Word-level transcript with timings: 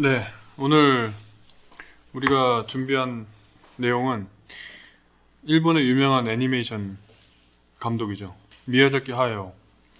네, 0.00 0.22
오늘 0.56 1.12
우리가 2.12 2.66
준비한 2.66 3.26
내용은 3.76 4.26
일본의 5.44 5.86
유명한 5.88 6.28
애니메이션 6.28 6.98
감독이죠. 7.78 8.34
미야자키 8.66 9.12
하야오. 9.12 9.52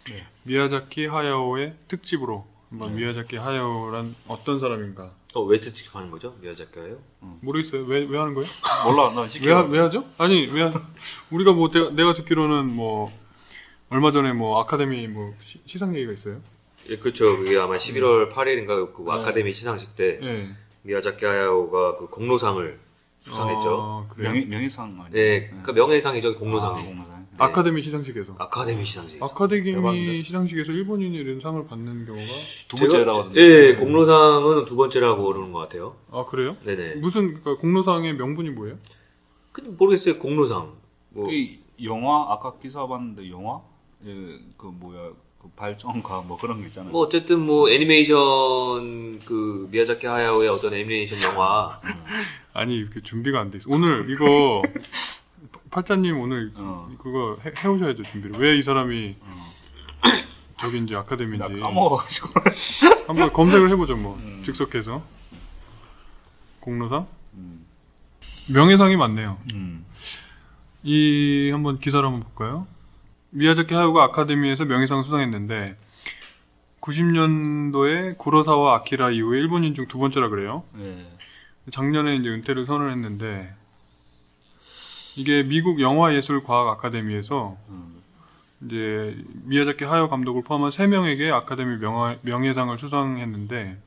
네. 0.08 0.26
미야자키 0.44 1.06
하야오의 1.06 1.74
특집으로 1.88 2.46
한번 2.70 2.94
미야자키 2.94 3.36
하야오란 3.36 4.14
어떤 4.28 4.60
사람인가 4.60 5.12
어, 5.34 5.40
왜 5.42 5.60
특집하는 5.60 6.10
거죠? 6.10 6.36
미야자키가요? 6.40 6.98
모르겠어요. 7.40 7.84
왜 7.84 8.04
왜 8.04 8.18
하는 8.18 8.34
거예요? 8.34 8.48
몰라 8.84 9.12
나 9.14 9.22
왜, 9.22 9.28
시켜. 9.28 9.56
하, 9.56 9.62
왜 9.62 9.78
하죠? 9.80 10.04
아니 10.18 10.46
왜 10.46 10.62
하- 10.62 10.72
우리가 11.30 11.52
뭐 11.52 11.70
내가, 11.70 11.90
내가 11.90 12.14
듣기로는 12.14 12.66
뭐 12.66 13.10
얼마 13.88 14.12
전에 14.12 14.32
뭐 14.32 14.60
아카데미 14.60 15.06
뭐 15.08 15.34
시, 15.40 15.60
시상 15.66 15.94
얘기가 15.94 16.12
있어요. 16.12 16.40
예, 16.88 16.96
그렇죠. 16.96 17.36
그게 17.36 17.58
아마 17.58 17.76
11월 17.76 18.32
8일인가 18.32 18.92
그 18.94 19.04
아카데미 19.10 19.52
시상식 19.52 19.94
때 19.96 20.18
예. 20.22 20.48
미야자키 20.82 21.24
하야오가 21.24 21.96
그 21.96 22.06
공로상을 22.08 22.80
수상했죠. 23.20 23.68
어, 23.78 24.06
그래요? 24.08 24.32
명예 24.32 24.46
명예상 24.46 24.86
아니야? 24.98 25.08
네, 25.10 25.50
그 25.62 25.72
명예상이죠. 25.72 26.36
공로상이. 26.36 26.80
아, 26.80 26.84
공로상. 26.84 27.20
네. 27.20 27.20
아카데미 27.38 27.82
시상식에서 27.82 28.34
아카데미 28.38 28.84
시상식. 28.84 29.22
아카데미? 29.22 30.22
시상식에서 30.24 30.72
일본인이 30.72 31.16
이런 31.16 31.40
상을 31.40 31.62
받는 31.64 32.06
경우가 32.06 32.24
두 32.68 32.76
번째라고 32.76 33.18
하던데. 33.18 33.40
예, 33.40 33.74
공로상은 33.76 34.64
두 34.64 34.76
번째라고 34.76 35.24
그러는 35.24 35.52
것 35.52 35.60
같아요. 35.60 35.96
아 36.10 36.24
그래요? 36.26 36.56
네네. 36.64 36.96
무슨 36.96 37.40
그러니까 37.40 37.56
공로상의 37.56 38.14
명분이 38.14 38.50
뭐예요? 38.50 38.76
근데 39.52 39.70
모르겠어요. 39.70 40.18
공로상. 40.18 40.72
뭐 41.10 41.26
그 41.26 41.30
영화 41.84 42.26
아까 42.32 42.58
기사 42.58 42.86
봤는데 42.86 43.30
영화 43.30 43.60
예, 44.04 44.38
그 44.58 44.66
뭐야 44.66 45.10
그 45.40 45.48
발전가 45.56 46.20
뭐 46.22 46.36
그런 46.38 46.60
게 46.60 46.66
있잖아요. 46.66 46.92
뭐 46.92 47.02
어쨌든 47.02 47.40
뭐 47.40 47.70
애니메이션 47.70 49.18
그 49.24 49.68
미야자키 49.70 50.06
하야오의 50.06 50.48
어떤 50.48 50.74
애니메이션 50.74 51.18
영화 51.22 51.80
아니 52.52 52.76
이렇게 52.76 53.00
준비가 53.02 53.40
안 53.40 53.50
돼 53.50 53.56
있어. 53.58 53.70
오늘 53.72 54.10
이거 54.10 54.62
팔자님 55.70 56.18
오늘 56.20 56.52
어. 56.56 56.90
그거 56.98 57.38
해, 57.44 57.52
해오셔야죠 57.56 58.02
준비를. 58.02 58.38
왜 58.38 58.58
이 58.58 58.62
사람이 58.62 59.16
저기인지 60.60 60.92
나 60.92 61.00
아카데미인지 61.00 61.60
까먹어가지고. 61.60 62.28
한번 63.08 63.32
검색을 63.32 63.70
해보죠 63.70 63.96
뭐 63.96 64.16
음. 64.16 64.42
즉석해서 64.44 65.02
공로상 66.60 67.06
음. 67.34 67.64
명예상이 68.52 68.96
많네요. 68.96 69.38
음. 69.54 69.86
이 70.82 71.50
한번 71.52 71.78
기사를 71.78 72.04
한번 72.04 72.22
볼까요? 72.22 72.66
미야자키 73.30 73.74
하야오가 73.74 74.04
아카데미에서 74.04 74.64
명예상 74.64 75.02
수상했는데 75.02 75.76
90년도에 76.80 78.16
구로사와 78.18 78.76
아키라 78.76 79.10
이후에 79.10 79.38
일본인 79.40 79.74
중 79.74 79.86
두 79.86 79.98
번째라 79.98 80.28
그래요. 80.28 80.64
예. 80.78 81.06
작년에 81.70 82.16
이제 82.16 82.28
은퇴를 82.28 82.64
선언했는데 82.66 83.52
이게 85.16 85.42
미국 85.42 85.80
영화예술과학 85.80 86.68
아카데미에서 86.68 87.56
음. 87.68 88.00
이제 88.66 89.16
미야자키 89.44 89.84
하야오 89.84 90.08
감독을 90.08 90.42
포함한 90.42 90.70
세 90.70 90.86
명에게 90.86 91.30
아카데미 91.30 91.76
명화, 91.78 92.16
명예상을 92.22 92.76
수상했는데 92.78 93.78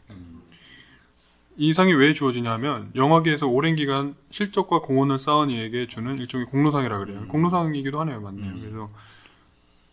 이 1.55 1.73
상이 1.73 1.93
왜 1.93 2.13
주어지냐면 2.13 2.91
영화계에서 2.95 3.47
오랜 3.47 3.75
기간 3.75 4.15
실적과 4.31 4.79
공헌을 4.79 5.19
쌓은 5.19 5.49
이에게 5.51 5.85
주는 5.87 6.17
일종의 6.17 6.47
공로상이라 6.47 6.97
그래요. 6.99 7.27
공로상이기도 7.27 7.99
하네요, 8.01 8.21
맞네요. 8.21 8.51
음. 8.51 8.59
그래서 8.59 8.89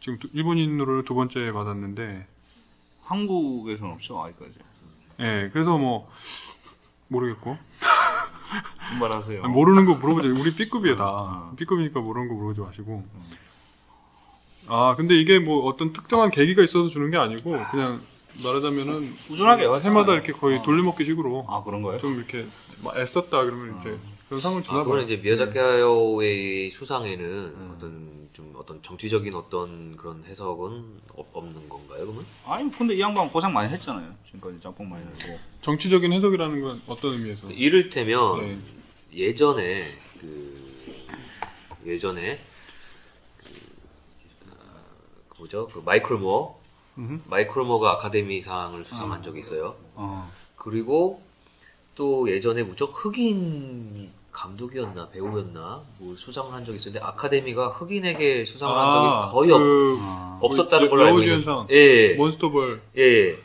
지금 0.01 0.19
두- 0.19 0.29
일본인으로 0.33 1.03
두 1.05 1.15
번째 1.15 1.53
받았는데, 1.53 2.27
한국에서는 3.05 3.93
없죠 3.93 4.23
아직까지. 4.23 4.53
예, 5.21 5.49
그래서 5.53 5.77
뭐 5.77 6.11
모르겠고 7.09 7.59
말하세요. 8.99 9.43
아니, 9.45 9.53
모르는 9.53 9.85
거 9.85 9.95
물어보지. 9.97 10.29
우리 10.29 10.55
B급이에요 10.55 10.97
다. 10.97 11.05
어. 11.07 11.53
B급이니까 11.57 12.01
모르는 12.01 12.29
거 12.29 12.35
물어보지 12.35 12.61
마시고. 12.61 13.05
아 14.69 14.95
근데 14.97 15.15
이게 15.17 15.39
뭐 15.41 15.67
어떤 15.67 15.93
특정한 15.93 16.31
계기가 16.31 16.63
있어서 16.63 16.89
주는 16.89 17.11
게 17.11 17.17
아니고 17.17 17.51
그냥 17.71 18.01
말하자면은 18.45 19.15
꾸준하게. 19.29 19.67
해마다 19.83 20.13
이렇게 20.15 20.33
거의 20.33 20.59
어. 20.59 20.63
돌려먹기식으로 20.63 21.47
아 21.49 21.63
그런 21.63 21.83
거예요? 21.83 21.99
좀 21.99 22.15
이렇게 22.15 22.47
막 22.85 22.97
애썼다 22.97 23.45
그러면 23.45 23.81
이렇게 23.83 23.99
그런 24.31 24.41
상을 24.41 24.63
주나 24.63 24.79
아, 24.79 24.85
그거는. 24.85 25.07
이제 25.07 25.17
미야자키 25.17 25.59
하야오의 25.59 26.71
수상에는 26.71 27.25
음. 27.27 27.73
어떤 27.75 28.29
좀 28.33 28.55
어떤 28.57 28.81
정치적인 28.81 29.35
어떤 29.35 29.97
그런 29.97 30.23
해석은 30.23 31.01
없, 31.17 31.27
없는 31.33 31.69
건가요? 31.69 32.07
그러면? 32.07 32.25
아니 32.47 32.71
근데 32.71 32.95
이 32.95 33.01
양반 33.01 33.29
고생 33.29 33.53
많이 33.53 33.69
했잖아요. 33.73 34.15
지금까지 34.25 34.61
짬뽕 34.61 34.89
많이 34.89 35.05
내고. 35.05 35.37
정치적인 35.63 36.13
해석이라는 36.13 36.61
건 36.63 36.81
어떤 36.87 37.15
의미에서? 37.15 37.51
이를테면 37.51 38.41
네. 38.41 38.59
예전에 39.15 39.93
그 40.21 40.65
예전에 41.85 42.39
그, 43.37 43.51
아, 44.49 44.55
그 45.29 45.39
뭐죠? 45.39 45.67
그 45.67 45.83
마이클 45.85 46.19
모어 46.19 46.61
음흠. 46.99 47.23
마이클 47.29 47.65
모어가 47.65 47.95
아카데미상을 47.95 48.85
수상한 48.85 49.25
적이 49.25 49.41
있어요. 49.41 49.75
어. 49.97 50.31
그리고 50.55 51.21
또 51.97 52.31
예전에 52.31 52.63
무척 52.63 52.93
흑인 52.95 54.20
감독이었나 54.33 55.09
배우였나 55.11 55.83
뭐 55.99 56.15
수상을 56.17 56.53
한 56.53 56.65
적이 56.65 56.77
있었는데 56.77 57.05
아카데미가 57.05 57.69
흑인에게 57.69 58.45
수상을 58.45 58.75
한 58.75 58.93
적이 58.93 59.33
거의 59.33 59.51
없, 59.53 59.59
그 59.59 59.97
아. 60.01 60.39
없었다는 60.43 60.87
여- 60.87 60.91
걸로 60.91 61.05
알고. 61.07 61.23
있는데 61.23 61.51
예, 61.71 62.15
몬스터볼 62.15 62.81
예. 62.99 63.39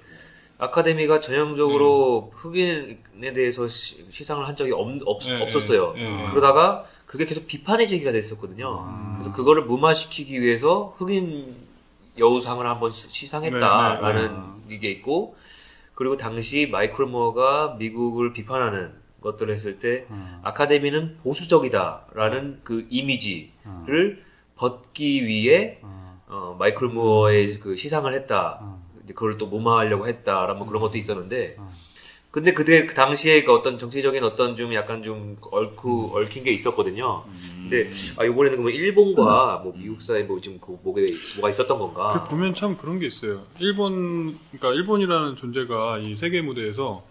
아카데미가 0.57 1.19
전형적으로 1.19 2.31
네. 2.31 2.37
흑인에 2.39 3.33
대해서 3.33 3.67
시, 3.67 4.23
상을 4.23 4.47
한 4.47 4.55
적이 4.55 4.71
없, 4.73 4.87
없, 5.05 5.21
예, 5.25 5.41
없었어요. 5.41 5.93
예, 5.97 6.01
예. 6.01 6.29
그러다가 6.29 6.85
그게 7.05 7.25
계속 7.25 7.45
비판의 7.47 7.87
제기가 7.87 8.11
됐었거든요. 8.11 8.77
아. 8.79 9.15
그래서 9.19 9.35
그거를 9.35 9.65
무마시키기 9.65 10.41
위해서 10.41 10.93
흑인 10.97 11.53
여우상을 12.17 12.65
한번 12.65 12.91
시- 12.91 13.09
시상했다라는 13.09 14.43
네, 14.67 14.75
이게 14.75 14.91
있고 14.91 15.35
그리고 15.93 16.15
당시 16.15 16.67
마이클 16.71 17.05
모어가 17.05 17.75
미국을 17.77 18.31
비판하는 18.33 18.93
것들을 19.25 19.53
했을 19.53 19.79
때 19.79 20.05
음. 20.09 20.39
아카데미는 20.43 21.17
보수적이다라는 21.21 22.61
그 22.63 22.85
이미지를 22.89 24.23
벗기 24.55 25.25
위해 25.25 25.79
어. 25.81 26.21
어, 26.27 26.55
마이클 26.57 26.87
무어의 26.87 27.59
그 27.59 27.75
시상을 27.75 28.13
했다. 28.13 28.59
어. 28.61 28.85
이제 29.03 29.13
그걸 29.13 29.37
또 29.37 29.47
무마하려고 29.47 30.07
했다라는 30.07 30.57
뭐 30.57 30.67
그런 30.67 30.81
것도 30.81 30.97
있었는데, 30.97 31.55
어. 31.59 31.69
근데 32.31 32.53
그때 32.53 32.85
그 32.85 32.93
당시에 32.93 33.43
그 33.43 33.53
어떤 33.53 33.79
정치적인 33.79 34.21
어떤 34.23 34.57
좀 34.57 34.73
약간 34.73 35.03
좀 35.03 35.37
얽후 35.39 36.11
얽힌 36.13 36.43
게 36.43 36.51
있었거든요. 36.51 37.23
음. 37.27 37.67
근데 37.69 37.89
아 38.17 38.25
이번에는 38.25 38.57
그러면 38.57 38.73
일본과 38.73 39.61
뭐 39.63 39.73
미국 39.77 40.01
사이 40.01 40.23
뭐 40.23 40.41
지금 40.41 40.59
그 40.59 40.77
뭐게 40.83 41.05
뭐가 41.37 41.49
있었던 41.49 41.77
그 41.77 41.83
건가? 41.85 42.25
보면 42.25 42.53
참 42.53 42.75
그런 42.75 42.99
게 42.99 43.07
있어요. 43.07 43.43
일본 43.59 44.37
그러니까 44.51 44.73
일본이라는 44.73 45.37
존재가 45.37 45.99
이 45.99 46.17
세계 46.17 46.41
무대에서 46.41 47.03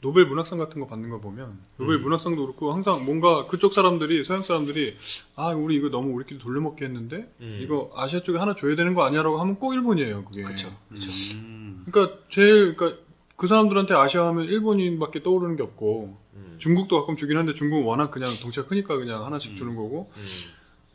노벨 0.00 0.24
문학상 0.26 0.58
같은 0.58 0.80
거 0.80 0.86
받는 0.86 1.10
거 1.10 1.20
보면 1.20 1.58
노벨 1.76 1.96
음. 1.96 2.02
문학상도 2.02 2.40
그렇고 2.40 2.72
항상 2.72 3.04
뭔가 3.04 3.46
그쪽 3.46 3.74
사람들이 3.74 4.24
서양 4.24 4.42
사람들이 4.42 4.96
아 5.36 5.48
우리 5.48 5.76
이거 5.76 5.90
너무 5.90 6.14
우리끼리 6.14 6.38
돌려먹기 6.38 6.84
했는데 6.84 7.30
음. 7.40 7.58
이거 7.60 7.92
아시아 7.94 8.22
쪽에 8.22 8.38
하나 8.38 8.54
줘야 8.54 8.74
되는 8.76 8.94
거 8.94 9.04
아니야라고 9.04 9.38
하면 9.40 9.56
꼭 9.58 9.74
일본이에요 9.74 10.24
그게. 10.24 10.42
그쵸. 10.42 10.70
그쵸. 10.90 11.10
음. 11.36 11.84
그러니까 11.90 12.18
제일 12.30 12.76
그러니까 12.76 13.00
그 13.36 13.46
사람들한테 13.46 13.94
아시아 13.94 14.26
하면 14.28 14.44
일본인밖에 14.46 15.22
떠오르는 15.22 15.56
게 15.56 15.62
없고 15.62 16.16
음. 16.34 16.54
중국도 16.58 17.00
가끔 17.00 17.16
주긴 17.16 17.36
한데 17.36 17.52
중국은 17.54 17.84
워낙 17.84 18.10
그냥 18.10 18.32
덩치가 18.40 18.66
크니까 18.68 18.96
그냥 18.96 19.24
하나씩 19.26 19.54
주는 19.56 19.76
거고 19.76 20.10
음. 20.16 20.22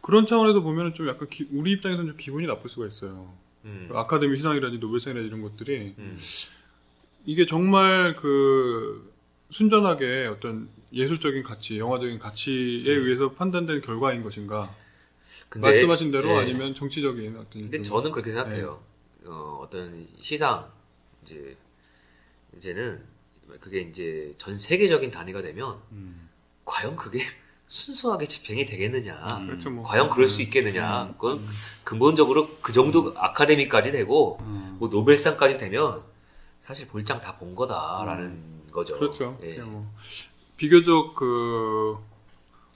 그런 0.01 0.25
차원에서 0.27 0.61
보면 0.61 0.93
좀 0.93 1.07
약간 1.07 1.27
기- 1.29 1.47
우리 1.51 1.71
입장에서는 1.73 2.07
좀 2.11 2.17
기분이 2.17 2.45
나쁠 2.47 2.69
수가 2.69 2.85
있어요. 2.87 3.33
음. 3.65 3.89
아카데미 3.93 4.37
시상이라든지 4.37 4.79
노벨상이라든지 4.79 5.27
이런 5.27 5.41
것들이 5.41 5.95
음. 5.97 6.17
이게 7.25 7.45
정말 7.45 8.15
그 8.15 9.13
순전하게 9.49 10.27
어떤 10.27 10.69
예술적인 10.93 11.43
가치, 11.43 11.77
영화적인 11.77 12.19
가치에 12.19 12.91
의해서 12.91 13.31
판단된 13.33 13.81
결과인 13.81 14.23
것인가? 14.23 14.71
근데 15.49 15.69
말씀하신 15.69 16.11
대로 16.11 16.29
예. 16.29 16.37
아니면 16.37 16.75
정치적인 16.75 17.35
어떤 17.37 17.61
근데 17.63 17.81
저는 17.81 18.11
그렇게 18.11 18.31
생각해요. 18.31 18.81
어, 19.25 19.59
어떤 19.61 20.07
시상 20.21 20.69
이제 21.23 21.57
이제는 22.55 23.01
그게 23.59 23.81
이제 23.81 24.33
전 24.37 24.55
세계적인 24.55 25.11
단위가 25.11 25.41
되면 25.41 25.77
음. 25.91 26.29
과연 26.63 26.95
그게 26.95 27.19
순수하게 27.67 28.25
집행이 28.25 28.65
되겠느냐? 28.65 29.39
음. 29.41 29.47
그렇죠 29.47 29.71
뭐 29.71 29.83
과연 29.83 30.09
그럴 30.11 30.27
수 30.27 30.41
있겠느냐? 30.43 31.13
그건 31.13 31.43
근본적으로 31.83 32.47
그 32.61 32.71
정도 32.71 33.13
아카데미까지 33.17 33.91
되고 33.91 34.37
음. 34.41 34.77
뭐 34.79 34.89
노벨상까지 34.89 35.57
되면 35.57 36.03
사실 36.65 36.87
볼장 36.87 37.21
다 37.21 37.37
본 37.37 37.53
거다라는 37.53 38.39
거죠. 38.71 38.97
그렇죠. 38.97 39.37
예. 39.43 39.59
뭐 39.61 39.87
비교적 40.57 41.13
그 41.13 41.95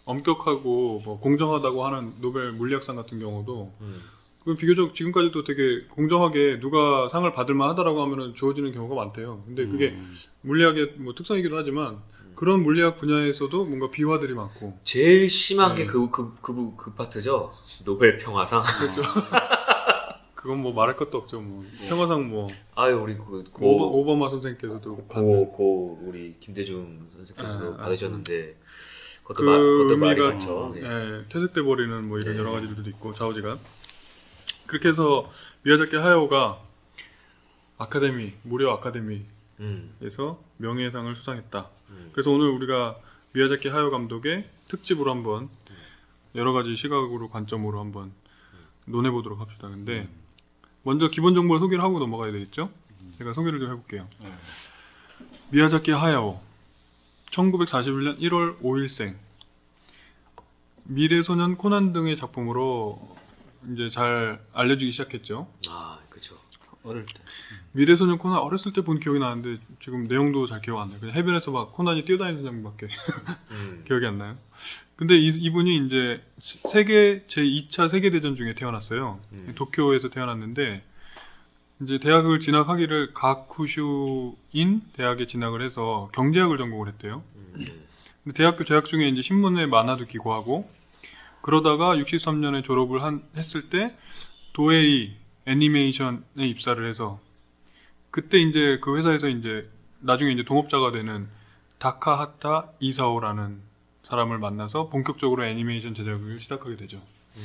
엄격하고 0.06 1.02
뭐 1.04 1.20
공정하다고 1.20 1.86
하는 1.86 2.14
노벨 2.22 2.52
물리학상 2.52 2.96
같은 2.96 3.20
경우도 3.20 3.74
음. 3.82 4.02
그 4.46 4.56
비교적 4.56 4.94
지금까지도 4.94 5.44
되게 5.44 5.86
공정하게 5.88 6.60
누가 6.60 7.10
상을 7.10 7.30
받을 7.32 7.56
만 7.56 7.70
하다라고 7.70 8.02
하면은 8.04 8.36
주어지는 8.36 8.74
경우가 8.74 8.94
많대요. 8.96 9.44
근데 9.48 9.66
그게 9.66 9.90
음. 9.90 10.08
물리학의 10.42 10.94
뭐 10.98 11.16
특성이기도 11.16 11.58
하지만 11.58 11.98
그런 12.36 12.62
물리학 12.64 12.98
분야에서도 12.98 13.66
뭔가 13.66 13.90
비화들이 13.90 14.34
많고 14.36 14.78
제일 14.84 15.28
심한 15.30 15.74
네. 15.76 15.86
게그그그그 15.86 16.94
파트죠. 16.94 17.52
노벨 17.86 18.18
평화상. 18.18 18.62
그렇죠. 18.62 19.02
그건 20.40 20.62
뭐 20.62 20.74
말할 20.74 20.96
것도 20.96 21.18
없죠. 21.18 21.42
뭐 21.42 21.62
평화상 21.90 22.30
뭐 22.30 22.48
아유 22.74 22.96
우리 22.96 23.18
그 23.18 23.44
오바, 23.60 23.86
고, 23.86 24.00
오바마 24.00 24.30
선생님께서도 24.30 25.08
받는 25.10 25.32
고, 25.32 25.52
고 25.52 26.00
우리 26.02 26.38
김대중 26.40 27.10
선생님께서도 27.18 27.72
아, 27.74 27.74
아, 27.74 27.84
받으셨는데 27.84 28.56
그것도 29.24 29.36
그 29.36 29.44
마, 29.44 29.58
그것도 29.58 29.98
말이 29.98 30.22
많죠. 30.22 30.74
예. 30.78 30.82
예, 30.82 31.26
퇴색돼 31.28 31.62
버리는 31.62 32.08
뭐 32.08 32.20
이런 32.20 32.36
네. 32.36 32.40
여러 32.40 32.54
가지들도 32.54 32.90
있고 32.92 33.14
좌우지간 33.14 33.60
그렇게 34.66 34.88
해서 34.88 35.30
미야자키 35.64 35.98
하야오가 35.98 36.62
아카데미 37.78 38.32
무료 38.44 38.72
아카데미에서 38.72 39.26
음, 39.60 39.98
명예상을 40.56 41.14
수상했다. 41.18 41.70
음. 41.90 42.10
그래서 42.14 42.32
오늘 42.32 42.48
우리가 42.48 42.98
미야자키 43.34 43.68
하야오 43.68 43.92
감독의 43.92 44.48
특집으로 44.70 45.12
한번 45.12 45.50
여러 46.36 46.54
가지 46.54 46.78
시각으로 46.78 47.30
관점으로 47.30 47.82
한번 47.82 48.14
논해 48.86 49.12
보도록 49.12 49.42
합시다. 49.42 49.68
근데 49.68 50.08
먼저 50.84 51.10
기본 51.10 51.36
정보를 51.36 51.60
소개를 51.60 51.84
하고 51.84 52.00
넘어가야 52.00 52.32
되겠죠? 52.32 52.72
제가 53.18 53.34
소개를 53.34 53.60
좀 53.60 53.70
해볼게요. 53.72 54.08
네. 54.22 54.32
미야자키 55.52 55.92
하야오 55.92 56.40
1941년 57.32 58.20
1월 58.20 58.60
5일생 58.62 59.16
미래소년 60.84 61.58
코난 61.58 61.94
등의 61.94 62.18
작품으로 62.18 63.18
이제 63.74 63.90
잘 63.90 64.42
알려지기 64.54 64.92
시작했죠. 64.92 65.48
아 65.68 66.00
그렇죠. 66.10 66.38
어릴 66.84 67.06
때. 67.06 67.14
미래소년 67.72 68.18
코난 68.18 68.40
어렸을 68.40 68.74
때 68.74 68.82
본 68.82 69.00
기억이 69.00 69.20
나는데 69.20 69.60
지금 69.80 70.08
내용도 70.08 70.48
잘 70.48 70.62
기억 70.62 70.80
안 70.80 70.90
나요. 70.90 71.00
그냥 71.00 71.16
해변에서 71.16 71.52
막 71.52 71.72
코난이 71.74 72.06
뛰어다니는 72.06 72.44
장면밖에 72.44 72.88
음. 73.52 73.84
기억이 73.88 74.06
안 74.06 74.18
나요. 74.18 74.36
근데 74.96 75.16
이, 75.18 75.28
이분이 75.28 75.86
이제 75.86 76.22
세계 76.40 77.24
제 77.28 77.42
2차 77.42 77.90
세계 77.90 78.10
대전 78.10 78.36
중에 78.36 78.54
태어났어요. 78.54 79.20
음. 79.34 79.54
도쿄에서 79.56 80.10
태어났는데 80.10 80.84
이제 81.82 81.98
대학을 82.00 82.40
진학하기를 82.40 83.14
가쿠슈인 83.14 84.82
대학에 84.94 85.26
진학을 85.26 85.62
해서 85.62 86.10
경제학을 86.14 86.58
전공을 86.58 86.88
했대요. 86.90 87.24
음. 87.36 87.66
근데 88.24 88.36
대학교 88.36 88.66
재학 88.66 88.86
중에 88.86 89.08
이제 89.08 89.22
신문에 89.22 89.66
만화도 89.68 90.06
기고하고 90.06 90.66
그러다가 91.42 91.96
63년에 91.96 92.64
졸업을 92.64 93.02
한, 93.04 93.24
했을 93.38 93.70
때 93.70 93.96
도에이 94.54 95.14
애니메이션에 95.46 96.20
입사를 96.38 96.86
해서 96.88 97.20
그때 98.12 98.40
이제 98.40 98.80
그 98.82 98.98
회사에서 98.98 99.30
이제 99.30 99.70
나중에 100.00 100.32
이제 100.32 100.44
동업자가 100.44 100.92
되는 100.92 101.28
다카하타 101.78 102.72
이사오라는 102.80 103.62
사람을 104.04 104.40
만나서 104.40 104.90
본격적으로 104.90 105.46
애니메이션 105.46 105.94
제작을 105.94 106.40
시작하게 106.40 106.76
되죠. 106.78 106.98
음. 107.38 107.44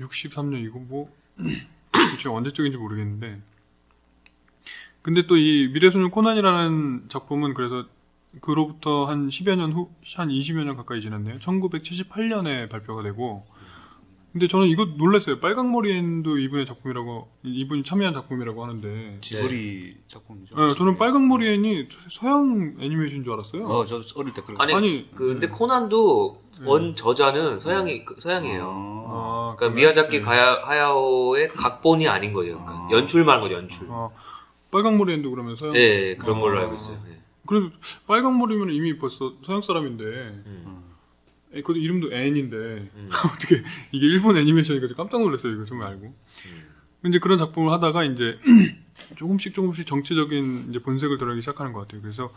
63년 0.00 0.64
이거 0.64 0.78
뭐 0.78 1.12
도대체 1.92 2.28
언제적인지 2.28 2.78
모르겠는데 2.78 3.40
근데 5.02 5.26
또 5.26 5.36
이 5.36 5.68
미래소년 5.72 6.10
코난이라는 6.10 7.06
작품은 7.08 7.54
그래서 7.54 7.86
그로부터 8.40 9.06
한 9.06 9.28
10여 9.28 9.56
년 9.56 9.72
후, 9.72 9.90
한 10.16 10.28
20여 10.28 10.64
년 10.64 10.76
가까이 10.76 11.00
지났네요. 11.00 11.38
1978년에 11.38 12.68
발표가 12.68 13.02
되고 13.02 13.44
근데 14.32 14.46
저는 14.46 14.68
이거 14.68 14.84
놀랐어요. 14.84 15.40
빨강머리엔도 15.40 16.38
이분의 16.38 16.64
작품이라고 16.66 17.28
이분이 17.42 17.82
참여한 17.82 18.14
작품이라고 18.14 18.62
하는데 18.62 19.18
지브리 19.22 19.96
작품이죠. 20.06 20.54
네, 20.54 20.74
저는 20.74 20.98
빨강머리엔이 20.98 21.88
서양 22.10 22.76
애니메이션인 22.78 23.24
줄 23.24 23.32
알았어요. 23.32 23.66
어, 23.66 23.86
저 23.86 24.00
어릴 24.14 24.32
때 24.32 24.42
그렇게. 24.42 24.62
아니, 24.62 24.72
아니, 24.72 25.10
그 25.14 25.26
근데 25.26 25.48
네. 25.48 25.52
코난도 25.52 26.42
네. 26.60 26.66
원 26.66 26.94
저자는 26.94 27.58
서양이 27.58 28.04
그 28.04 28.14
서양이에요. 28.20 29.06
아, 29.08 29.54
그러니까 29.56 29.74
그래요? 29.74 29.88
미야자키 29.88 30.18
네. 30.18 30.22
가야, 30.22 30.60
하야오의 30.62 31.48
각본이 31.48 32.06
아닌 32.06 32.32
거예요. 32.32 32.58
그러니까 32.58 32.86
아. 32.86 32.88
연출만 32.92 33.34
한 33.34 33.40
거죠, 33.42 33.56
연출. 33.56 33.88
아, 33.90 34.10
빨강머리엔도 34.70 35.28
그러면 35.28 35.56
서양 35.56 35.74
예, 35.74 35.80
예, 35.80 36.16
그런 36.16 36.36
아. 36.36 36.40
걸로 36.40 36.60
알고 36.60 36.76
있어요. 36.76 36.98
예. 37.08 37.18
그래도 37.46 37.70
빨강머리면 38.06 38.70
이미 38.70 38.96
벌써 38.96 39.34
서양 39.42 39.60
사람인데 39.60 40.04
음, 40.04 40.44
에, 40.46 40.79
그것도 41.52 41.78
이름도 41.78 42.12
앤인데 42.12 42.56
음, 42.56 43.10
어떻게 43.34 43.62
이게 43.92 44.06
일본 44.06 44.36
애니메이션이니까 44.36 44.94
깜짝 44.94 45.20
놀랐어요 45.20 45.52
이거 45.52 45.64
정말 45.64 45.88
알고 45.88 46.06
음. 46.06 46.70
근데 47.02 47.18
그런 47.18 47.38
작품을 47.38 47.72
하다가 47.72 48.04
이제 48.04 48.38
조금씩 49.16 49.54
조금씩 49.54 49.86
정치적인 49.86 50.70
이제 50.70 50.78
본색을 50.80 51.18
드러내기 51.18 51.42
시작하는 51.42 51.72
것 51.72 51.80
같아요 51.80 52.02
그래서 52.02 52.32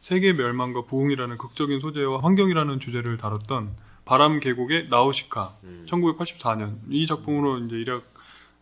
세계 0.00 0.32
멸망과 0.32 0.82
부흥이라는 0.86 1.38
극적인 1.38 1.80
소재와 1.80 2.22
환경이라는 2.22 2.80
주제를 2.80 3.16
다뤘던 3.16 3.76
바람 4.04 4.40
계곡의 4.40 4.88
나우시카 4.88 5.56
음. 5.64 5.84
1984년 5.88 6.78
이 6.90 7.06
작품으로 7.06 7.58
이제 7.58 7.76
일약 7.76 8.04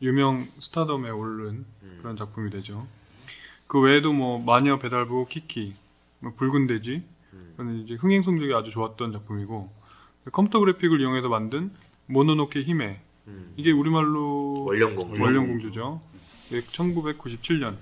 유명 0.03 0.49
스타덤에 0.59 1.11
오른 1.11 1.65
음. 1.83 1.99
그런 2.03 2.17
작품이 2.17 2.51
되죠 2.51 2.87
그 3.67 3.81
외에도 3.81 4.13
뭐 4.13 4.39
마녀 4.39 4.79
배달부 4.79 5.27
키키 5.29 5.75
뭐 6.19 6.35
붉은 6.35 6.67
돼지 6.67 7.03
음. 7.33 7.55
그는 7.57 7.83
이제 7.83 7.95
흥행 7.95 8.23
성적이 8.23 8.53
아주 8.55 8.71
좋았던 8.71 9.13
작품이고 9.13 9.84
컴퓨터 10.33 10.59
그래픽을 10.61 11.01
이용해서 11.01 11.29
만든 11.29 11.71
모노노케 12.07 12.63
히메 12.63 13.01
음. 13.29 13.55
이게 13.57 13.71
우리말로 13.71 14.65
원령공주. 14.65 15.23
원령공주죠. 15.23 16.01
1997년 16.51 17.77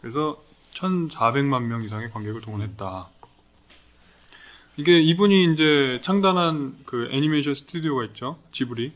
그래서 0.00 0.42
1,400만 0.74 1.64
명 1.64 1.82
이상의 1.82 2.10
관객을 2.10 2.40
동원했다. 2.40 3.08
이게 4.76 5.00
이분이 5.00 5.52
이제 5.52 6.00
창단한 6.02 6.78
그 6.86 7.08
애니메이션 7.12 7.54
스튜디오가 7.54 8.04
있죠. 8.06 8.38
지브리. 8.52 8.92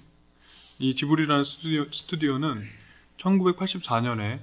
이 0.79 0.95
지브리라는 0.95 1.45
스튜디오, 1.45 1.85
스튜디오는 1.93 2.63
1984년에 3.19 4.41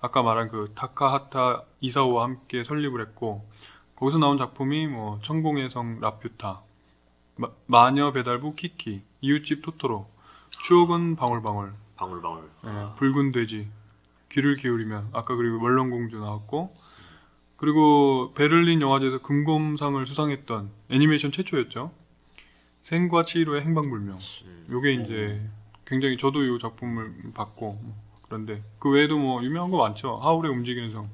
아까 0.00 0.22
말한 0.22 0.48
그 0.48 0.72
타카하타 0.74 1.64
이사오와 1.80 2.24
함께 2.24 2.64
설립을 2.64 3.00
했고 3.02 3.46
거기서 3.96 4.18
나온 4.18 4.38
작품이 4.38 4.86
뭐 4.86 5.20
천공의 5.22 5.70
성 5.70 6.00
라퓨타, 6.00 6.62
마, 7.40 7.48
마녀 7.66 8.12
배달부 8.12 8.54
키키, 8.54 9.02
이웃집 9.22 9.62
토토로, 9.62 10.06
추억은 10.62 11.16
방울방울, 11.16 11.72
방울방울. 11.96 12.50
예, 12.66 12.94
붉은 12.96 13.32
돼지, 13.32 13.66
귀를 14.30 14.56
기울이면 14.56 15.08
아까 15.14 15.34
그리고 15.36 15.62
월렁공주 15.62 16.18
나왔고 16.20 16.70
그리고 17.56 18.32
베를린 18.34 18.82
영화제에서 18.82 19.18
금검상을 19.22 20.04
수상했던 20.04 20.70
애니메이션 20.90 21.32
최초였죠. 21.32 21.92
생과 22.82 23.24
치히로의 23.24 23.62
행방불명. 23.62 24.18
음. 24.44 24.66
요게 24.70 24.92
이제 24.92 25.50
굉장히 25.86 26.18
저도 26.18 26.42
이 26.42 26.58
작품을 26.58 27.32
봤고 27.34 27.80
그런데 28.22 28.62
그 28.78 28.90
외에도 28.90 29.18
뭐 29.18 29.42
유명한 29.42 29.70
거 29.70 29.78
많죠. 29.78 30.16
하울의 30.16 30.52
움직이는 30.52 30.88
성 30.90 31.10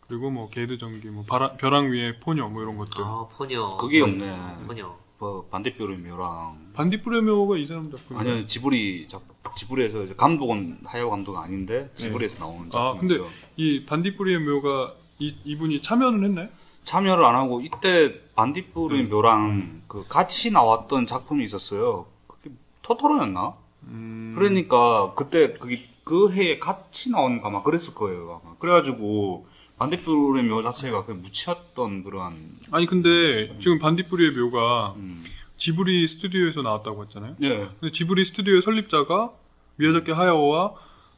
그리고 0.00 0.30
뭐 0.30 0.48
게드 0.50 0.76
전기, 0.78 1.08
뭐 1.08 1.24
바라- 1.26 1.56
벼랑 1.56 1.90
위의 1.90 2.20
포녀 2.20 2.48
뭐 2.48 2.62
이런 2.62 2.76
것들. 2.76 3.02
아, 3.02 3.26
포녀. 3.32 3.76
그게 3.78 4.02
없네. 4.02 4.66
포녀. 4.66 4.94
뭐 5.24 5.46
반대뼈의 5.50 5.96
묘랑. 5.98 6.72
반디프레메오가 6.74 7.56
이 7.56 7.64
사람 7.66 7.90
작품. 7.90 8.18
아니요 8.18 8.46
지브리 8.46 9.08
작 9.08 9.22
지브리에서 9.56 10.02
이제 10.02 10.14
감독은 10.14 10.80
하야오 10.84 11.08
감독 11.08 11.38
아닌데 11.38 11.90
지브리에서 11.94 12.44
나오는 12.44 12.66
아 12.74 12.92
작품이죠. 12.92 13.24
근데 13.24 13.30
이 13.56 13.86
반디프리의 13.86 14.40
묘가 14.40 14.94
이 15.18 15.34
이분이 15.44 15.80
참여는 15.80 16.24
했나요? 16.24 16.48
참여를 16.82 17.24
안 17.24 17.36
하고 17.36 17.62
이때 17.62 18.20
반딧불의 18.34 19.04
묘랑 19.04 19.84
그 19.88 20.04
같이 20.06 20.50
나왔던 20.50 21.06
작품이 21.06 21.42
있었어요. 21.44 22.04
그게 22.26 22.50
토토로였나? 22.82 23.54
음, 23.84 24.32
그러니까 24.34 25.14
그때 25.14 25.54
그게 25.54 25.88
그 26.04 26.30
해에 26.32 26.58
같이 26.58 27.10
나온 27.10 27.40
거 27.40 27.48
아마 27.48 27.62
그랬을 27.62 27.94
거예요. 27.94 28.42
아마. 28.44 28.54
그래가지고 28.58 29.46
반딧 29.78 30.04
불의 30.04 30.44
묘 30.44 30.62
자체가 30.62 31.04
그 31.04 31.12
묻혔던 31.12 32.04
그런 32.04 32.32
아니 32.70 32.86
근데 32.86 33.56
지금 33.60 33.78
반디프리의 33.78 34.30
묘가 34.32 34.94
음. 34.96 35.24
지브리 35.56 36.06
스튜디오에서 36.08 36.62
나왔다고 36.62 37.04
했잖아요. 37.04 37.36
예. 37.42 37.58
근데 37.80 37.92
지브리 37.92 38.24
스튜디오의 38.24 38.62
설립자가 38.62 39.32
미야자키 39.76 40.12
하야오와 40.12 40.74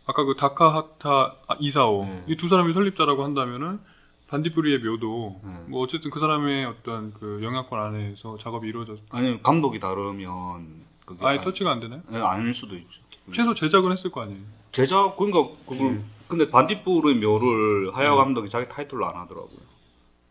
아까 0.06 0.24
그 0.24 0.36
다카하타 0.36 1.10
아, 1.48 1.56
이사오 1.58 2.04
네. 2.04 2.24
이두 2.28 2.48
사람이 2.48 2.72
설립자라고 2.72 3.24
한다면은 3.24 3.80
반디프리의 4.28 4.78
묘도 4.80 5.40
네. 5.44 5.50
뭐 5.68 5.82
어쨌든 5.82 6.10
그 6.10 6.18
사람의 6.20 6.64
어떤 6.66 7.12
그 7.14 7.40
영향권 7.42 7.78
안에서 7.78 8.38
작업이 8.38 8.68
이루어졌. 8.68 8.98
아니 9.10 9.42
감독이 9.42 9.78
다르면 9.80 10.66
그게 11.04 11.24
아예 11.26 11.38
아- 11.38 11.40
터치가 11.40 11.70
안 11.70 11.80
되나요? 11.80 12.02
예, 12.12 12.16
아닐 12.18 12.54
수도 12.54 12.76
있죠. 12.76 13.02
최소 13.32 13.54
제작은 13.54 13.92
했을 13.92 14.10
거 14.10 14.22
아니에요. 14.22 14.40
제작 14.72 15.16
그러니까 15.16 15.54
그걸 15.68 16.02
근데 16.28 16.50
반딧불의 16.50 17.16
묘를 17.16 17.96
하야오 17.96 18.16
감독이 18.16 18.48
자기 18.48 18.68
타이틀로 18.68 19.06
안 19.06 19.16
하더라고요. 19.16 19.76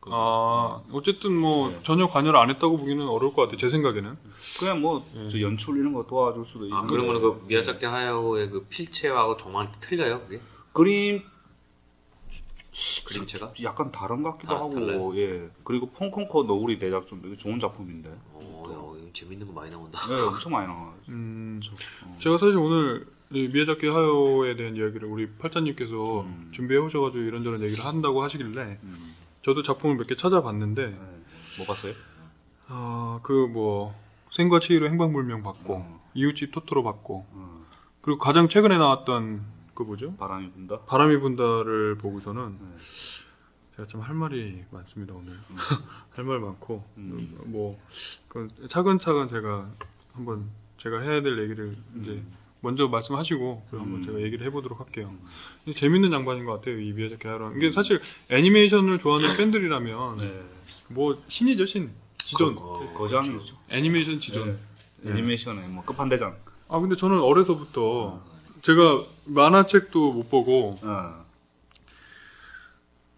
아 0.08 0.82
어쨌든 0.92 1.36
뭐 1.36 1.70
네. 1.70 1.80
전혀 1.82 2.08
관여를 2.08 2.40
안 2.40 2.50
했다고 2.52 2.78
보기는 2.78 3.08
어려울 3.08 3.34
것 3.34 3.44
같아요. 3.44 3.58
제 3.58 3.70
생각에는. 3.70 4.16
그냥 4.60 4.82
뭐 4.82 5.04
예. 5.16 5.30
저 5.30 5.42
연출 5.42 5.78
이런 5.78 5.94
거 5.94 6.06
도와줄 6.06 6.46
수도 6.46 6.66
있는 6.66 6.78
아 6.78 6.86
그런 6.86 7.08
거는 7.08 7.22
그 7.22 7.44
미야자키 7.48 7.86
하야오의 7.86 8.50
그 8.52 8.66
필체하고 8.66 9.38
정말 9.38 9.68
틀려요 9.80 10.22
그게 10.22 10.40
그림 10.74 11.24
그림체가? 13.06 13.54
약간 13.64 13.92
다른 13.92 14.22
것 14.22 14.34
같기도 14.34 14.54
아, 14.56 14.60
하고 14.60 14.74
달라요? 14.74 15.18
예 15.18 15.50
그리고 15.64 15.90
펑콩커 15.92 16.44
너구리 16.44 16.78
대작전 16.78 17.22
되게 17.22 17.36
좋은 17.36 17.60
작품인데 17.60 18.10
어, 18.34 18.66
야, 18.68 19.02
이거 19.02 19.10
재밌는 19.14 19.48
거 19.48 19.54
많이 19.54 19.72
나온다. 19.72 19.98
네 20.08 20.22
엄청 20.22 20.52
많이 20.52 20.68
나와 20.68 20.94
음, 21.08 21.60
어. 22.04 22.18
제가 22.20 22.38
사실 22.38 22.58
오늘 22.58 23.08
이 23.08 23.15
미야자키 23.30 23.88
하야오에 23.88 24.56
대한 24.56 24.76
이야기를 24.76 25.08
우리 25.08 25.30
팔자님께서 25.32 26.22
음. 26.22 26.50
준비해 26.52 26.80
오셔가지고 26.80 27.24
이런저런 27.24 27.62
얘기를 27.64 27.84
한다고 27.86 28.22
하시길래 28.24 28.80
음. 28.84 29.16
저도 29.42 29.64
작품을 29.64 29.96
몇 29.98 30.08
개 30.08 30.16
찾아봤는데 30.16 30.86
네. 30.88 31.24
뭐 31.58 31.66
봤어요? 31.68 31.94
아그 32.68 33.50
뭐 33.52 33.96
생과 34.32 34.60
치히로 34.60 34.88
행방불명 34.90 35.44
봤고 35.44 35.74
어. 35.76 36.10
이웃집 36.14 36.52
토토로 36.52 36.84
봤고 36.84 37.26
어, 37.32 37.66
그리고 38.02 38.18
가장 38.20 38.48
최근에 38.48 38.78
나왔던 38.78 39.44
그 39.74 39.84
뭐죠? 39.84 40.16
바람이 40.16 40.52
분다 40.52 40.82
바람이 40.82 41.18
분다를 41.20 41.98
보고서는 41.98 42.58
네. 42.60 42.78
제가 43.76 43.88
참 43.88 44.02
할 44.02 44.16
말이 44.16 44.64
많습니다 44.72 45.14
오늘 45.14 45.34
할 46.16 46.26
말 46.26 46.40
많고 46.40 46.84
음. 46.98 47.38
뭐그 47.46 48.68
차근차근 48.70 49.28
제가 49.28 49.70
한번 50.14 50.50
제가 50.78 51.00
해야 51.02 51.22
될 51.22 51.38
얘기를 51.40 51.76
이제 52.02 52.24
먼저 52.62 52.88
말씀하시고 52.88 53.68
그럼 53.70 53.96
음. 53.96 54.04
제가 54.04 54.22
얘기를 54.22 54.46
해보도록 54.48 54.80
할게요. 54.80 55.14
근데 55.64 55.78
재밌는 55.78 56.12
양반인 56.12 56.46
것 56.46 56.54
같아요 56.54 56.80
이 56.80 56.92
미야자키 56.94 57.28
하야오는 57.28 57.58
이게 57.58 57.72
사실 57.72 58.00
애니메이션을 58.30 58.98
좋아하는 59.00 59.38
팬들이라면 59.38 60.18
네. 60.18 60.44
뭐 60.90 61.22
신이죠 61.28 61.66
신 61.66 61.92
지존 62.18 62.56
어, 62.58 62.92
거장이죠 62.96 63.56
애니메이션 63.70 64.20
지존. 64.20 64.60
네. 65.02 65.12
애니메이션의 65.12 65.68
뭐 65.70 65.84
끝판대장 65.84 66.36
아 66.68 66.80
근데 66.80 66.96
저는 66.96 67.20
어려서부터 67.20 68.20
제가 68.64 69.04
만화책도 69.26 70.14
못 70.14 70.30
보고 70.30 70.80
어. 70.82 71.26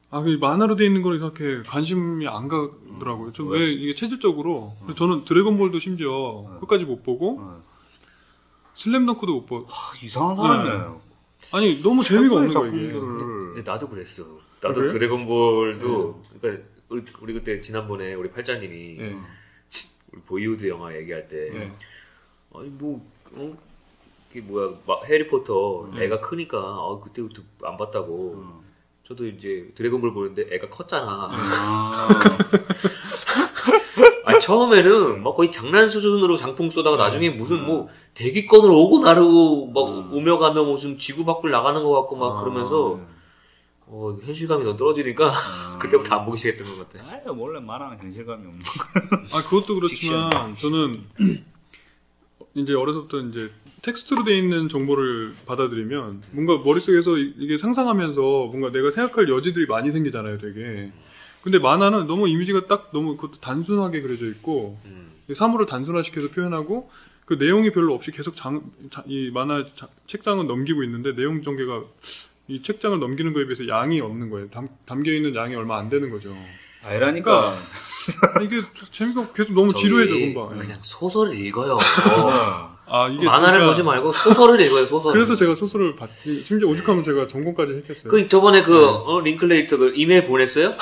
아, 0.10 0.22
그 0.22 0.38
만화로 0.39 0.77
돼 0.77 0.86
있는 0.86 1.01
걸 1.01 1.15
이렇게 1.15 1.62
관심이 1.63 2.27
안 2.27 2.48
가더라고요. 2.48 3.34
좀왜 3.34 3.72
이게 3.74 3.94
체질적으로 3.94 4.75
저는 4.96 5.25
드래곤볼도 5.25 5.79
심지어 5.79 6.58
끝까지 6.62 6.86
못 6.86 7.03
보고 7.03 7.39
어. 7.39 7.63
슬램덩크도 8.77 9.34
못 9.34 9.46
보고 9.46 9.65
하, 9.67 9.96
이상한 10.03 10.36
사람이에요 10.36 11.01
아니 11.51 11.81
너무 11.81 12.03
재미가 12.03 12.36
없는 12.36 12.51
거예요 12.51 12.75
이게. 12.75 12.91
근데 12.93 13.69
나도 13.69 13.88
그랬어. 13.89 14.24
나도 14.62 14.75
그래요? 14.75 14.89
드래곤볼도 14.89 16.24
그러니까 16.41 16.63
우리, 16.89 17.03
우리 17.22 17.34
그때 17.34 17.60
지난번에 17.62 18.13
우리 18.13 18.29
팔자님이 18.31 18.98
예. 19.00 19.15
우리 20.12 20.22
보이우드 20.25 20.67
영화 20.67 20.96
얘기할 20.96 21.27
때 21.27 21.53
예. 21.53 21.72
아니 22.53 22.69
뭐 22.69 23.05
어? 23.34 23.57
이게 24.31 24.41
뭐야 24.41 24.74
막 24.86 25.05
해리포터 25.05 25.91
네. 25.96 26.05
애가 26.05 26.22
크니까 26.22 26.57
아, 26.60 27.00
그때부터 27.03 27.41
안 27.63 27.77
봤다고 27.77 28.36
어. 28.38 28.63
저도 29.05 29.25
이제 29.25 29.72
드래곤볼 29.75 30.13
보는데 30.13 30.48
애가 30.53 30.69
컸잖아. 30.69 31.29
아. 31.31 32.07
아 34.47 34.49
처음에는 34.49 35.23
막 35.23 35.35
거의 35.35 35.51
장난 35.51 35.89
수준으로 35.89 36.37
장풍 36.37 36.69
쏘다가 36.69 36.95
나중에 36.95 37.29
무슨 37.29 37.65
뭐 37.65 37.89
대기권을 38.13 38.69
오고 38.71 38.99
나르고 38.99 39.71
막 39.71 40.13
오며 40.13 40.37
가며 40.37 40.63
무슨 40.63 40.97
지구 40.97 41.25
밖을 41.25 41.51
나가는 41.51 41.83
것 41.83 41.91
같고 41.91 42.15
막 42.15 42.39
그러면서 42.39 43.01
어 43.87 44.17
현실감이 44.23 44.63
너무 44.63 44.77
떨어지니까 44.77 45.31
그때부터 45.79 46.15
안 46.15 46.25
보기 46.25 46.37
시작했던 46.37 46.77
것 46.77 46.89
같아. 46.89 47.05
아, 47.05 47.19
원래 47.27 47.59
만화는 47.59 47.99
현실감이 47.99 48.47
없는 48.47 48.61
아 49.35 49.43
그것도 49.43 49.75
그렇지만 49.75 50.55
저는 50.55 51.03
이제 52.55 52.73
어려서부터 52.73 53.19
이제 53.19 53.51
텍스트로 53.81 54.23
돼 54.23 54.37
있는 54.37 54.69
정보를 54.69 55.33
받아들이면 55.45 56.23
뭔가 56.31 56.57
머릿속에서 56.57 57.17
이- 57.17 57.33
이게 57.37 57.57
상상하면서 57.57 58.21
뭔가 58.21 58.71
내가 58.71 58.91
생각할 58.91 59.29
여지들이 59.29 59.67
많이 59.67 59.91
생기잖아요, 59.91 60.37
되게. 60.39 60.91
근데 61.47 61.59
만화는 61.59 62.07
너무 62.07 62.27
이미지가 62.27 62.67
딱 62.67 62.89
너무 62.91 63.15
그것도 63.15 63.39
단순하게 63.39 64.01
그려져 64.01 64.25
있고 64.25 64.77
음. 64.83 65.07
사물을 65.33 65.65
단순화시켜서 65.65 66.27
표현하고 66.27 66.89
그 67.25 67.35
내용이 67.35 67.71
별로 67.71 67.93
없이 67.93 68.11
계속 68.11 68.35
장, 68.35 68.63
자- 68.91 69.05
이 69.07 69.31
만화 69.33 69.63
자- 69.77 69.87
책장은 70.07 70.45
넘기고 70.47 70.83
있는데 70.83 71.15
내용 71.15 71.41
전개가 71.43 71.83
이 72.49 72.61
책장을 72.61 72.99
넘기는 72.99 73.31
거에 73.31 73.45
비해서 73.45 73.65
양이 73.69 74.01
없는 74.01 74.29
거예요. 74.29 74.49
담, 74.49 74.67
담겨 74.85 75.13
있는 75.13 75.35
양이 75.35 75.55
얼마 75.55 75.77
안 75.79 75.89
되는 75.89 76.09
거죠. 76.09 76.33
아니라니까 76.85 77.55
아, 78.35 78.41
이게 78.41 78.61
재미가 78.91 79.31
계속 79.31 79.53
너무 79.53 79.73
지루해져 79.73 80.15
금방. 80.15 80.53
예. 80.57 80.59
그냥 80.59 80.79
소설을 80.81 81.33
읽어요. 81.39 81.75
어. 81.75 82.76
아 82.89 83.08
이게 83.10 83.25
만화를 83.25 83.60
진짜- 83.60 83.65
보지 83.72 83.84
말고 83.84 84.12
소설을 84.13 84.62
읽어요. 84.62 84.86
소설. 84.88 85.13
그래서 85.13 85.36
제가 85.36 85.56
소설을 85.56 85.96
봤 85.96 86.10
심지어 86.12 86.67
오죽하면 86.70 87.03
제가 87.03 87.27
전공까지 87.27 87.74
했겠어요. 87.74 88.12
그 88.12 88.27
저번에 88.27 88.63
그 88.63 88.86
어, 88.88 89.20
링클레이터 89.22 89.77
그 89.77 89.91
이메일 89.96 90.25
보냈어요? 90.27 90.74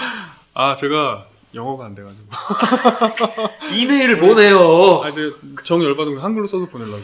아 0.54 0.76
제가 0.76 1.26
영어가 1.54 1.86
안 1.86 1.94
돼가지고 1.94 2.26
이메일을 3.76 4.18
보내요. 4.18 5.02
아 5.04 5.08
이제 5.08 5.30
정 5.64 5.82
열받은 5.82 6.16
거 6.16 6.20
한글로 6.20 6.46
써서 6.48 6.66
보내려고 6.66 6.98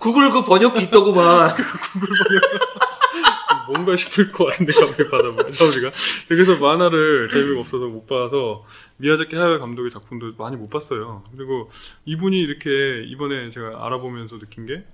구글 0.00 0.30
그 0.30 0.42
번역기 0.44 0.84
있더구만. 0.84 1.50
뭔가 3.80 3.96
싶을 3.96 4.30
것 4.32 4.46
같은데 4.46 4.72
샤오리 4.72 5.08
받아보면 5.10 5.52
샤오리가 5.52 5.90
그래서 6.28 6.58
만화를 6.58 7.28
재미가 7.30 7.60
없어서 7.60 7.86
못 7.86 8.06
봐서 8.06 8.64
미야자키 8.98 9.36
하야 9.36 9.58
감독의 9.58 9.90
작품도 9.90 10.34
많이 10.38 10.56
못 10.56 10.68
봤어요. 10.70 11.24
그리고 11.36 11.70
이분이 12.04 12.38
이렇게 12.40 13.02
이번에 13.06 13.50
제가 13.50 13.86
알아보면서 13.86 14.38
느낀 14.38 14.66
게 14.66 14.84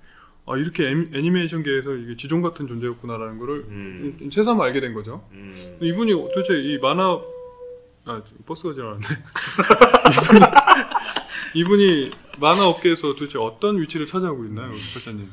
아, 0.49 0.57
이렇게 0.57 0.85
애니- 0.85 1.13
애니메이션계에서 1.15 1.95
이게 1.97 2.17
지존 2.17 2.41
같은 2.41 2.69
존재였구나라는 2.69 3.39
거를 3.39 3.55
음. 3.69 4.31
새삼 4.33 4.61
알게 4.61 4.81
된 4.81 4.95
거죠. 4.95 5.27
음. 5.33 5.79
이분이 5.81 6.13
도대체 6.13 6.59
이 6.61 6.79
만화 6.79 7.21
아 8.05 8.23
버스가 8.47 8.73
지나갔네. 8.75 9.03
이분이, 11.55 11.81
이분이 11.83 12.11
만화 12.39 12.69
업계에서 12.69 13.15
도대체 13.17 13.39
어떤 13.41 13.81
위치를 13.81 14.07
차지하고 14.07 14.45
있나요, 14.45 14.71
설자님? 14.71 15.29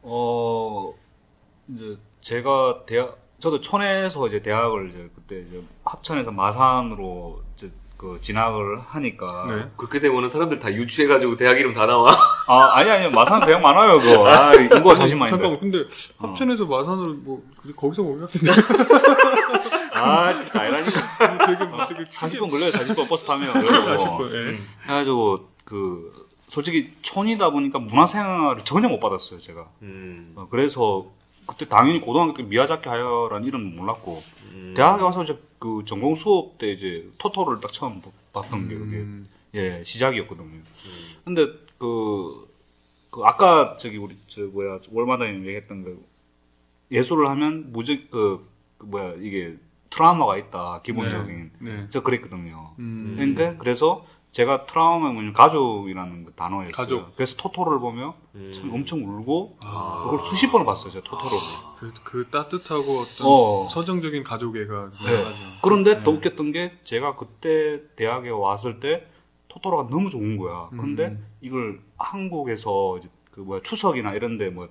어 0.00 0.94
이제 1.68 1.98
제가 2.20 2.84
대학 2.86 3.18
저도 3.40 3.60
촌에서 3.60 4.26
이제 4.28 4.40
대학을 4.42 4.90
이제 4.90 5.10
그때 5.14 5.40
이제 5.48 5.62
합천에서 5.84 6.30
마산으로 6.30 7.42
이제 7.56 7.70
그 7.96 8.18
진학을 8.20 8.80
하니까 8.80 9.46
네. 9.48 9.70
그렇게 9.76 10.00
되면은 10.00 10.28
사람들 10.28 10.58
다 10.58 10.72
유추해가지고 10.72 11.36
대학 11.36 11.58
이름 11.58 11.72
다 11.72 11.86
나와. 11.86 12.10
아 12.48 12.76
아니 12.76 12.90
아니 12.90 13.08
마산 13.08 13.44
대학 13.46 13.60
많아요 13.60 14.00
그거 14.00 14.26
아 14.28 14.52
인구가 14.54 14.94
40만인데 14.94 15.28
잠깐만, 15.30 15.60
근데 15.60 15.84
합천에서 16.18 16.66
마산으로 16.66 17.14
뭐 17.14 17.42
근데 17.60 17.74
거기서 17.76 18.02
거기 18.02 18.20
같은데 18.20 18.50
아 19.94 20.36
진짜 20.36 20.62
아니라니까 20.62 21.46
되게 21.46 21.64
뭐 21.64 21.86
되게 21.86 22.04
40분 22.04 22.50
걸려요 22.50 22.70
40분 22.72 23.08
버스 23.08 23.24
타면 23.24 23.52
40분. 23.54 24.34
예. 24.34 24.58
해가지고 24.88 25.48
그 25.64 26.28
솔직히 26.46 26.90
촌이다 27.02 27.50
보니까 27.50 27.78
문화생활을 27.78 28.64
전혀 28.64 28.88
못 28.88 28.98
받았어요 28.98 29.40
제가 29.40 29.68
음. 29.82 30.32
어, 30.36 30.48
그래서 30.50 31.06
그때 31.46 31.68
당연히 31.68 32.00
고등학교 32.00 32.34
때 32.34 32.42
미야자키 32.42 32.88
하야라는 32.88 33.46
이름 33.46 33.76
몰랐고 33.76 34.18
음. 34.52 34.74
대학에 34.76 35.02
와서 35.02 35.22
이제 35.22 35.38
그 35.58 35.82
전공 35.84 36.14
수업 36.14 36.58
때 36.58 36.70
이제 36.70 37.10
토토를 37.18 37.60
딱 37.60 37.72
처음 37.72 38.00
봤던 38.32 38.68
게 38.68 38.74
그게 38.74 38.96
음, 38.98 39.24
예 39.54 39.82
시작이었거든요. 39.84 40.60
근데 41.24 41.46
그, 41.78 42.48
그 43.10 43.22
아까 43.24 43.76
저기 43.76 43.96
우리 43.98 44.16
저 44.26 44.42
뭐야 44.42 44.78
월마다님 44.90 45.44
얘기했던 45.46 45.84
그 45.84 46.04
예술을 46.90 47.28
하면 47.28 47.72
무적 47.72 48.10
그, 48.10 48.48
그 48.78 48.86
뭐야 48.86 49.14
이게 49.20 49.56
트라우마가 49.90 50.38
있다 50.38 50.80
기본적인 50.82 51.50
네. 51.58 51.86
저 51.90 52.02
그랬거든요. 52.02 52.74
음. 52.78 53.14
그러니까 53.16 53.56
그래서 53.58 54.04
제가 54.32 54.64
트라우마 54.64 55.12
뭐냐면 55.12 55.34
가족이라는 55.34 56.24
그 56.24 56.32
단어였어요. 56.32 56.72
가족. 56.72 57.14
그래서 57.16 57.36
토토를 57.36 57.78
보면 57.80 58.14
음. 58.34 58.50
참 58.52 58.72
엄청 58.72 59.00
울고 59.00 59.58
아. 59.62 60.00
그걸 60.04 60.18
수십 60.18 60.50
번을 60.50 60.64
봤어요. 60.64 60.90
제가 60.90 61.04
토토를. 61.04 61.38
그, 61.76 61.92
그 62.02 62.30
따뜻하고 62.30 63.00
어떤 63.00 63.26
어. 63.26 63.68
서정적인 63.68 64.24
가족애가 64.24 64.90
네. 65.04 65.12
유명하죠. 65.12 65.38
그런데 65.62 65.96
네. 65.96 66.02
더 66.02 66.10
웃겼던 66.12 66.52
게 66.52 66.78
제가 66.82 67.14
그때 67.16 67.82
대학에 67.94 68.30
왔을 68.30 68.80
때 68.80 69.06
토토로가 69.48 69.90
너무 69.90 70.08
좋은 70.08 70.38
거야. 70.38 70.70
근데 70.70 71.08
음. 71.08 71.26
이걸 71.42 71.82
한국에서 71.98 73.00
그 73.30 73.40
뭐야 73.40 73.60
추석이나 73.62 74.14
이런데 74.14 74.48
뭐 74.48 74.66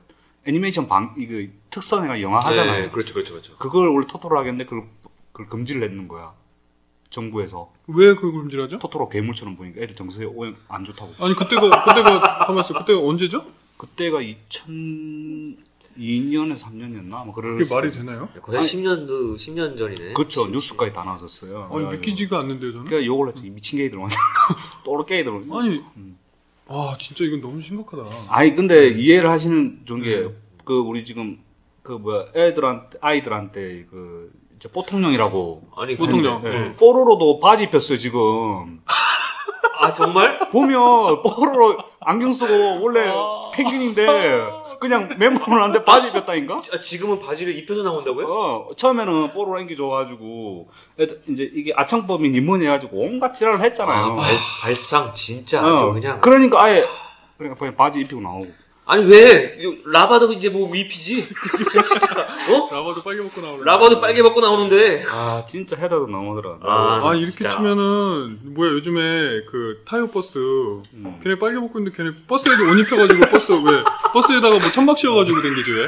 애니메이션 0.48 0.88
방 0.88 1.14
이거 1.20 1.52
특선회가 1.70 2.20
영화 2.22 2.40
하잖아요. 2.40 2.82
네, 2.86 2.90
그렇죠, 2.90 3.14
그렇죠, 3.14 3.34
그렇죠. 3.34 3.58
그걸 3.58 3.90
원래 3.90 4.08
토토로 4.08 4.40
하겠는데 4.40 4.66
그걸, 4.66 4.88
그걸 5.32 5.46
금지를 5.46 5.84
했는 5.84 6.08
거야. 6.08 6.34
정부에서 7.12 7.72
왜 7.88 8.16
그걸 8.16 8.32
금지하죠? 8.32 8.80
토토로 8.80 9.10
괴물처럼 9.10 9.56
보니까 9.56 9.82
애들 9.82 9.96
정서에 9.96 10.26
오염 10.26 10.56
안 10.68 10.84
좋다고. 10.84 11.24
아니 11.24 11.36
그때가 11.36 11.62
그때가 11.86 12.46
가만 12.48 12.64
있어. 12.64 12.74
그때가 12.74 13.00
언제죠? 13.00 13.46
그때가 13.78 14.22
2000 14.22 15.58
2년에서 15.98 16.62
3년이었나? 16.62 17.26
뭐 17.26 17.34
그럴 17.34 17.58
그게 17.58 17.74
말이 17.74 17.92
되나요? 17.92 18.30
거의 18.42 18.58
한 18.58 18.66
10년도 18.66 19.36
10년 19.36 19.78
전이네. 19.78 20.14
그렇죠. 20.14 20.48
뉴스까지 20.48 20.94
다 20.94 21.04
나왔었어요. 21.04 21.64
아니 21.64 21.70
그래가지고 21.70 21.92
믿기지가 21.92 22.40
않는데요 22.40 22.72
저는. 22.72 22.86
그러니까 22.86 23.06
욕을 23.06 23.28
했지. 23.28 23.46
이 23.46 23.50
미친 23.50 23.78
게이들 23.78 24.00
또르 24.86 25.06
게이들. 25.06 25.32
아니 25.52 25.84
음. 25.98 26.18
와 26.68 26.96
진짜 26.98 27.26
이건 27.26 27.42
너무 27.42 27.62
심각하다. 27.62 28.04
아니 28.30 28.56
근데 28.56 28.88
이해를 28.88 29.30
하시는 29.30 29.82
좋은 29.84 30.02
게 30.02 30.22
네. 30.22 30.36
그 30.64 30.80
우리 30.80 31.04
지금 31.04 31.40
그 31.84 31.92
뭐야 31.92 32.28
애들한테 32.34 32.98
아이들한테 33.02 33.88
그 33.92 34.32
이제 34.62 34.70
뽀통령이라고 34.72 35.64
아니 35.76 35.98
보통령. 35.98 36.40
근데- 36.44 36.60
네. 36.60 36.74
뽀로로도 36.76 37.40
바지 37.40 37.64
입혔어요 37.64 37.98
지금 37.98 38.82
아 39.80 39.92
정말? 39.92 40.38
보면 40.52 41.24
뽀로로 41.24 41.80
안경 42.00 42.32
쓰고 42.32 42.84
원래 42.84 43.12
펭귄인데 43.56 44.62
그냥 44.80 45.10
맨몸을 45.18 45.62
하는데 45.62 45.84
바지 45.84 46.08
입혔다니까 46.10 46.62
아, 46.74 46.82
지금은 46.82 47.18
바지를 47.20 47.56
입혀서 47.58 47.82
나온다고요? 47.82 48.26
어 48.28 48.70
처음에는 48.76 49.34
뽀로로 49.34 49.60
인기 49.62 49.76
좋아가지고 49.76 50.70
이제 51.28 51.50
이게 51.54 51.72
아청법인 51.76 52.36
입문 52.36 52.62
해가지고 52.62 52.98
온갖 53.00 53.34
지랄을 53.34 53.62
했잖아요 53.62 53.96
아, 54.06 54.16
발, 54.16 54.26
발상 54.62 55.12
진짜 55.14 55.64
어, 55.64 55.76
아주 55.76 55.94
그냥. 55.94 56.22
그러니까 56.22 56.64
아예 56.64 56.86
그냥 57.38 57.56
바지 57.76 58.00
입히고 58.02 58.22
나오고 58.22 58.48
아니 58.86 59.06
왜 59.06 59.58
라바도 59.86 60.34
이제 60.34 60.50
뭐 60.50 60.70
미피지? 60.70 61.24
진짜 61.26 62.22
어? 62.50 62.70
라바도 62.74 63.02
빨개 63.04 63.22
먹고 63.22 63.40
나오는. 63.40 63.64
라바도 63.64 64.02
빨개 64.02 64.22
벗고 64.24 64.42
나오는데. 64.42 65.06
아 65.08 65.44
진짜 65.48 65.76
해다도 65.78 66.08
너무하더라 66.08 66.58
아, 66.62 67.02
아 67.10 67.14
이렇게 67.16 67.32
진짜. 67.32 67.56
치면은 67.56 68.40
뭐야 68.44 68.72
요즘에 68.72 69.44
그 69.48 69.82
타이어 69.86 70.08
버스 70.08 70.38
음. 70.94 71.20
걔네 71.24 71.38
빨개 71.40 71.58
먹고 71.60 71.80
있는데 71.80 71.96
걔네 71.96 72.12
버스에도 72.28 72.64
옷 72.70 72.80
입혀가지고 72.80 73.26
버스 73.30 73.52
왜 73.64 73.84
버스에다가 74.14 74.58
뭐 74.60 74.72
천막 74.72 74.98
씌워가지고 74.98 75.42
댕기지 75.42 75.72
왜? 75.72 75.88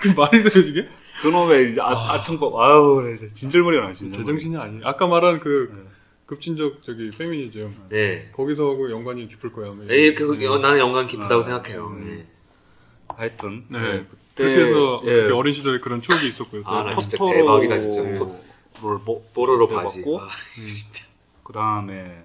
그 0.00 0.08
말이 0.16 0.44
돼 0.44 0.60
이게? 0.60 0.88
그놈의 1.22 1.70
이제 1.72 1.80
아, 1.80 2.12
아청법 2.12 2.54
아우 2.60 3.02
진짜 3.16 3.32
진절머리가 3.32 3.86
나 3.86 3.92
진짜 3.94 4.18
제정신이 4.18 4.56
아니. 4.58 4.80
아까 4.84 5.06
말한 5.06 5.40
그 5.40 5.72
급진적 6.26 6.82
저기 6.82 7.10
페미니즘 7.10 7.74
네. 7.88 8.30
거기서하고 8.32 8.90
연관이 8.90 9.28
깊을 9.28 9.52
거야. 9.52 9.70
아마. 9.70 9.84
네, 9.84 10.12
그, 10.14 10.26
그, 10.36 10.44
나는 10.58 10.78
연관 10.78 11.06
깊다고 11.06 11.36
아, 11.38 11.42
생각해요. 11.42 11.86
음. 11.86 12.04
네. 12.04 12.26
하여튼 13.08 13.64
네. 13.68 13.80
네, 13.80 14.06
그렇게 14.34 14.60
해서 14.60 15.00
예. 15.04 15.06
그렇게 15.06 15.32
어린 15.32 15.52
시절에 15.52 15.78
그런 15.78 16.00
추억이 16.00 16.26
있었고요. 16.26 16.62
아, 16.64 16.82
나 16.82 16.96
진짜 16.96 17.16
토토로 17.16 17.38
대박이다, 17.38 17.78
진짜. 17.78 18.02
를 18.02 18.98
보, 19.06 19.22
뽀로로 19.32 19.68
네, 19.68 19.74
바지. 19.74 20.00
봤고. 20.02 20.20
아, 20.20 20.28
진짜. 20.54 21.06
그 21.42 21.52
다음에 21.52 22.24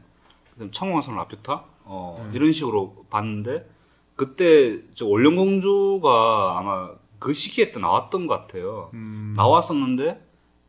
청원선 0.72 1.15
라퓨타 1.15 1.63
어, 1.84 2.25
음. 2.27 2.36
이런 2.36 2.51
식으로 2.51 3.05
봤는데 3.10 3.70
그때 4.15 4.79
저 4.96 5.05
원령공주가 5.05 6.58
아마 6.60 6.91
그 7.20 7.34
시기에 7.34 7.70
때 7.70 7.79
나왔던 7.79 8.25
것 8.27 8.34
같아요. 8.36 8.89
음. 8.96 9.34
나왔었는데 9.38 10.20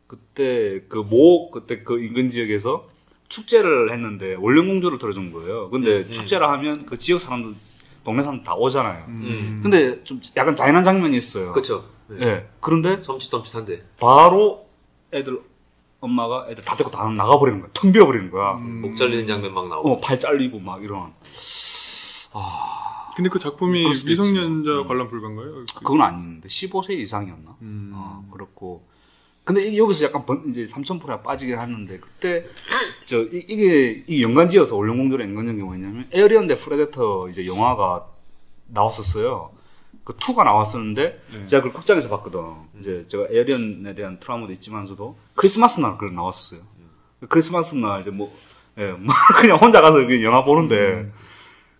그때 0.07 0.81
그 0.87 0.99
모 1.03 1.49
그때 1.51 1.83
그 1.83 2.01
인근 2.03 2.29
지역에서 2.29 2.87
축제를 3.33 3.91
했는데 3.91 4.35
원령공주를 4.35 4.99
들어준 4.99 5.31
거예요. 5.33 5.69
근데 5.71 6.01
음, 6.01 6.05
음. 6.07 6.11
축제를 6.11 6.47
하면 6.47 6.85
그 6.85 6.97
지역 6.97 7.19
사람들 7.19 7.55
동네 8.03 8.21
사람들 8.21 8.45
다 8.45 8.53
오잖아요. 8.53 9.05
음. 9.07 9.59
근데 9.63 10.03
좀 10.03 10.19
약간 10.37 10.55
잔인한 10.55 10.83
장면이 10.83 11.17
있어요. 11.17 11.51
그쵸. 11.51 11.85
네. 12.07 12.17
예. 12.27 12.47
그런데 12.59 13.01
섬찟섬찟한데. 13.01 13.81
바로 13.99 14.67
애들 15.13 15.41
엄마가 15.99 16.47
애들 16.49 16.63
다 16.63 16.75
데리고 16.75 16.91
다 16.91 17.07
나가버리는 17.09 17.59
거야. 17.61 17.69
텅 17.73 17.91
비어버리는 17.91 18.29
거야. 18.29 18.53
음. 18.57 18.81
목 18.81 18.95
잘리는 18.95 19.25
장면 19.25 19.53
막 19.53 19.67
나오고. 19.67 19.93
어, 19.93 19.99
팔 19.99 20.19
잘리고 20.19 20.59
막 20.59 20.83
이런. 20.83 21.13
근데 23.15 23.29
그 23.29 23.39
작품이 23.39 23.87
미성년자 23.87 24.69
있지. 24.71 24.79
음. 24.81 24.87
관람 24.87 25.07
불가인가요? 25.07 25.53
그- 25.53 25.65
그건 25.75 26.01
아닌데 26.01 26.47
15세 26.49 26.91
이상이었나? 26.99 27.55
음. 27.61 27.91
어, 27.95 28.25
그렇고. 28.31 28.85
근데 29.43 29.67
이- 29.67 29.77
여기서 29.77 30.05
약간 30.05 30.25
번, 30.25 30.43
이제 30.49 30.65
삼천포라 30.65 31.21
빠지긴 31.21 31.57
하는데 31.57 31.99
그때 31.99 32.45
저 33.05 33.19
이, 33.23 33.45
게이 34.05 34.23
연관지어서 34.23 34.75
원령공주의 34.77 35.27
연관지은 35.27 35.57
게 35.57 35.63
뭐냐면 35.63 36.07
에어리언 36.11 36.47
대 36.47 36.55
프레데터 36.55 37.27
이제 37.29 37.45
영화가 37.45 38.07
나왔었어요. 38.67 39.51
그 40.05 40.15
2가 40.17 40.43
나왔었는데 40.43 41.21
네. 41.33 41.47
제가 41.47 41.63
그걸 41.63 41.73
극장에서 41.73 42.09
봤거든. 42.09 42.39
이제 42.79 43.05
제가 43.07 43.27
에어리언에 43.29 43.95
대한 43.95 44.19
트라우마도 44.19 44.51
있지만서도 44.53 45.17
크리스마스 45.35 45.79
날 45.79 45.93
그걸 45.93 46.13
나왔었어요. 46.15 46.61
크리스마스 47.29 47.75
날 47.75 48.01
이제 48.01 48.09
뭐, 48.11 48.33
예, 48.77 48.91
뭐 48.91 49.13
그냥 49.39 49.57
혼자 49.57 49.81
가서 49.81 50.05
그 50.05 50.23
영화 50.23 50.43
보는데 50.43 51.11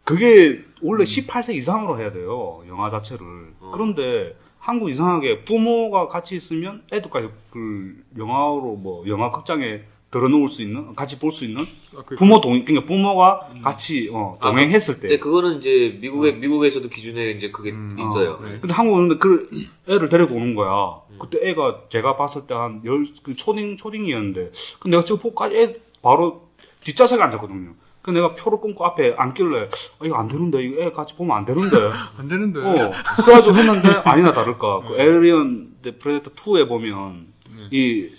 그게 0.03 0.63
원래 0.81 1.03
18세 1.05 1.53
이상으로 1.55 1.99
해야 1.99 2.11
돼요. 2.11 2.63
영화 2.67 2.89
자체를. 2.89 3.53
그런데 3.71 4.38
한국 4.63 4.89
이상하게 4.89 5.43
부모가 5.43 6.08
같이 6.08 6.38
있으면 6.38 6.84
애들까지 6.91 7.28
그 7.52 8.02
영화로 8.17 8.78
뭐 8.78 9.06
영화 9.10 9.30
극장에 9.30 9.82
들어놓을 10.10 10.47
수 10.47 10.62
있는 10.62 10.95
같이 10.95 11.19
볼 11.19 11.32
수 11.34 11.43
있는 11.43 11.63
아, 11.97 12.02
그- 12.06 12.15
부모 12.15 12.39
동 12.39 12.63
그러니까 12.63 12.86
부모가 12.86 13.49
같이 13.62 14.10
어, 14.13 14.38
아, 14.39 14.52
동행했을 14.52 15.02
때. 15.02 15.08
네, 15.10 15.19
그거는 15.19 15.58
이제 15.58 15.97
미국에 15.99 16.32
미국에서도 16.34 16.88
기준에 16.88 17.32
이제 17.32 17.52
그게 17.52 17.71
음, 17.71 17.97
있어요. 17.99 18.34
어, 18.39 18.39
네. 18.45 18.60
근데 18.62 18.73
한국은 18.73 19.19
그 19.19 19.49
애를 19.89 20.08
데리고 20.08 20.36
오는 20.36 20.56
거야. 20.56 21.02
그때 21.19 21.39
애가 21.49 21.86
제가 21.89 22.15
봤을 22.15 22.47
때 22.47 22.54
한 22.54 22.82
열 22.86 23.06
그 23.23 23.36
초딩 23.36 23.76
초딩이었는데 23.76 24.52
그 24.80 24.88
내가 24.88 25.04
저 25.04 25.17
보까지 25.17 25.56
애 25.58 25.76
바로 26.02 26.47
뒷좌석에 26.82 27.21
앉았거든요. 27.21 27.73
그 28.03 28.11
내가 28.11 28.35
표를 28.35 28.61
끊고 28.61 28.85
앞에 28.85 29.15
앉길래 29.17 29.69
아, 29.99 30.05
이거 30.05 30.15
안 30.15 30.27
되는데 30.27 30.61
이거 30.61 30.81
애 30.83 30.91
같이 30.91 31.15
보면 31.15 31.35
안 31.35 31.45
되는데. 31.45 31.75
안 32.19 32.27
되는데. 32.27 32.59
어. 32.59 32.91
그래가지고 33.25 33.55
했는데 33.55 33.89
아니나 34.05 34.31
다를까. 34.33 34.81
그 34.87 34.99
에일리언 34.99 35.77
대 35.81 35.97
프레데터 35.97 36.31
2에 36.35 36.67
보면 36.67 37.33
이 37.71 38.09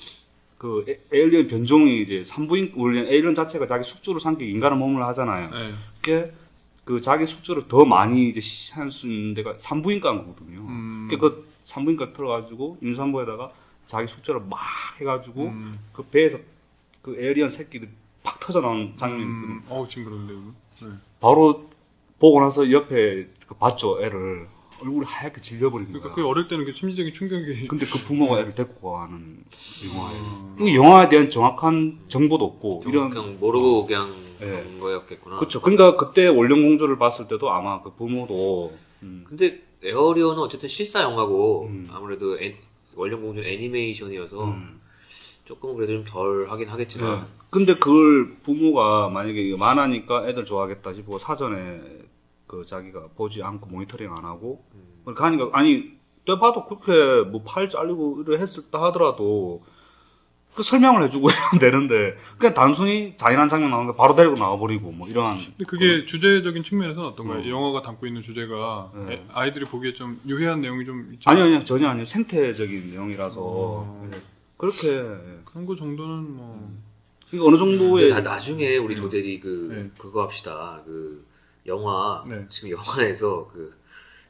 그 0.64 0.83
에일리언 1.12 1.47
변종이 1.47 2.01
이제 2.01 2.25
산부인 2.25 2.73
원래 2.77 3.01
에일리언 3.01 3.35
자체가 3.35 3.66
자기 3.66 3.85
숙주를 3.85 4.18
삼기 4.18 4.49
인간의 4.49 4.79
몸을 4.79 5.05
하잖아요. 5.09 5.51
네. 5.51 5.75
그게 6.01 6.33
그 6.87 7.03
자기 7.03 7.27
숙주를 7.27 7.68
더 7.68 7.85
많이 7.85 8.31
이제 8.31 8.40
할 8.73 8.90
수 8.90 9.07
있는 9.07 9.35
데가 9.35 9.53
산부인과인 9.59 10.16
거거든요. 10.20 10.61
음. 10.61 11.09
그그 11.11 11.47
산부인과 11.64 12.14
들어가지고 12.14 12.79
임산부에다가 12.81 13.51
자기 13.85 14.09
숙주를 14.09 14.40
막 14.49 14.59
해가지고 14.99 15.42
음. 15.49 15.75
그 15.92 16.03
배에서 16.05 16.38
그 17.03 17.14
에일리언 17.20 17.51
새끼들 17.51 17.90
팍 18.25 18.41
터져 18.41 18.61
나오는 18.61 18.95
장면이. 18.97 19.23
음. 19.23 19.63
어우 19.69 19.87
징그러운데 19.87 20.33
이거. 20.33 20.43
네. 20.87 20.93
바로 21.21 21.69
보고 22.19 22.41
나서 22.41 22.69
옆에 22.73 23.29
그 23.47 23.55
봤죠 23.55 24.03
애를 24.03 24.49
얼굴이 24.83 25.05
하얗게 25.07 25.41
질려버린 25.41 25.93
거야. 25.93 26.01
그러니까 26.01 26.15
그 26.15 26.27
어릴 26.27 26.49
때는 26.49 26.65
그 26.65 26.73
심리적인 26.73 27.13
충격이. 27.13 27.69
근데 27.69 27.87
그 27.87 28.05
부모가 28.05 28.41
애를 28.41 28.55
데리고 28.55 28.93
가는 28.93 29.45
영화예요. 29.87 30.57
이 30.61 30.75
영화에 30.75 31.09
대한 31.09 31.31
정확한 31.31 32.01
정보도 32.09 32.45
없고 32.45 32.83
이런 32.87 33.11
그냥 33.11 33.37
모르고 33.39 33.87
그냥 33.87 34.13
네. 34.41 34.47
그런 34.47 34.81
거였겠구나. 34.81 35.37
그렇죠. 35.37 35.61
그러니까 35.61 35.97
그때 35.97 36.27
원령공주를 36.27 36.99
봤을 36.99 37.29
때도 37.29 37.51
아마 37.51 37.83
그 37.83 37.95
부모도 37.95 38.73
음, 39.03 39.25
근데 39.29 39.61
에어리어는 39.83 40.43
어쨌든 40.43 40.69
실사 40.69 41.03
영화고 41.03 41.67
음. 41.69 41.89
아무래도 41.93 42.41
애, 42.41 42.57
원령공주는 42.97 43.49
애니메이션이어서 43.49 44.45
음. 44.45 44.74
조금 45.45 45.75
그래도 45.77 45.93
좀 45.93 46.05
덜 46.07 46.47
하긴 46.49 46.69
하겠지만 46.69 47.21
네. 47.21 47.27
근데 47.51 47.75
그걸 47.75 48.37
부모가 48.43 49.09
만약에 49.11 49.41
이거 49.43 49.57
만화니까 49.59 50.29
애들 50.29 50.45
좋아하겠다 50.45 50.93
싶고 50.93 51.19
사전에 51.19 51.81
그 52.47 52.65
자기가 52.65 53.09
보지 53.17 53.43
않고 53.43 53.67
모니터링 53.69 54.13
안 54.13 54.25
하고 54.25 54.65
그렇게 55.05 55.23
하니까 55.23 55.51
아니 55.53 55.93
때 56.27 56.39
봐도 56.39 56.65
그렇게 56.65 57.29
뭐 57.31 57.45
팔 57.45 57.69
잘리고 57.69 58.23
이래 58.27 58.39
했었다 58.41 58.83
하더라도 58.85 59.63
그 60.55 60.63
설명을 60.63 61.03
해주고 61.05 61.29
이러면 61.31 61.59
되는데 61.61 62.17
그냥 62.39 62.55
단순히 62.55 63.15
잔인한 63.17 63.49
장면 63.49 63.71
나오는 63.71 63.87
거 63.89 63.95
바로 63.95 64.15
데리고 64.15 64.37
나와버리고 64.37 64.93
뭐 64.93 65.09
이러한 65.09 65.37
근데 65.37 65.65
그게 65.67 66.05
주제적인 66.07 66.63
측면에서는 66.63 67.09
어떤가요? 67.11 67.41
어. 67.43 67.49
영화가 67.49 67.83
담고 67.83 68.07
있는 68.07 68.23
주제가 68.23 68.93
네. 69.09 69.15
애- 69.15 69.25
아이들이 69.33 69.65
보기에 69.65 69.93
좀 69.95 70.21
유해한 70.27 70.61
내용이 70.61 70.85
좀 70.87 71.11
있죠. 71.15 71.29
아니요 71.29 71.45
아니요 71.45 71.65
전혀 71.65 71.89
아니요 71.89 72.05
생태적인 72.05 72.91
내용이라서 72.93 73.35
어. 73.41 74.09
네. 74.55 74.57
그렇게 74.57 75.43
그런 75.45 75.67
거 75.67 75.75
정도는 75.75 76.37
뭐. 76.37 76.73
그러니까 77.29 77.49
어느 77.49 77.57
정도의 77.57 78.11
나, 78.11 78.21
나중에 78.21 78.77
우리 78.77 78.95
조대리 78.97 79.40
그 79.40 79.69
네. 79.71 79.90
그거 79.99 80.23
합시다. 80.23 80.83
그 80.85 81.27
영화 81.67 82.25
네. 82.27 82.47
지금 82.49 82.71
영화에서 82.71 83.51
그 83.53 83.75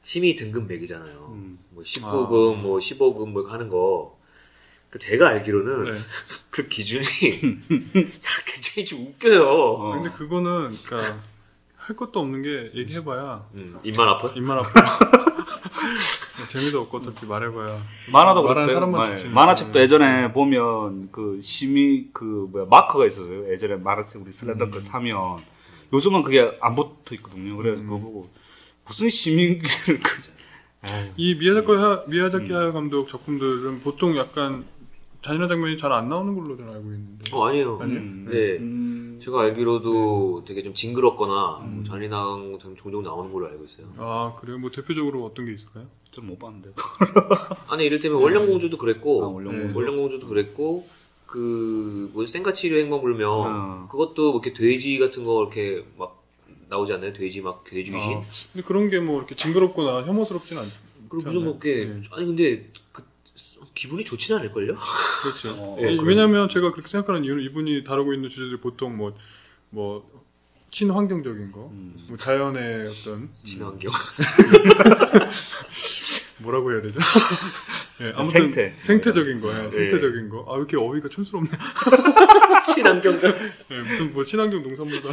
심의 0.01 0.37
등급 0.37 0.67
매기잖아요. 0.67 1.29
음. 1.33 1.59
뭐 1.71 1.83
19금, 1.83 2.57
뭐 2.57 2.79
15금 2.79 3.29
뭐 3.29 3.49
하는 3.49 3.69
거. 3.69 4.19
그 4.91 4.99
제가 5.01 5.29
알기로는 5.31 5.93
네. 5.93 5.99
그 6.51 6.69
기준이 6.69 7.05
굉장히 8.47 8.85
좀 8.87 9.07
웃겨요. 9.09 9.43
어. 9.45 9.95
근데 9.95 10.11
그거는 10.11 10.77
그러니까 10.85 11.21
할 11.77 11.97
것도 11.97 12.21
없는 12.21 12.43
게 12.43 12.71
얘기해봐야 12.75 13.47
음, 13.57 13.79
입만 13.83 14.09
아파? 14.09 14.29
입만 14.29 14.59
아프고 14.59 14.81
재미도 16.49 16.81
없고 16.83 16.99
어차피 16.99 17.27
말해봐야 17.27 17.81
만화도 18.13 18.43
말하는 18.43 18.67
그렇대. 18.69 18.73
사람만 18.75 19.11
지치는 19.17 19.35
만화책도. 19.35 19.79
예전에 19.81 20.33
보면 20.33 21.11
그 21.13 21.41
심의 21.41 22.09
그 22.13 22.49
뭐야 22.51 22.67
마크가 22.69 23.07
있었어요. 23.07 23.51
예전에 23.53 23.77
만화책 23.77 24.23
우리 24.23 24.33
슬렌더크 24.33 24.81
사면 24.83 25.39
요즘은 25.93 26.23
그게 26.23 26.57
안 26.61 26.75
붙어 26.75 27.15
있거든요. 27.15 27.57
그래 27.57 27.77
서 27.77 27.83
그거 27.83 27.99
보고 27.99 28.29
무슨 28.87 29.09
심의를 29.09 29.63
그 30.03 30.23
에휴. 30.87 31.13
이 31.17 31.35
미야자키 31.37 31.73
하, 31.73 32.05
미야자키 32.09 32.51
음. 32.53 32.57
하야 32.57 32.73
감독 32.73 33.09
작품들은 33.09 33.81
보통 33.81 34.17
약간 34.19 34.65
잔인한 35.23 35.49
장면이 35.49 35.79
잘 35.79 35.91
안 35.93 36.11
나오는 36.11 36.35
걸로 36.35 36.55
저는 36.57 36.71
알고 36.75 36.85
있는데. 36.93 37.25
어 37.35 37.47
아니에요. 37.49 37.79
아니요? 37.81 37.97
음, 37.99 38.29
네. 38.31 38.59
음, 38.59 39.19
제가 39.23 39.41
알기로도 39.41 40.45
되게 40.47 40.63
좀 40.63 40.75
징그럽거나 40.75 41.61
음. 41.65 41.75
뭐 41.77 41.85
잔인한 41.85 42.53
거 42.53 42.59
종종 42.59 43.03
나오는 43.03 43.33
걸로 43.33 43.47
알고 43.47 43.65
있어요. 43.65 43.87
아 43.97 44.35
그래요? 44.39 44.59
뭐 44.59 44.71
대표적으로 44.71 45.25
어떤 45.25 45.47
게 45.47 45.53
있을까요? 45.53 45.87
좀 46.15 46.27
못 46.27 46.39
봤는데. 46.39 46.71
아니 47.69 47.85
이를테면 47.85 48.21
원령공주도 48.23 48.79
그랬고 48.79 49.25
아, 49.25 49.29
원령공주. 49.29 49.67
네. 49.69 49.75
원령공주도 49.75 50.27
그랬고 50.27 50.87
그뭐 51.27 52.25
생가치료 52.27 52.79
행방 52.79 53.01
불명 53.01 53.31
어. 53.33 53.89
그것도 53.91 54.33
뭐 54.33 54.41
이렇게 54.43 54.53
돼지 54.57 54.99
같은 54.99 55.25
거 55.25 55.43
이렇게 55.43 55.85
막 55.99 56.23
나오지 56.69 56.93
않나요? 56.93 57.13
돼지 57.13 57.41
막 57.41 57.65
돼지 57.65 57.91
귀신? 57.93 58.15
아, 58.19 58.23
근데 58.53 58.67
그런 58.67 58.89
게 58.91 58.99
뭐 59.01 59.19
이렇게 59.19 59.35
징그럽거나 59.35 60.05
혐오스럽진 60.07 60.57
않. 60.59 60.65
그리고 61.09 61.25
무슨 61.27 61.45
뭐 61.45 61.59
이렇게 61.63 61.85
네. 61.85 62.03
아니 62.13 62.27
근데 62.27 62.71
그 62.93 63.03
기분이 63.75 64.05
좋지는 64.05 64.39
않을 64.41 64.53
걸요? 64.53 64.77
그렇죠. 65.23 65.49
어, 65.63 65.77
예, 65.81 65.97
어, 65.99 66.03
왜냐하면 66.03 66.49
제가 66.49 66.71
그렇게 66.73 66.89
생각하는 66.89 67.25
이유는 67.25 67.43
이분이 67.45 67.83
다루고 67.85 68.15
있는 68.15 68.29
주제들이 68.29 68.61
보통 68.61 68.97
뭐뭐 68.97 70.25
친환경적인 70.71 71.53
거, 71.53 71.69
음. 71.73 71.97
뭐 72.09 72.17
자연의 72.17 72.89
어떤 72.89 73.29
친환경. 73.45 73.91
뭐라고 76.45 76.73
해야 76.73 76.83
되죠? 76.83 77.01
예, 78.01 78.07
아무튼 78.15 78.25
생태. 78.25 78.75
생태적인 78.81 79.41
거, 79.41 79.51
예, 79.59 79.63
네. 79.65 79.71
생태적인 79.71 80.29
거. 80.29 80.45
아, 80.49 80.53
왜 80.53 80.59
이렇게 80.59 80.77
어휘가 80.77 81.09
촌스럽네. 81.09 81.49
친환경적. 82.75 83.37
예, 83.71 83.79
무슨 83.83 84.13
뭐 84.13 84.25
친환경 84.25 84.63
농산물도 84.63 85.09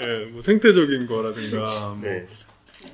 예, 0.00 0.24
뭐 0.32 0.42
생태적인 0.42 1.06
거라든가 1.06 1.88
뭐 1.94 1.98
네. 2.02 2.26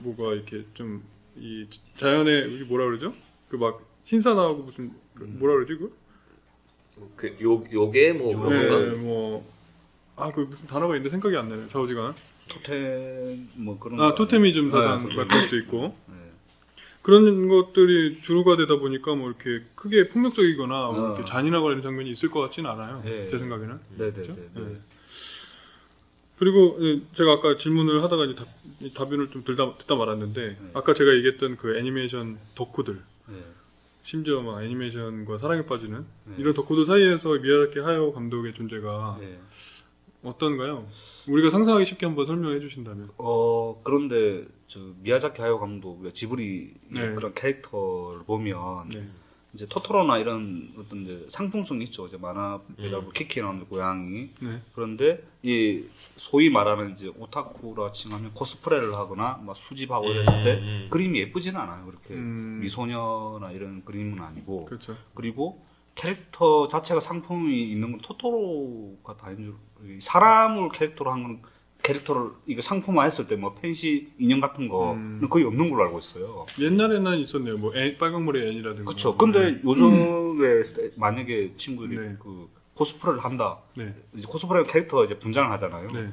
뭐가 0.01 0.35
이렇게 0.35 0.64
좀 0.75 1.03
이 1.40 1.68
자연의 1.97 2.53
이게 2.53 2.64
뭐라 2.64 2.85
그러죠? 2.87 3.12
그 3.49 3.57
막 3.59 3.81
신선하고 4.03 4.57
무슨 4.64 4.90
그 5.14 5.23
뭐라 5.23 5.55
그러지 5.55 5.77
그? 5.77 5.97
그 7.14 7.29
요 7.40 7.62
요게 7.73 8.14
뭐 8.14 8.33
요- 8.33 8.40
그런 8.40 8.61
예, 8.64 8.68
건가? 8.68 8.97
뭐 9.03 9.49
아, 10.16 10.33
그 10.33 10.40
무슨 10.40 10.66
단어가 10.66 10.97
있는데 10.97 11.11
생각이 11.11 11.37
안 11.37 11.49
나네. 11.49 11.68
좌우지간. 11.68 12.12
토템 12.49 13.49
뭐 13.55 13.79
그런. 13.79 14.01
아, 14.01 14.09
거. 14.09 14.14
토테미즘 14.16 14.68
사상 14.73 15.09
네, 15.09 15.14
같은 15.14 15.42
것도 15.42 15.57
있고. 15.59 15.94
네. 16.09 16.14
그런 17.09 17.49
것들이 17.49 18.21
주류가 18.21 18.59
되다 18.59 18.77
보니까 18.77 19.14
뭐 19.14 19.29
이렇게 19.31 19.64
크게 19.75 20.09
폭력적이거나 20.09 20.75
뭐 20.88 21.05
어. 21.05 21.07
이렇게 21.07 21.25
잔인하거나 21.25 21.73
이런 21.73 21.83
장면이 21.83 22.11
있을 22.11 22.29
것 22.29 22.40
같지는 22.40 22.68
않아요. 22.68 23.03
예. 23.07 23.27
제 23.31 23.38
생각에는. 23.38 23.79
네네네. 23.97 24.12
그렇죠? 24.12 24.35
네. 24.35 24.51
예. 24.59 24.79
그리고 26.38 26.77
예, 26.83 27.01
제가 27.14 27.33
아까 27.33 27.57
질문을 27.57 28.03
하다가 28.03 28.27
이제 28.27 28.35
답, 28.35 28.47
이 28.83 28.92
답변을 28.92 29.31
좀 29.31 29.42
듣다, 29.42 29.75
듣다 29.79 29.97
말았는데 29.97 30.59
아까 30.75 30.92
제가 30.92 31.14
얘기했던 31.14 31.57
그 31.57 31.79
애니메이션 31.79 32.38
덕후들 32.55 33.01
네. 33.29 33.37
심지어 34.03 34.42
막 34.42 34.62
애니메이션과 34.62 35.38
사랑에 35.38 35.64
빠지는 35.64 36.05
네. 36.27 36.35
이런 36.37 36.53
덕후들 36.53 36.85
사이에서 36.85 37.38
미야자키 37.38 37.79
하야오 37.79 38.12
감독의 38.12 38.53
존재가 38.53 39.16
네. 39.18 39.38
어떤가요? 40.23 40.87
우리가 41.27 41.49
상상하기 41.49 41.87
쉽게 41.87 42.05
한번 42.05 42.27
설명해 42.27 42.61
주신다면. 42.61 43.09
어 43.16 43.81
그런데 43.83 44.47
저 44.68 44.81
미야자키 45.00 45.40
하야 45.42 45.57
감독 45.59 46.09
지브리 46.12 46.74
네. 46.90 47.14
그런 47.14 47.33
캐릭터를 47.35 48.22
보면 48.24 48.88
네. 48.90 49.09
이제 49.54 49.66
토토로나 49.66 50.18
이런 50.18 50.74
어떤 50.78 51.04
이제 51.04 51.24
상품성이 51.31 51.85
있죠. 51.85 52.07
이제 52.07 52.18
만화 52.18 52.61
배달부 52.76 53.09
음. 53.09 53.12
키키 53.14 53.40
나오는 53.40 53.64
고양이. 53.66 54.28
네. 54.40 54.61
그런데 54.74 55.24
이 55.42 55.85
소위 56.16 56.50
말하는 56.50 56.92
이제 56.92 57.11
오타쿠라 57.18 57.92
칭하면 57.92 58.35
코스프레를 58.35 58.92
하거나 58.94 59.40
막 59.42 59.57
수집하고 59.57 60.11
이랬을 60.11 60.44
때 60.44 60.54
음, 60.59 60.62
음. 60.62 60.87
그림이 60.90 61.18
예쁘지는 61.20 61.59
않아요. 61.59 61.87
그렇게 61.87 62.12
음. 62.12 62.61
미소녀나 62.61 63.50
이런 63.52 63.83
그림은 63.87 64.20
아니고 64.22 64.66
그렇죠. 64.66 64.94
그리고 65.14 65.64
캐릭터 65.94 66.68
자체가 66.68 67.00
상품이 67.00 67.70
있는 67.70 67.92
건 67.92 68.00
토토로가 68.02 69.16
다인 69.16 69.54
줄 69.81 70.00
사람을 70.00 70.68
캐릭터로 70.72 71.11
한 71.11 71.22
건 71.22 71.42
캐릭터를 71.92 72.31
이거 72.46 72.61
상품화했을 72.61 73.27
때 73.27 73.37
뭐 73.37 73.55
펜시 73.55 74.12
인형 74.18 74.40
같은 74.40 74.68
거는 74.68 75.20
음. 75.22 75.29
거의 75.31 75.44
없는 75.44 75.70
걸로 75.70 75.85
알고 75.85 75.98
있어요. 76.01 76.44
옛날에는 76.61 77.18
있었네요. 77.20 77.57
뭐 77.57 77.74
애, 77.77 77.96
빨강머리 77.96 78.46
애니라든가. 78.48 78.85
그렇죠. 78.85 79.16
근데 79.16 79.61
요즘에 79.64 80.62
만약에 80.96 81.55
친구들이 81.57 81.98
네. 81.98 82.16
그 82.20 82.48
코스프레를 82.74 83.24
한다. 83.24 83.59
네. 83.77 83.94
이제 84.16 84.27
코스프레 84.29 84.64
캐릭터 84.64 85.05
이제 85.05 85.18
분장을 85.18 85.51
하잖아요. 85.53 85.90
네. 85.92 86.11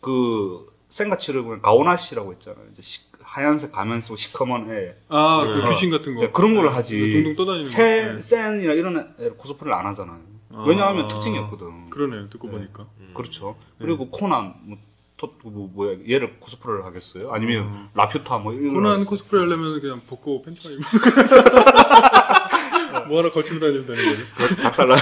그 0.00 0.70
생가치를 0.88 1.42
보면 1.42 1.62
가오나 1.62 1.96
씨라고 1.96 2.32
있잖아요. 2.34 2.64
이제 2.72 2.82
시- 2.82 3.10
하얀색 3.22 3.72
가면 3.72 4.00
쓰고 4.00 4.16
시커먼 4.16 4.70
애. 4.74 4.94
아, 5.08 5.42
네. 5.46 5.52
그 5.62 5.70
귀신 5.70 5.90
같은 5.90 6.14
거. 6.14 6.22
네, 6.22 6.30
그런 6.32 6.54
걸 6.54 6.66
네. 6.66 6.70
하지. 6.72 7.12
둥둥 7.12 7.36
떠다니는. 7.36 7.64
네. 7.64 8.20
센이나 8.20 8.72
이런 8.74 9.14
애 9.20 9.28
코스프레를 9.30 9.72
안 9.72 9.86
하잖아요. 9.86 10.20
아. 10.50 10.64
왜냐하면 10.66 11.08
특징이 11.08 11.38
없거든. 11.38 11.88
그러네요. 11.90 12.28
듣고 12.28 12.48
네. 12.48 12.52
보니까. 12.54 12.86
그렇죠. 13.14 13.56
그리고 13.78 14.10
코난 14.10 14.54
뭐, 14.64 14.76
토, 15.22 15.50
뭐 15.50 15.70
뭐야 15.72 15.98
얘를 16.08 16.38
코스프레를 16.40 16.84
하겠어요? 16.84 17.32
아니면 17.32 17.64
음. 17.64 17.88
라퓨타 17.94 18.38
뭐 18.38 18.52
이런 18.52 18.82
걸 18.82 19.04
코스프레 19.04 19.42
하려면 19.42 19.80
그냥 19.80 20.00
벗고 20.08 20.42
팬츠만 20.42 20.78
입고. 20.78 20.88
뭐 23.08 23.18
하나 23.18 23.30
걸치고 23.30 23.60
다니면 23.60 23.86
되는 23.86 24.02
거죠. 24.34 24.56
작살나 24.60 24.96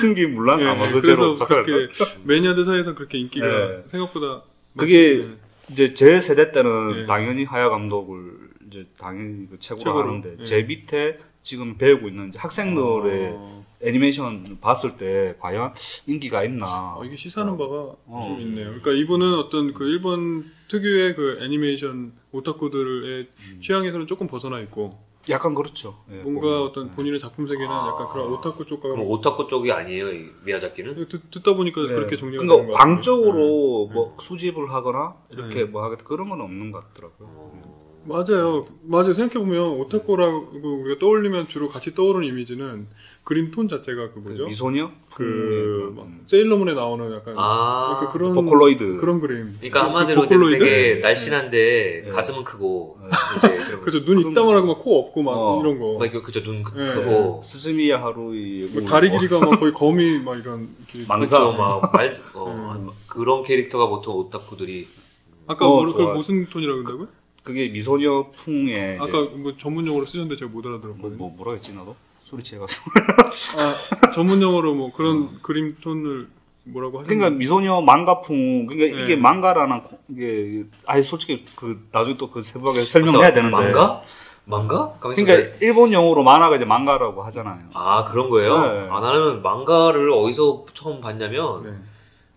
풍기 0.00 0.26
물란 0.26 0.60
예, 0.60 0.66
아마 0.66 0.86
예. 0.86 0.90
그대로 0.90 1.16
그래서 1.16 1.34
작살 1.34 1.64
그렇게 1.64 1.92
매니아들 2.24 2.64
사이에서 2.64 2.94
그렇게 2.94 3.18
인기가 3.18 3.46
네. 3.46 3.84
생각보다 3.88 4.42
그게 4.76 5.18
많지. 5.18 5.38
이제 5.70 5.94
제 5.94 6.20
세대 6.20 6.52
때는 6.52 7.02
예. 7.02 7.06
당연히 7.06 7.44
하야 7.44 7.68
감독을 7.68 8.32
이제 8.68 8.86
당연히 8.98 9.48
그 9.50 9.58
최고로, 9.58 9.84
최고로, 9.84 10.08
하는데 10.08 10.36
예. 10.40 10.44
제 10.44 10.62
밑에 10.62 11.18
지금 11.42 11.76
배우고 11.76 12.08
있는 12.08 12.32
학생들의 12.36 13.30
어, 13.32 13.66
애니메이션 13.82 14.58
봤을 14.60 14.96
때 14.96 15.34
과연 15.38 15.72
인기가 16.06 16.44
있나? 16.44 16.96
어, 16.96 17.04
이게 17.04 17.16
시사하는 17.16 17.56
바가 17.56 17.74
어. 18.06 18.20
좀 18.22 18.40
있네요. 18.40 18.66
그러니까 18.66 18.92
이분은 18.92 19.34
어떤 19.38 19.72
그 19.72 19.84
일본 19.84 20.44
특유의 20.68 21.14
그 21.14 21.38
애니메이션 21.42 22.12
오타쿠들의 22.32 23.28
취향에서는 23.60 24.06
조금 24.06 24.26
벗어나 24.26 24.60
있고 24.60 24.90
약간 25.28 25.54
그렇죠. 25.54 26.02
예, 26.10 26.16
뭔가 26.22 26.40
보면. 26.40 26.62
어떤 26.62 26.90
본인의 26.92 27.20
작품 27.20 27.46
세계는 27.46 27.66
약간 27.68 28.08
그런 28.08 28.32
오타쿠 28.32 28.64
쪽과 28.66 28.88
그럼 28.88 29.06
오타쿠 29.06 29.48
쪽이 29.48 29.70
아니에요, 29.70 30.12
이 30.12 30.30
미야자키는? 30.44 31.08
듣, 31.08 31.30
듣다 31.30 31.54
보니까 31.54 31.82
네. 31.82 31.88
그렇게 31.88 32.16
정리가 32.16 32.40
되는 32.42 32.48
그러니까 32.54 32.72
것 32.72 32.78
같아요. 32.78 32.94
광적으로 32.94 33.86
네. 33.88 33.94
뭐 33.94 34.16
수집을 34.18 34.70
하거나 34.72 35.16
이렇게 35.30 35.54
네. 35.56 35.64
뭐 35.64 35.84
하겠다 35.84 36.04
그런 36.04 36.30
건 36.30 36.40
없는 36.40 36.72
것 36.72 36.88
같더라고요. 36.88 37.28
어. 37.28 37.79
맞아요. 38.04 38.66
맞아요. 38.82 39.12
생각해보면 39.12 39.60
오타쿠라고 39.80 40.48
우리가 40.82 40.98
떠올리면 40.98 41.48
주로 41.48 41.68
같이 41.68 41.94
떠오르는 41.94 42.26
이미지는 42.26 42.86
그림 43.24 43.50
톤 43.50 43.68
자체가 43.68 44.12
그 44.12 44.18
뭐죠? 44.20 44.46
미소녀? 44.46 44.90
그, 45.14 45.22
음, 45.90 45.96
막 45.96 46.06
음. 46.06 46.24
세일러문에 46.26 46.72
나오는 46.74 47.14
약간 47.14 47.34
아. 47.36 47.92
약간 47.94 48.08
그런 48.10 48.32
보컬로이드. 48.32 48.96
그런 48.96 49.20
그림. 49.20 49.54
그러니까 49.58 49.80
그 49.80 49.86
한마디로 49.86 50.22
보컬로이드? 50.22 50.58
되게 50.64 50.94
날씬한데 51.00 52.02
네. 52.06 52.10
가슴은 52.10 52.42
크고 52.44 52.98
네. 53.42 53.58
그죠. 53.82 54.04
눈 54.04 54.16
그런 54.18 54.32
이따만하고 54.32 54.66
막 54.66 54.78
코 54.80 54.98
없고 54.98 55.22
막 55.22 55.32
어. 55.32 55.60
이런 55.60 55.78
거. 55.78 55.98
막 55.98 56.06
이거 56.06 56.22
그죠 56.22 56.42
눈 56.42 56.62
크- 56.62 56.76
네. 56.78 56.94
크고 56.94 57.42
스즈미야 57.44 58.02
하루이 58.02 58.68
뭐 58.72 58.82
다리 58.82 59.10
길이가 59.10 59.38
막 59.38 59.60
거의 59.60 59.72
거미 59.72 60.18
막 60.18 60.38
이런 60.38 60.68
길. 60.88 61.04
망- 61.06 61.18
그렇죠 61.20 61.52
망상. 61.52 61.80
막말 61.82 62.20
어, 62.34 62.76
음. 62.78 62.88
그런 63.06 63.42
캐릭터가 63.42 63.88
보통 63.88 64.16
오타쿠들이 64.16 64.88
아까 65.46 65.66
어, 65.66 65.84
뭐. 65.84 66.14
무슨 66.14 66.46
톤이라고 66.46 66.78
한다고요? 66.78 67.08
그게 67.50 67.68
미소녀 67.68 68.30
풍의 68.36 68.96
이제 68.96 68.98
아까 69.00 69.28
뭐 69.36 69.52
전문 69.58 69.86
용어로 69.86 70.04
쓰셨는데 70.06 70.36
제가 70.36 70.50
못 70.50 70.62
뭐, 70.62 70.70
알아들었거든요. 70.72 71.16
뭐 71.18 71.34
뭐 71.36 71.44
라 71.46 71.52
했지 71.54 71.72
나도 71.72 71.94
술이 72.24 72.42
취해가지고 72.42 72.90
아, 73.58 74.10
전문 74.12 74.40
용어로 74.40 74.74
뭐 74.74 74.92
그런 74.92 75.40
그림 75.42 75.76
톤을 75.80 76.28
뭐라고 76.64 77.00
하셨나요? 77.00 77.18
그러니까 77.18 77.38
미소녀 77.38 77.80
망가풍 77.80 78.66
그러니까 78.66 78.96
네. 78.96 79.02
이게 79.02 79.16
망가라는 79.16 79.82
코- 79.82 79.98
이게 80.10 80.64
아예 80.86 81.02
솔직히 81.02 81.44
그 81.56 81.88
나중에 81.90 82.16
또 82.16 82.30
그 82.30 82.42
세부하게 82.42 82.80
설명을 82.82 83.20
해야 83.24 83.32
되는데 83.32 83.56
망가? 83.56 84.02
망가? 84.44 84.92
그러니까 85.00 85.34
있어봐요. 85.34 85.54
일본 85.60 85.92
용어로 85.92 86.22
만화가 86.22 86.56
이제 86.56 86.64
망가라고 86.64 87.22
하잖아요. 87.24 87.58
아 87.74 88.04
그런 88.04 88.30
거예요? 88.30 88.60
네. 88.60 88.88
아 88.90 89.00
나는 89.00 89.42
망가를 89.42 90.10
어디서 90.12 90.66
처음 90.74 91.00
봤냐면 91.00 91.62
네. 91.64 91.70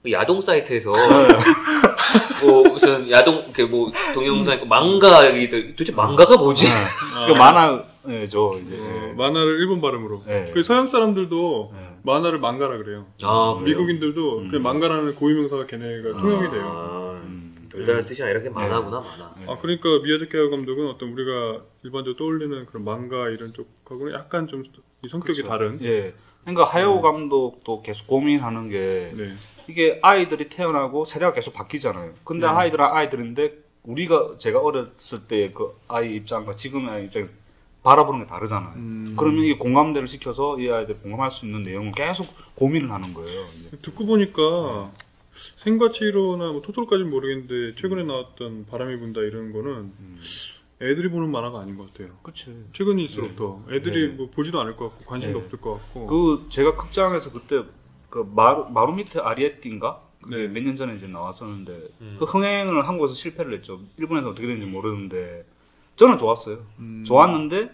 그 0.03 0.11
야동 0.11 0.41
사이트에서 0.41 0.91
뭐 2.41 2.63
무슨 2.63 3.09
야동 3.09 3.35
이렇게 3.45 3.63
뭐 3.65 3.91
동영상 4.13 4.55
있고 4.55 4.65
망가 4.65 5.25
얘기들 5.33 5.75
도대체 5.75 5.91
망가가 5.93 6.37
뭐지? 6.37 6.67
아. 6.67 7.27
그 7.27 7.31
만화죠 7.33 8.59
이제. 8.59 8.77
어, 8.77 9.13
만화를 9.15 9.59
일본 9.59 9.81
발음으로. 9.81 10.23
네. 10.25 10.51
그 10.53 10.63
서양 10.63 10.87
사람들도 10.87 11.71
네. 11.73 11.97
만화를 12.03 12.39
망가라 12.39 12.77
그래요. 12.77 13.05
아 13.23 13.55
그래요? 13.59 13.77
미국인들도 13.77 14.37
음. 14.39 14.47
그 14.49 14.57
망가라는 14.57 15.15
고유명사가 15.15 15.67
걔네가 15.67 16.19
통용이 16.19 16.51
돼요. 16.51 16.63
아, 16.65 17.21
음. 17.23 17.67
별다른 17.71 18.03
뜻이 18.03 18.21
아니라 18.23 18.39
그냥 18.39 18.53
만화구나 18.53 19.01
만화. 19.01 19.53
아 19.53 19.57
그러니까 19.59 19.99
미야자키 20.03 20.37
하야 20.37 20.49
감독은 20.49 20.89
어떤 20.89 21.11
우리가 21.13 21.63
일반적으로 21.83 22.17
떠올리는 22.17 22.65
그런 22.65 22.83
망가 22.83 23.29
이런 23.29 23.53
쪽하고는 23.53 24.13
약간 24.13 24.47
좀이 24.47 24.63
성격이 25.07 25.41
그쵸. 25.41 25.47
다른. 25.49 25.79
예. 25.83 26.13
그러니까 26.41 26.65
하야오 26.65 27.01
감독도 27.01 27.81
계속 27.83 28.07
고민하는 28.07 28.69
게 28.69 29.11
네. 29.15 29.31
이게 29.67 29.99
아이들이 30.01 30.49
태어나고 30.49 31.05
세대가 31.05 31.31
계속 31.31 31.53
바뀌잖아요. 31.53 32.13
근데 32.25 32.45
네. 32.45 32.51
아이들은 32.51 32.83
아이들인데 32.85 33.63
우리가 33.83 34.35
제가 34.37 34.59
어렸을 34.59 35.27
때 35.27 35.51
그 35.53 35.77
아이 35.87 36.15
입장과 36.15 36.55
지금의 36.55 36.89
아이 36.89 37.05
입장 37.05 37.27
바라보는 37.83 38.21
게 38.21 38.25
다르잖아요. 38.27 38.73
음. 38.75 39.15
그러면 39.17 39.43
이게 39.43 39.57
공감대를 39.57 40.07
시켜서 40.07 40.59
이 40.59 40.69
아이들 40.69 40.97
공감할 40.97 41.31
수 41.31 41.45
있는 41.45 41.63
내용을 41.63 41.91
계속 41.93 42.27
고민을 42.55 42.91
하는 42.91 43.13
거예요. 43.13 43.45
이제. 43.59 43.77
듣고 43.81 44.05
보니까 44.05 44.91
생과치로나 45.57 46.51
뭐 46.51 46.61
토토로까지는 46.61 47.09
모르겠는데 47.09 47.75
최근에 47.79 48.03
나왔던 48.03 48.65
바람이 48.69 48.99
분다 48.99 49.21
이런 49.21 49.51
거는 49.51 49.71
음. 49.71 50.17
애들이 50.83 51.09
보는 51.09 51.31
만화가 51.31 51.59
아닌 51.59 51.77
것 51.77 51.93
같아요. 51.93 52.15
그치. 52.23 52.65
최근일수록 52.73 53.35
더 53.35 53.63
애들이 53.71 54.09
네. 54.09 54.13
뭐 54.15 54.29
보지도 54.29 54.59
않을 54.61 54.75
것 54.75 54.89
같고 54.89 55.05
관심도 55.05 55.39
네. 55.39 55.45
없을 55.45 55.61
것 55.61 55.73
같고. 55.75 56.07
그 56.07 56.45
제가 56.49 56.75
극장에서 56.75 57.31
그때 57.31 57.63
그 58.09 58.29
마루, 58.35 58.65
마루미테 58.69 59.19
아리에띠인가 59.19 60.01
네. 60.29 60.47
몇 60.47 60.63
년 60.63 60.75
전에 60.75 60.95
이제 60.95 61.07
나왔었는데 61.07 61.71
음. 62.01 62.15
그 62.19 62.25
흥행을 62.25 62.87
한국에서 62.87 63.13
실패를 63.13 63.53
했죠. 63.55 63.81
일본에서 63.97 64.29
어떻게 64.29 64.47
되는지 64.47 64.65
모르는데 64.67 65.45
저는 65.95 66.17
좋았어요. 66.17 66.65
음. 66.79 67.03
좋았는데 67.05 67.69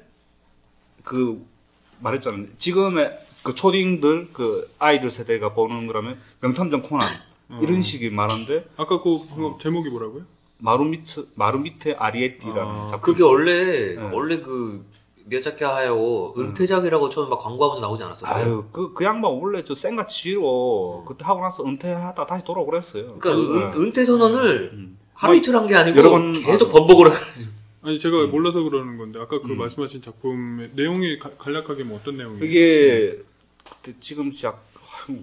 그 1.04 1.46
말했잖아요. 2.02 2.46
지금의 2.58 3.18
그 3.44 3.56
초딩들 3.56 4.30
그 4.34 4.70
아이들 4.80 5.12
세대가 5.12 5.54
보는 5.54 5.88
거라면 5.88 6.18
명탐정 6.42 6.82
코난 6.82 7.10
어. 7.50 7.60
이런 7.64 7.82
식의 7.82 8.12
말한데 8.12 8.68
아까 8.78 9.02
그 9.02 9.20
제목이 9.62 9.90
뭐라고요? 9.90 10.26
마루미트 10.60 11.28
마루미테 11.36 11.94
아리에띠라는 11.94 12.62
아, 12.62 12.88
작품. 12.88 13.14
그게 13.14 13.24
원래 13.24 13.96
네. 13.96 14.10
원래 14.14 14.40
그 14.42 14.86
미야자키 15.26 15.64
하야오 15.64 16.34
은퇴작이라고 16.40 17.10
처음 17.10 17.30
막 17.30 17.38
광고하면서 17.40 17.86
나오지 17.86 18.04
않았었어요. 18.04 18.44
아유 18.44 18.66
그 18.72 18.94
그 18.94 19.04
양반 19.04 19.32
원래 19.32 19.64
저 19.64 19.74
생가치로 19.76 21.06
그때 21.08 21.24
하고 21.26 21.42
나서 21.42 21.64
은퇴하다 21.64 22.26
다시 22.26 22.44
돌아오고 22.44 22.72
그랬어요. 22.72 23.16
그러니까 23.20 23.36
그, 23.36 23.78
은, 23.80 23.82
은퇴 23.84 24.04
선언을 24.06 24.72
음. 24.74 24.98
하루 25.14 25.36
이틀 25.36 25.56
한 25.56 25.68
게 25.68 25.76
아니고 25.76 25.98
여러 25.98 26.10
번 26.10 26.34
계속 26.34 26.70
아, 26.70 26.72
번복을 26.74 27.12
해. 27.12 27.16
아니 27.82 27.98
제가 28.00 28.28
몰라서 28.28 28.62
그러는 28.64 28.98
건데 28.98 29.20
아까 29.22 29.40
그 29.42 29.52
음. 29.52 29.58
말씀하신 29.58 30.02
작품의 30.02 30.72
내용이 30.74 31.18
가- 31.20 31.32
간략하게 31.38 31.84
뭐 31.86 31.98
어떤 32.00 32.18
내용이에요? 32.18 32.40
그게 32.40 33.20
그때 33.64 33.94
지금 34.02 34.34
작 34.34 34.66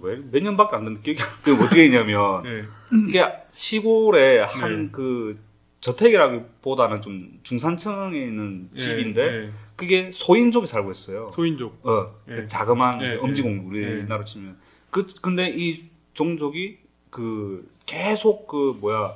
왜몇 0.01 0.41
년밖에 0.43 0.75
안 0.75 0.85
됐는데 0.85 1.13
기억이 1.43 1.61
어떻게 1.63 1.83
했냐면 1.85 2.41
네. 2.47 2.63
이게 3.07 3.25
시골에 3.51 4.39
한 4.39 4.83
네. 4.85 4.89
그 4.91 5.39
저택이라기보다는 5.81 7.01
좀 7.01 7.39
중산층에 7.43 8.17
있는 8.17 8.69
네, 8.73 8.81
집인데 8.81 9.31
네. 9.31 9.51
그게 9.75 10.11
소인족이 10.11 10.67
살고 10.67 10.91
있어요. 10.91 11.31
소인족. 11.33 11.85
어, 11.87 12.07
네. 12.25 12.35
그 12.35 12.47
자그마한 12.47 13.19
엄지공 13.21 13.67
우리나라 13.67 14.25
치면 14.25 14.57
그 14.89 15.05
근데 15.21 15.49
이 15.49 15.85
종족이 16.13 16.79
그 17.09 17.69
계속 17.85 18.47
그 18.47 18.77
뭐야 18.79 19.13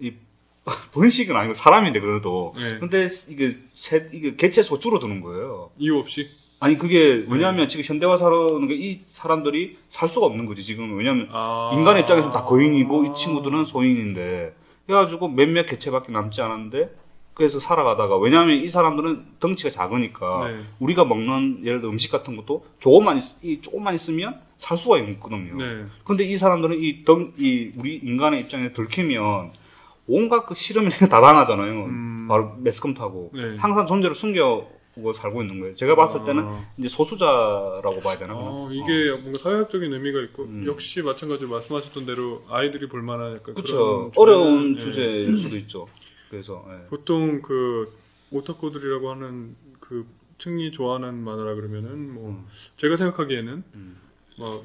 이 0.00 0.12
번식은 0.92 1.36
아니고 1.36 1.54
사람인데 1.54 2.00
그래도 2.00 2.54
네. 2.56 2.78
근데 2.78 3.08
이게 3.28 3.58
세 3.74 4.06
이게 4.12 4.36
개체 4.36 4.62
수가 4.62 4.80
줄어드는 4.80 5.20
거예요. 5.20 5.70
이유 5.78 5.98
없이. 5.98 6.30
아니 6.62 6.78
그게 6.78 7.24
왜냐하면 7.28 7.68
지금 7.68 7.84
현대화 7.84 8.16
사는 8.16 8.68
게 8.68 8.74
이 8.74 9.00
사람들이 9.06 9.78
살 9.88 10.08
수가 10.08 10.26
없는 10.26 10.46
거지 10.46 10.62
지금 10.64 10.96
왜냐하면 10.96 11.28
아. 11.32 11.70
인간의 11.74 12.02
입장에서는 12.02 12.32
다 12.32 12.44
거인이고 12.44 13.04
이 13.06 13.14
친구들은 13.14 13.64
소인인데 13.64 14.54
그래가지고 14.86 15.28
몇몇 15.28 15.66
개체밖에 15.66 16.12
남지 16.12 16.40
않았는데 16.40 16.94
그래서 17.34 17.58
살아가다가 17.58 18.16
왜냐하면 18.18 18.56
이 18.56 18.68
사람들은 18.68 19.24
덩치가 19.40 19.70
작으니까 19.70 20.48
네. 20.48 20.60
우리가 20.80 21.04
먹는 21.04 21.62
예를 21.64 21.80
들어 21.80 21.90
음식 21.90 22.12
같은 22.12 22.36
것도 22.36 22.64
조금만 22.78 23.16
있, 23.18 23.22
이 23.42 23.60
조금만 23.60 23.94
있으면 23.94 24.38
살 24.56 24.76
수가 24.78 24.98
있거든요. 24.98 25.56
네. 25.56 25.84
근데 26.04 26.24
이 26.24 26.36
사람들은 26.36 26.76
이 26.80 27.04
덩 27.04 27.32
이 27.38 27.72
우리 27.76 27.96
인간의 28.04 28.40
입장에 28.42 28.72
들키면 28.72 29.50
온갖 30.08 30.46
그 30.46 30.54
실험이 30.54 30.90
다 31.10 31.20
당하잖아요. 31.20 31.84
음. 31.84 32.26
바로 32.28 32.54
매스컴 32.58 32.94
타고 32.94 33.30
네. 33.34 33.56
항상 33.58 33.86
존재를 33.86 34.14
숨겨 34.14 34.66
고 34.94 35.12
살고 35.12 35.40
있는 35.42 35.58
거예요. 35.60 35.74
제가 35.74 35.96
봤을 35.96 36.22
때는 36.24 36.44
아. 36.44 36.66
이제 36.76 36.86
소수자라고 36.86 38.00
봐야 38.00 38.18
되나? 38.18 38.34
어, 38.34 38.68
그냥? 38.68 38.84
이게 38.84 39.10
뭔가 39.12 39.38
사회학적인 39.38 39.90
의미가 39.90 40.20
있고 40.24 40.44
음. 40.44 40.64
역시 40.66 41.00
마찬가지로 41.00 41.48
말씀하셨던 41.48 42.04
대로 42.04 42.44
아이들이 42.48 42.88
볼 42.88 43.00
만한 43.00 43.36
약간 43.36 43.54
그렇죠. 43.54 44.10
그런 44.10 44.12
어려운 44.16 44.76
예. 44.76 44.78
주제일 44.78 45.36
수도 45.38 45.56
있죠. 45.56 45.88
그래서 46.28 46.64
예. 46.68 46.88
보통 46.88 47.40
그 47.40 47.90
오타쿠들이라고 48.32 49.10
하는 49.10 49.56
그 49.80 50.06
층이 50.36 50.72
좋아하는 50.72 51.14
만화라 51.14 51.54
그러면은 51.54 52.12
뭐 52.12 52.30
음. 52.30 52.46
제가 52.76 52.98
생각하기에는 52.98 53.64
음. 53.74 53.96
뭐 54.36 54.62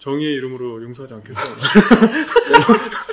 정의의 0.00 0.34
이름으로 0.34 0.82
용서하지 0.82 1.14
않겠어. 1.14 1.40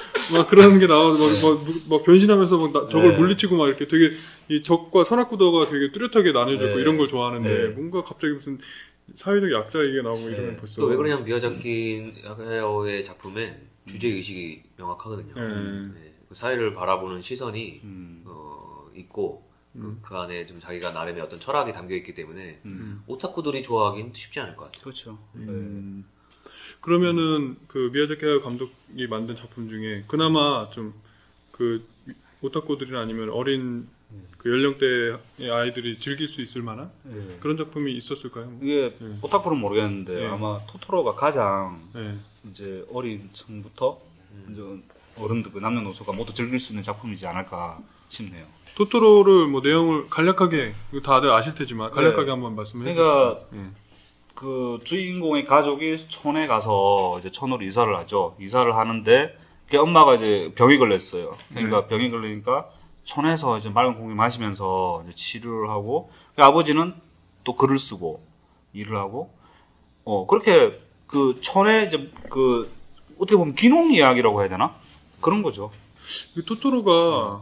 막 0.34 0.50
그런 0.50 0.80
게 0.80 0.88
나와서 0.88 1.24
막, 1.24 1.58
막, 1.64 1.66
막 1.90 2.04
변신하면서 2.04 2.58
막 2.58 2.72
나- 2.74 2.90
저걸 2.90 3.12
네. 3.12 3.18
물리치고 3.18 3.56
막 3.56 3.68
이렇게 3.68 3.88
되게 3.88 4.12
이 4.50 4.64
적과 4.64 5.04
선악구도가 5.04 5.66
되게 5.68 5.92
뚜렷하게 5.92 6.32
나뉘어져 6.32 6.66
있고 6.68 6.76
네. 6.76 6.82
이런 6.82 6.98
걸 6.98 7.08
좋아하는데 7.08 7.50
네. 7.50 7.68
뭔가 7.70 8.04
갑자기 8.04 8.34
무슨 8.34 8.60
사회적 9.14 9.52
약자 9.52 9.84
얘기가 9.86 10.04
나오고 10.04 10.30
이러면 10.30 10.52
네. 10.52 10.56
벌써 10.58 10.82
그왜 10.82 10.96
그러냐면 10.96 11.26
미야자키 11.26 12.14
하야오의 12.26 13.04
작품에 13.04 13.62
주제 13.86 14.08
의식이 14.08 14.64
명확하거든요. 14.78 15.34
네. 15.36 16.00
네. 16.00 16.14
그 16.28 16.34
사회를 16.34 16.74
바라보는 16.74 17.22
시선이 17.22 17.82
음. 17.84 18.24
어, 18.26 18.90
있고 18.96 19.44
그, 19.74 19.80
음. 19.80 20.00
그 20.02 20.16
안에 20.16 20.46
좀 20.46 20.60
자기가 20.60 20.92
나름의 20.92 21.22
어떤 21.22 21.40
철학이 21.40 21.72
담겨 21.74 21.96
있기 21.96 22.16
때문에 22.16 22.62
음. 22.66 23.04
오타쿠들이 23.08 23.62
좋아하기는 23.62 24.12
쉽지 24.16 24.40
않을 24.40 24.56
것 24.56 24.66
같아요. 24.66 24.82
그렇죠. 24.84 25.20
음. 25.36 26.06
그러면은 26.86 27.58
그 27.68 27.90
미야자키 27.92 28.42
감독이 28.42 29.08
만든 29.08 29.36
작품 29.36 29.68
중에 29.68 30.04
그나마 30.06 30.70
좀그 30.70 31.84
오타쿠들이나 32.42 33.00
아니면 33.00 33.32
어린 33.32 33.88
그 34.38 34.52
연령대의 34.52 35.18
아이들이 35.52 36.00
즐길 36.00 36.28
수 36.28 36.44
있을 36.44 36.62
만한 36.62 36.92
네. 37.02 37.26
예. 37.28 37.40
그런 37.40 37.58
작품이 37.58 37.92
있었을까요? 37.92 38.56
이게 38.62 38.94
네. 39.00 39.18
오타쿠는 39.20 39.58
모르겠는데 39.58 40.14
네. 40.14 40.26
아마 40.28 40.60
토토로가 40.68 41.16
가장 41.16 41.82
네. 41.96 42.20
이제 42.52 42.86
어린 42.94 43.32
층부터 43.34 44.00
이제 44.52 44.62
어른들 45.18 45.54
그 45.54 45.58
남녀노소가 45.58 46.14
모두 46.14 46.36
즐길 46.36 46.60
수 46.60 46.74
있는 46.74 46.84
작품이지 46.84 47.26
않을까 47.26 47.80
싶네요. 48.10 48.46
토토로를 48.76 49.48
뭐 49.48 49.62
내용을 49.62 50.08
간략하게 50.08 50.76
다들 51.02 51.32
아실 51.32 51.56
테지만 51.56 51.90
간략하게 51.90 52.26
네. 52.26 52.30
한번 52.30 52.56
말씀해 52.56 52.94
그러니까 52.94 53.40
주시죠. 53.40 53.58
예. 53.58 53.85
그 54.36 54.80
주인공의 54.84 55.46
가족이 55.46 56.10
촌에 56.10 56.46
가서 56.46 57.18
이제 57.20 57.32
촌으로 57.32 57.64
이사를 57.64 57.98
하죠. 58.00 58.36
이사를 58.40 58.76
하는데 58.76 59.36
그 59.70 59.78
엄마가 59.78 60.16
이제 60.16 60.52
병이 60.56 60.78
걸렸어요. 60.78 61.38
그러니까 61.50 61.88
병이 61.88 62.12
걸리니까 62.12 62.68
촌에서 63.06 63.58
이제 63.58 63.70
맑은 63.70 63.96
공기 63.96 64.14
마시면서 64.14 65.04
이제 65.06 65.16
치료를 65.16 65.70
하고 65.70 66.12
그 66.36 66.44
아버지는 66.44 66.94
또 67.46 67.56
글을 67.56 67.80
쓰고 67.80 68.22
일을 68.74 68.98
하고 68.98 69.34
어 70.04 70.28
그렇게 70.28 70.80
그 71.08 71.40
촌에 71.40 71.86
이제 71.86 72.12
그 72.30 72.70
어떻게 73.18 73.38
보면 73.38 73.56
귀농 73.56 73.94
이야기라고 73.94 74.42
해야 74.42 74.50
되나 74.50 74.76
그런 75.22 75.44
거죠. 75.44 75.72
그 76.36 76.44
토토로가 76.44 77.42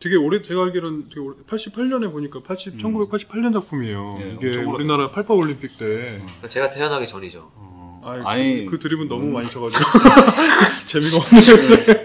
되게 0.00 0.16
오래 0.16 0.40
제가 0.40 0.62
알기로는 0.64 1.08
되게 1.10 1.20
오래, 1.20 1.36
88년에 1.46 2.10
보니까 2.10 2.40
80 2.40 2.78
1988년 2.78 3.52
작품이에요. 3.52 4.16
네, 4.18 4.32
이게 4.36 4.46
엄청. 4.48 4.74
우리나라 4.74 5.10
88 5.10 5.36
올림픽 5.36 5.76
때 5.78 6.22
제가 6.48 6.70
태어나기 6.70 7.06
전이죠. 7.06 7.50
어, 7.54 8.00
아이, 8.02 8.20
아니 8.24 8.64
그, 8.64 8.72
그 8.72 8.78
드립은 8.78 9.08
너무 9.08 9.26
많이 9.30 9.46
쳐가지고 9.46 9.84
재미가 10.86 11.16
없네요. 11.18 12.04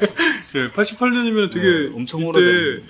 네, 0.54 0.72
88년이면 0.72 1.52
되게 1.54 1.68
네, 1.90 1.92
엄청 1.96 2.20
이때 2.22 2.28
오래된 2.30 2.84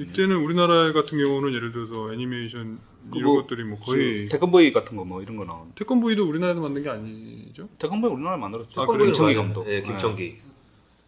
이때는 0.00 0.36
우리나라 0.36 0.92
같은 0.92 1.18
경우는 1.18 1.54
예를 1.54 1.70
들어서 1.72 2.12
애니메이션 2.12 2.78
그 3.10 3.18
이런 3.18 3.32
뭐, 3.32 3.40
것들이 3.42 3.64
뭐 3.64 3.78
거의 3.78 4.28
태권보이 4.28 4.72
같은 4.72 4.96
거 4.96 5.04
뭐 5.04 5.22
이런 5.22 5.36
거 5.36 5.44
나오는. 5.44 5.70
태권브이도 5.76 6.28
우리나라에서 6.28 6.60
만든 6.60 6.82
게 6.82 6.88
아니죠? 6.90 7.68
태권보이 7.78 8.10
우리나라에 8.10 8.38
만들었죠. 8.40 8.82
아? 8.82 8.86
김청희 8.86 9.34
맞아요. 9.34 9.46
감독. 9.46 9.68
예, 9.70 9.80
김청기. 9.82 10.38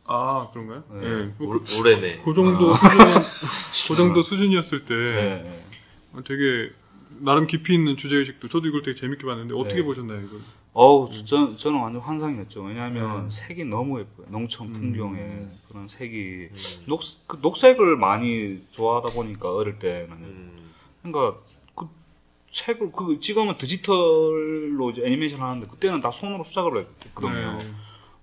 아 0.04 0.48
그런가요? 0.52 0.82
네. 0.90 1.00
네. 1.00 1.34
그, 1.38 1.44
올- 1.44 1.62
올해매. 1.80 2.18
그 2.18 2.34
정도 2.34 2.74
수준 2.74 2.98
그 3.88 3.94
정도 3.96 4.22
수준이었을 4.22 4.84
때 4.84 4.94
네. 4.94 5.42
네. 6.14 6.22
되게 6.24 6.72
나름 7.20 7.46
깊이 7.46 7.74
있는 7.74 7.96
주제 7.96 8.16
의식도 8.16 8.48
저도 8.48 8.68
이걸 8.68 8.82
되게 8.82 8.94
재밌게 8.94 9.24
봤는데 9.24 9.54
어떻게 9.54 9.76
네. 9.76 9.82
보셨나요 9.82 10.20
이걸? 10.20 10.40
어우, 10.74 11.10
저, 11.26 11.54
저는 11.54 11.78
완전 11.80 12.00
환상이었죠. 12.00 12.62
왜냐하면 12.62 13.24
음. 13.26 13.30
색이 13.30 13.64
너무 13.66 14.00
예뻐요. 14.00 14.26
농촌 14.30 14.68
음. 14.68 14.72
풍경에 14.72 15.36
그런 15.68 15.86
색이 15.86 16.48
음. 16.50 16.56
녹, 16.86 17.02
그 17.26 17.38
녹색을 17.42 17.96
많이 17.98 18.62
좋아하다 18.70 19.14
보니까 19.14 19.52
어릴 19.54 19.78
때는 19.78 20.10
음. 20.12 20.70
그러니까 21.02 21.38
그 21.74 21.88
색을 22.50 22.90
그 22.92 23.20
지금은 23.20 23.56
디지털로 23.58 24.92
애니메이션 25.04 25.42
하는데 25.42 25.68
그때는 25.70 26.00
다 26.00 26.10
손으로 26.10 26.42
수작을 26.42 26.86
했거든요. 27.06 27.58
네. 27.58 27.70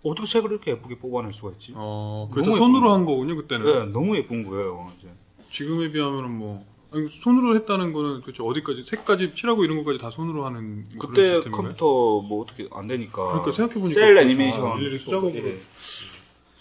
어떻게 0.03 0.25
색을 0.27 0.51
이렇게 0.51 0.71
예쁘게 0.71 0.97
뽑아낼 0.99 1.33
수가 1.33 1.51
있지? 1.53 1.73
어, 1.75 2.29
그래서 2.31 2.51
너무 2.51 2.59
손으로. 2.59 2.93
한 2.93 3.05
거군요 3.05 3.35
그때는. 3.35 3.65
네, 3.65 3.91
너무 3.91 4.15
예쁜 4.17 4.43
거예요. 4.47 4.91
이제. 4.97 5.09
지금에 5.51 5.91
비하면은 5.91 6.31
뭐 6.37 6.63
아니, 6.91 7.07
손으로 7.09 7.55
했다는 7.55 7.91
거는 7.93 8.21
그렇죠 8.21 8.45
어디까지 8.47 8.83
색까지 8.85 9.33
칠하고 9.35 9.63
이런 9.65 9.77
것까지 9.77 9.99
다 9.99 10.09
손으로 10.09 10.45
하는 10.45 10.85
그런 10.97 10.99
그때 11.13 11.23
시스템인가요? 11.25 11.51
컴퓨터 11.51 11.85
뭐 11.85 12.41
어떻게 12.43 12.67
안 12.71 12.87
되니까. 12.87 13.23
그러니까 13.23 13.51
생각해보니까 13.51 13.93
셀 13.93 14.07
그거 14.09 14.15
다 14.15 14.21
애니메이션 14.25 14.77
일일이 14.79 14.99
수작업으로 14.99 15.47
예. 15.47 15.57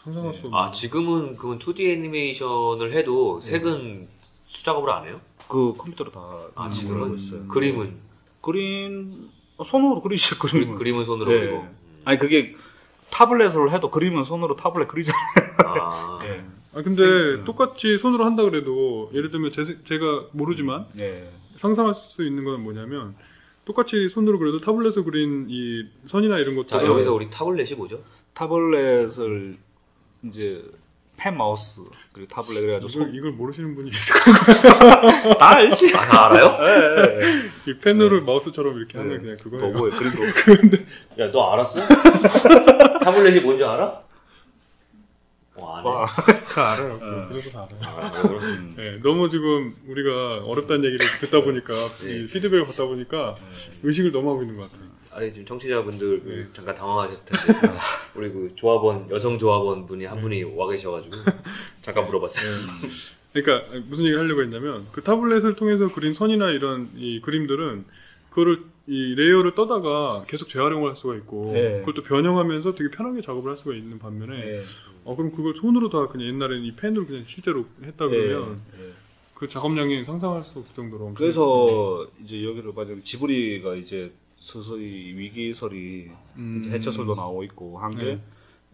상상할 0.02 0.34
수 0.34 0.46
없는. 0.46 0.58
아 0.58 0.70
지금은 0.70 1.36
그건 1.36 1.58
2D 1.58 1.80
애니메이션을 1.92 2.92
해도 2.92 3.40
색은 3.40 4.06
수작업을 4.46 4.90
안 4.90 5.06
해요? 5.06 5.20
그 5.48 5.74
컴퓨터로 5.76 6.10
다아 6.10 6.48
하고 6.56 6.72
지금은 6.74 7.14
있어요. 7.14 7.46
그림은 7.48 7.96
그림 8.40 9.28
어, 9.56 9.64
손으로 9.64 10.00
그리시죠 10.02 10.38
그리, 10.38 10.52
그림은. 10.60 10.76
그림은 10.76 11.04
손으로 11.04 11.30
네. 11.30 11.40
그리고 11.40 11.66
아니 12.04 12.18
그게 12.18 12.54
타블렛으로 13.10 13.70
해도 13.70 13.90
그림은 13.90 14.22
손으로 14.22 14.56
타블렛 14.56 14.88
그리잖아요. 14.88 15.22
아 15.66 16.18
네. 16.22 16.44
아 16.74 16.82
근데 16.82 17.42
똑같이 17.44 17.98
손으로 17.98 18.24
한다 18.24 18.42
그래도 18.44 19.10
예를 19.14 19.30
들면 19.30 19.52
제, 19.52 19.64
제가 19.84 20.26
모르지만 20.32 20.86
네. 20.94 21.30
상상할 21.56 21.94
수 21.94 22.22
있는 22.24 22.44
건 22.44 22.62
뭐냐면 22.62 23.16
똑같이 23.64 24.08
손으로 24.08 24.38
그려도 24.38 24.60
타블렛으로 24.60 25.04
그린 25.04 25.46
이 25.48 25.84
선이나 26.06 26.38
이런 26.38 26.54
자 26.66 26.76
것들은 26.76 26.86
여기서 26.92 27.12
우리 27.14 27.28
타블렛이 27.30 27.72
뭐죠? 27.76 28.00
타블렛을 28.34 29.56
이제 30.24 30.62
펜 31.16 31.36
마우스 31.36 31.82
그리고 32.12 32.28
타블렛 32.32 32.62
그래가지고 32.62 32.88
이걸, 32.90 33.06
손... 33.08 33.14
이걸 33.16 33.32
모르시는 33.32 33.74
분이 33.74 33.90
있을 33.90 34.14
거예요. 34.14 35.34
다 35.38 35.56
알지. 35.56 35.94
아 35.96 36.00
다 36.06 36.26
알아요? 36.26 36.56
이 37.66 37.74
펜으로 37.78 38.22
마우스처럼 38.22 38.76
이렇게 38.78 38.98
하면 38.98 39.20
그냥 39.20 39.36
그거예요. 39.36 39.72
도구에 39.72 39.90
그림 39.90 40.12
도구. 40.12 40.84
야 41.18 41.30
너 41.32 41.50
알았어? 41.52 41.80
타블렛이 43.08 43.40
뭔지 43.40 43.64
알아? 43.64 44.02
어, 45.54 45.76
안 45.76 45.84
해. 45.84 45.88
와. 45.88 46.06
다 46.06 46.72
알아요. 46.72 46.98
그 47.30 47.40
정도 47.40 47.78
다 47.80 47.96
알아요. 47.96 48.10
아. 48.12 48.44
음. 48.44 48.74
네, 48.76 49.00
너무 49.02 49.28
지금 49.28 49.74
우리가 49.86 50.44
어렵다는 50.44 50.84
얘기를 50.84 51.06
듣다 51.20 51.42
보니까 51.42 51.72
네. 52.04 52.20
이 52.20 52.26
피드백을 52.26 52.66
받다 52.66 52.84
보니까 52.84 53.34
의식을 53.82 54.12
너무 54.12 54.30
하고 54.30 54.42
있는 54.42 54.56
것 54.58 54.70
같아요. 54.70 54.88
아니 55.10 55.32
지금 55.32 55.46
청취자분들 55.46 56.22
네. 56.24 56.46
잠깐 56.52 56.74
당황하셨을 56.74 57.26
텐데 57.26 57.74
우리 58.14 58.30
그 58.30 58.52
조합원 58.54 59.10
여성 59.10 59.38
조합원 59.38 59.86
분이 59.86 60.04
한 60.04 60.20
분이 60.20 60.44
와 60.54 60.68
계셔가지고 60.68 61.16
잠깐 61.82 62.06
물어봤어요. 62.06 62.44
그러니까 63.32 63.68
무슨 63.88 64.04
얘기를 64.04 64.22
하려고 64.22 64.42
했냐면 64.42 64.86
그 64.92 65.02
타블렛을 65.02 65.56
통해서 65.56 65.90
그린 65.92 66.12
선이나 66.12 66.50
이런 66.50 66.90
이 66.94 67.20
그림들은 67.20 67.84
그거를 68.30 68.60
이 68.88 69.14
layer를 69.14 69.54
떠다가 69.54 70.24
계속 70.26 70.48
재활용을 70.48 70.88
할 70.88 70.96
수가 70.96 71.14
있고 71.16 71.52
네. 71.52 71.80
그걸 71.80 71.92
또 71.92 72.02
변형하면서 72.02 72.74
되게 72.74 72.90
편하게 72.90 73.20
작업을 73.20 73.50
할 73.50 73.56
수가 73.56 73.74
있는 73.74 73.98
반면에 73.98 74.44
네. 74.44 74.60
어 75.04 75.14
그럼 75.14 75.30
그걸 75.30 75.54
손으로 75.54 75.90
다 75.90 76.08
그냥 76.08 76.28
옛날에는 76.28 76.64
이 76.64 76.74
펜으로 76.74 77.06
그냥 77.06 77.22
실제로 77.26 77.66
했다 77.82 78.08
그러면 78.08 78.62
네. 78.78 78.84
그 79.34 79.46
작업량이 79.46 80.04
상상할 80.04 80.42
수 80.42 80.60
없을 80.60 80.74
정도로 80.74 81.04
엄청 81.04 81.18
그래서 81.18 82.08
이제 82.24 82.42
여기를 82.42 82.72
봐면 82.74 83.02
지브리가 83.02 83.74
이제 83.74 84.10
서서히 84.38 85.12
위기설이 85.16 86.08
음. 86.36 86.62
이제 86.64 86.70
해체설도 86.70 87.14
나오고 87.14 87.44
있고 87.44 87.78
한게 87.78 88.04
네. 88.04 88.20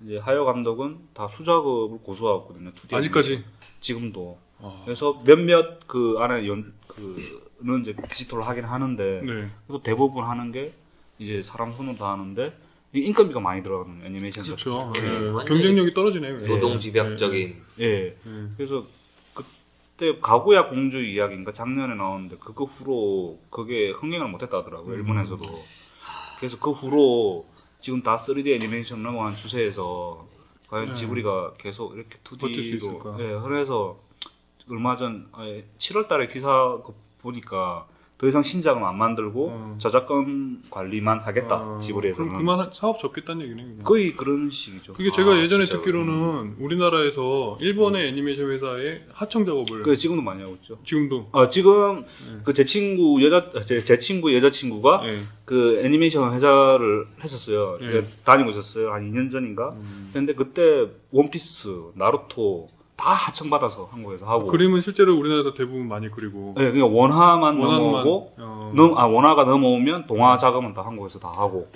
이제 0.04 0.18
하야오 0.18 0.44
감독은 0.44 0.98
다 1.12 1.26
수작업을 1.26 1.98
고수하거든요. 1.98 2.70
2D 2.70 2.94
아직까지 2.94 3.42
지금도. 3.80 4.38
아, 4.60 4.82
그래서 4.84 5.20
몇몇 5.24 5.86
그 5.88 6.16
안에 6.18 6.46
연그 6.46 7.43
는 7.64 7.80
이제 7.80 7.96
디지털로 8.10 8.44
하긴 8.44 8.64
하는데 8.64 9.22
네. 9.24 9.50
그래도 9.66 9.82
대부분 9.82 10.24
하는 10.24 10.52
게 10.52 10.74
이제 11.18 11.42
사람 11.42 11.70
손으로 11.70 11.96
다 11.96 12.12
하는데 12.12 12.54
이 12.92 12.98
인건비가 13.00 13.40
많이 13.40 13.62
들어가는 13.62 14.04
애니메이션 14.04 14.44
그렇죠. 14.44 14.78
작품. 14.78 14.92
네. 14.92 15.28
완전히 15.30 15.48
경쟁력이 15.48 15.94
떨어지네요. 15.94 16.46
노동 16.46 16.78
집약적인 16.78 17.62
예. 17.80 18.16
네. 18.22 18.48
그래서 18.58 18.84
그때 19.32 20.18
가구야 20.20 20.66
공주 20.66 21.02
이야기인가 21.02 21.54
작년에 21.54 21.94
나왔는데 21.94 22.36
그거 22.36 22.64
후로 22.64 23.38
그게 23.48 23.92
흥행을 23.92 24.28
못했다 24.28 24.58
하더라고요 24.58 24.92
음. 24.96 24.98
일본에서도. 24.98 25.42
그래서 26.38 26.58
그 26.58 26.70
후로 26.70 27.46
지금 27.80 28.02
다 28.02 28.16
3D 28.16 28.48
애니메이션 28.56 29.02
넘어간 29.02 29.34
추세에서 29.34 30.28
과연 30.68 30.88
네. 30.88 30.94
지브리가 30.94 31.54
계속 31.56 31.94
이렇게 31.96 32.18
버틸 32.22 32.62
수 32.62 32.72
2D로 32.72 32.76
있을까? 32.76 33.16
예, 33.20 33.40
그래서 33.42 33.98
얼마 34.68 34.96
전 34.96 35.30
7월 35.78 36.08
달에 36.08 36.26
기사 36.26 36.78
그 36.84 37.03
보니까 37.24 37.86
더 38.16 38.28
이상 38.28 38.42
신작은 38.44 38.84
안 38.84 38.96
만들고 38.96 39.48
어. 39.50 39.74
저작권 39.80 40.62
관리만 40.70 41.18
하겠다 41.18 41.56
아, 41.56 41.78
지브리에서는 41.80 42.30
그럼 42.30 42.46
그만 42.46 42.70
사업 42.72 43.00
접겠다는 43.00 43.42
얘기네. 43.42 43.62
그냥. 43.64 43.78
거의 43.82 44.14
그런 44.14 44.48
식이죠. 44.48 44.92
그게 44.92 45.10
제가 45.10 45.32
아, 45.32 45.38
예전에 45.38 45.64
진짜로? 45.64 45.82
듣기로는 45.82 46.56
우리나라에서 46.60 47.58
일본의 47.60 48.06
애니메이션 48.08 48.50
회사의 48.52 49.06
하청 49.12 49.44
작업을 49.44 49.82
그 49.82 49.96
지금도 49.96 50.22
많이 50.22 50.42
하고 50.42 50.54
있죠. 50.62 50.78
지금도 50.84 51.30
어, 51.32 51.48
지금 51.48 52.02
네. 52.04 52.40
그제 52.44 52.64
친구 52.64 53.20
여자 53.24 53.50
제, 53.66 53.82
제 53.82 53.98
친구 53.98 54.32
여자 54.32 54.48
친구가 54.48 55.02
네. 55.02 55.18
그 55.44 55.80
애니메이션 55.84 56.32
회사를 56.32 57.08
했었어요. 57.22 57.76
네. 57.80 58.04
다니고 58.24 58.50
있었어요. 58.50 58.92
한 58.92 59.10
2년 59.10 59.28
전인가. 59.32 59.70
음. 59.70 60.10
근데 60.12 60.34
그때 60.34 60.86
원피스, 61.10 61.90
나루토 61.94 62.68
다 62.96 63.12
하청받아서 63.12 63.88
한국에서 63.90 64.26
하고. 64.26 64.46
그림은 64.46 64.80
실제로 64.80 65.16
우리나라에서 65.16 65.54
대부분 65.54 65.88
많이 65.88 66.10
그리고 66.10 66.54
네, 66.56 66.70
그냥 66.70 66.94
원화만 66.94 67.58
원화만 67.58 67.78
넘어오고 67.78 68.34
어, 68.38 68.72
넘, 68.74 68.96
아, 68.96 69.04
원화가 69.06 69.44
넘어오면 69.44 70.06
동화 70.06 70.38
자금은 70.38 70.74
다 70.74 70.82
한국에서 70.82 71.18
다 71.18 71.28
하고. 71.28 71.70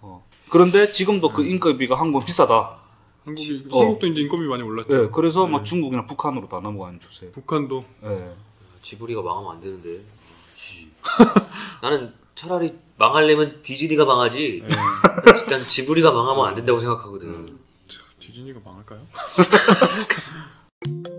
어. 0.00 0.24
그런데 0.50 0.92
지금도 0.92 1.30
그 1.32 1.44
인건비가 1.44 1.98
한국은 1.98 2.26
비싸다. 2.26 2.76
한국이 3.24 3.68
어. 3.72 3.80
한국도 3.80 4.06
이제 4.08 4.20
인건비 4.20 4.46
많이 4.46 4.62
올랐죠. 4.62 4.88
네, 4.96 5.08
그래서 5.12 5.46
네. 5.46 5.52
막 5.52 5.64
중국이나 5.64 6.06
북한으로 6.06 6.48
다 6.48 6.60
넘어가는 6.60 7.00
추세. 7.00 7.30
북한도 7.30 7.84
네. 8.02 8.32
지브리가 8.82 9.22
망하면 9.22 9.52
안 9.52 9.60
되는데. 9.60 10.00
씨. 10.56 10.88
나는 11.82 12.12
차라리 12.34 12.76
망하려면 12.96 13.60
디즈니가 13.62 14.04
망하지. 14.04 14.62
일단 15.26 15.66
지브리가 15.66 16.12
망하면 16.12 16.46
안 16.46 16.54
된다고 16.54 16.78
생각하거든. 16.78 17.58
참, 18.28 18.28
디즈니가 18.28 18.60
망할까요?「 18.60 19.08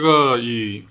제가 0.00 0.36
이 0.40 0.84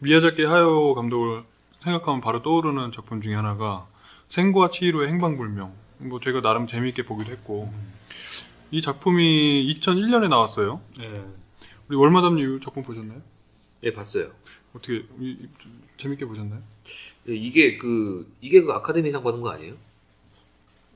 미야자키 0.00 0.44
하야오 0.44 0.94
감독을 0.94 1.44
생각하면 1.82 2.20
바로 2.20 2.42
떠오르는 2.42 2.92
작품 2.92 3.22
중에 3.22 3.34
하나가 3.34 3.86
생과 4.28 4.68
치히로의 4.68 5.08
행방불명. 5.08 5.72
뭐 5.98 6.20
제가 6.20 6.42
나름 6.42 6.66
재미있게 6.66 7.04
보기도 7.06 7.30
했고 7.32 7.72
이 8.70 8.82
작품이 8.82 9.74
2001년에 9.80 10.28
나왔어요. 10.28 10.82
네. 10.98 11.24
우리 11.88 11.96
월마담님 11.96 12.56
이 12.56 12.60
작품 12.60 12.82
보셨나요? 12.82 13.22
예, 13.84 13.94
봤어요. 13.94 14.30
어떻게 14.74 15.06
이- 15.20 15.48
좀 15.58 15.80
재밌게 15.96 16.26
보셨나요? 16.26 16.60
예, 17.30 17.34
이게 17.34 17.78
그 17.78 18.30
이게 18.42 18.60
그 18.60 18.72
아카데미상 18.72 19.22
받은 19.24 19.40
거 19.40 19.52
아니에요? 19.52 19.72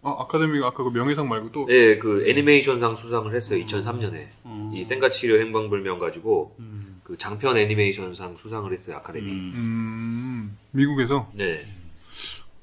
아 0.02 0.16
아카데미가 0.18 0.66
아까 0.66 0.84
그 0.84 0.90
명예상 0.90 1.26
말고 1.30 1.52
또 1.52 1.66
예, 1.70 1.96
그 1.96 2.28
애니메이션상 2.28 2.94
수상을 2.94 3.34
했어요. 3.34 3.64
2003년에 3.64 4.26
음. 4.44 4.70
이 4.74 4.84
센가치료 4.84 5.40
행방불명 5.40 5.98
가지고 5.98 6.54
음. 6.58 6.88
그 7.09 7.18
장편 7.18 7.57
애니메이션상 7.57 8.37
수상을 8.37 8.73
했어요. 8.73 8.98
아카데미. 8.98 9.27
음. 9.33 9.52
음, 9.54 10.59
미국에서 10.71 11.29
네. 11.35 11.67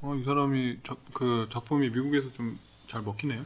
어, 0.01 0.15
이 0.15 0.23
사람이 0.23 0.77
작, 0.83 0.97
그 1.13 1.49
작품이 1.51 1.89
미국에서 1.89 2.31
좀 2.37 2.57
잘 2.87 3.01
먹히네요. 3.01 3.45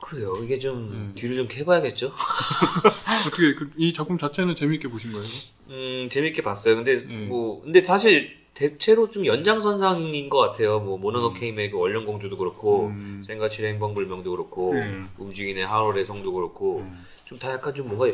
그래요. 0.00 0.36
이게 0.42 0.58
좀 0.58 0.90
음. 0.92 1.12
뒤로 1.14 1.36
좀 1.36 1.46
캐봐야겠죠. 1.46 2.06
어떻게 3.28 3.54
그, 3.54 3.70
이 3.76 3.92
작품 3.92 4.16
자체는 4.16 4.56
재미있게 4.56 4.88
보신 4.88 5.12
거예요? 5.12 5.26
음 5.68 6.08
재밌게 6.10 6.42
봤어요. 6.42 6.76
근데 6.76 6.94
음. 6.94 7.26
뭐 7.28 7.60
근데 7.62 7.84
사실 7.84 8.40
대체로 8.54 9.10
좀 9.10 9.26
연장선상인 9.26 10.28
것 10.30 10.38
같아요. 10.38 10.80
뭐 10.80 10.96
모노노케임의 10.98 11.70
그 11.70 11.78
원령 11.78 12.06
공주도 12.06 12.38
그렇고 12.38 12.86
음. 12.86 13.22
생가치의 13.26 13.74
행방불명도 13.74 14.30
그렇고 14.30 14.72
음. 14.72 15.08
움직이는 15.18 15.66
하울의 15.66 16.06
성도 16.06 16.32
그렇고 16.32 16.78
음. 16.80 17.04
좀다 17.26 17.52
약간 17.52 17.74
좀 17.74 17.88
뭔가 17.88 18.08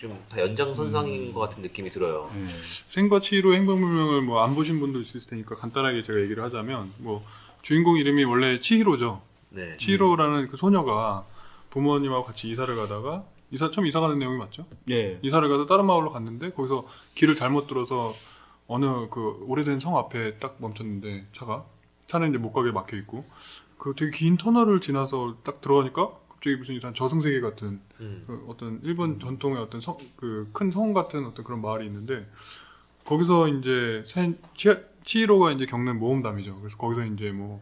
좀 0.00 0.16
다 0.28 0.40
연장선상인 0.40 1.32
것 1.34 1.40
같은 1.40 1.62
느낌이 1.62 1.90
들어요. 1.90 2.30
예. 2.34 2.46
생과 2.88 3.20
치로 3.20 3.54
행방불명을 3.54 4.22
뭐 4.22 4.42
안 4.42 4.54
보신 4.54 4.80
분도 4.80 4.98
있을 5.00 5.20
테니까 5.20 5.54
간단하게 5.56 6.02
제가 6.02 6.20
얘기를 6.20 6.42
하자면 6.42 6.90
뭐 7.00 7.22
주인공 7.62 7.98
이름이 7.98 8.24
원래 8.24 8.58
치히로죠. 8.60 9.20
네. 9.50 9.76
치히로라는 9.76 10.48
그 10.48 10.56
소녀가 10.56 11.26
부모님하고 11.70 12.24
같이 12.24 12.48
이사를 12.50 12.74
가다가 12.74 13.24
이사 13.50 13.70
처음 13.70 13.86
이사 13.86 14.00
가는 14.00 14.18
내용이 14.18 14.38
맞죠? 14.38 14.64
예. 14.90 15.18
이사를 15.22 15.46
가서 15.48 15.66
다른 15.66 15.84
마을로 15.86 16.10
갔는데 16.12 16.52
거기서 16.52 16.86
길을 17.16 17.34
잘못 17.36 17.66
들어서 17.66 18.14
어느 18.68 19.08
그 19.10 19.44
오래된 19.48 19.80
성 19.80 19.98
앞에 19.98 20.38
딱 20.38 20.56
멈췄는데 20.58 21.26
차가 21.36 21.64
차는 22.06 22.30
이제 22.30 22.38
못 22.38 22.52
가게 22.52 22.70
막혀 22.70 22.96
있고 22.98 23.24
그 23.76 23.94
되게 23.96 24.16
긴 24.16 24.36
터널을 24.36 24.80
지나서 24.80 25.36
딱 25.42 25.60
들어가니까 25.60 26.10
갑자기 26.40 26.56
무슨 26.56 26.74
이상 26.74 26.94
저승세계 26.94 27.40
같은 27.42 27.80
음. 28.00 28.24
그 28.26 28.46
어떤 28.48 28.80
일본 28.82 29.20
전통의 29.20 29.58
어떤 29.60 29.80
그큰 30.16 30.70
성 30.70 30.94
같은 30.94 31.26
어떤 31.26 31.44
그런 31.44 31.60
마을이 31.60 31.84
있는데 31.86 32.26
거기서 33.04 33.48
이제 33.48 34.02
세- 34.06 34.34
치, 34.56 34.74
치히로가 35.04 35.52
이제 35.52 35.66
겪는 35.66 35.98
모험담이죠. 35.98 36.58
그래서 36.60 36.76
거기서 36.78 37.04
이제 37.06 37.30
뭐 37.30 37.60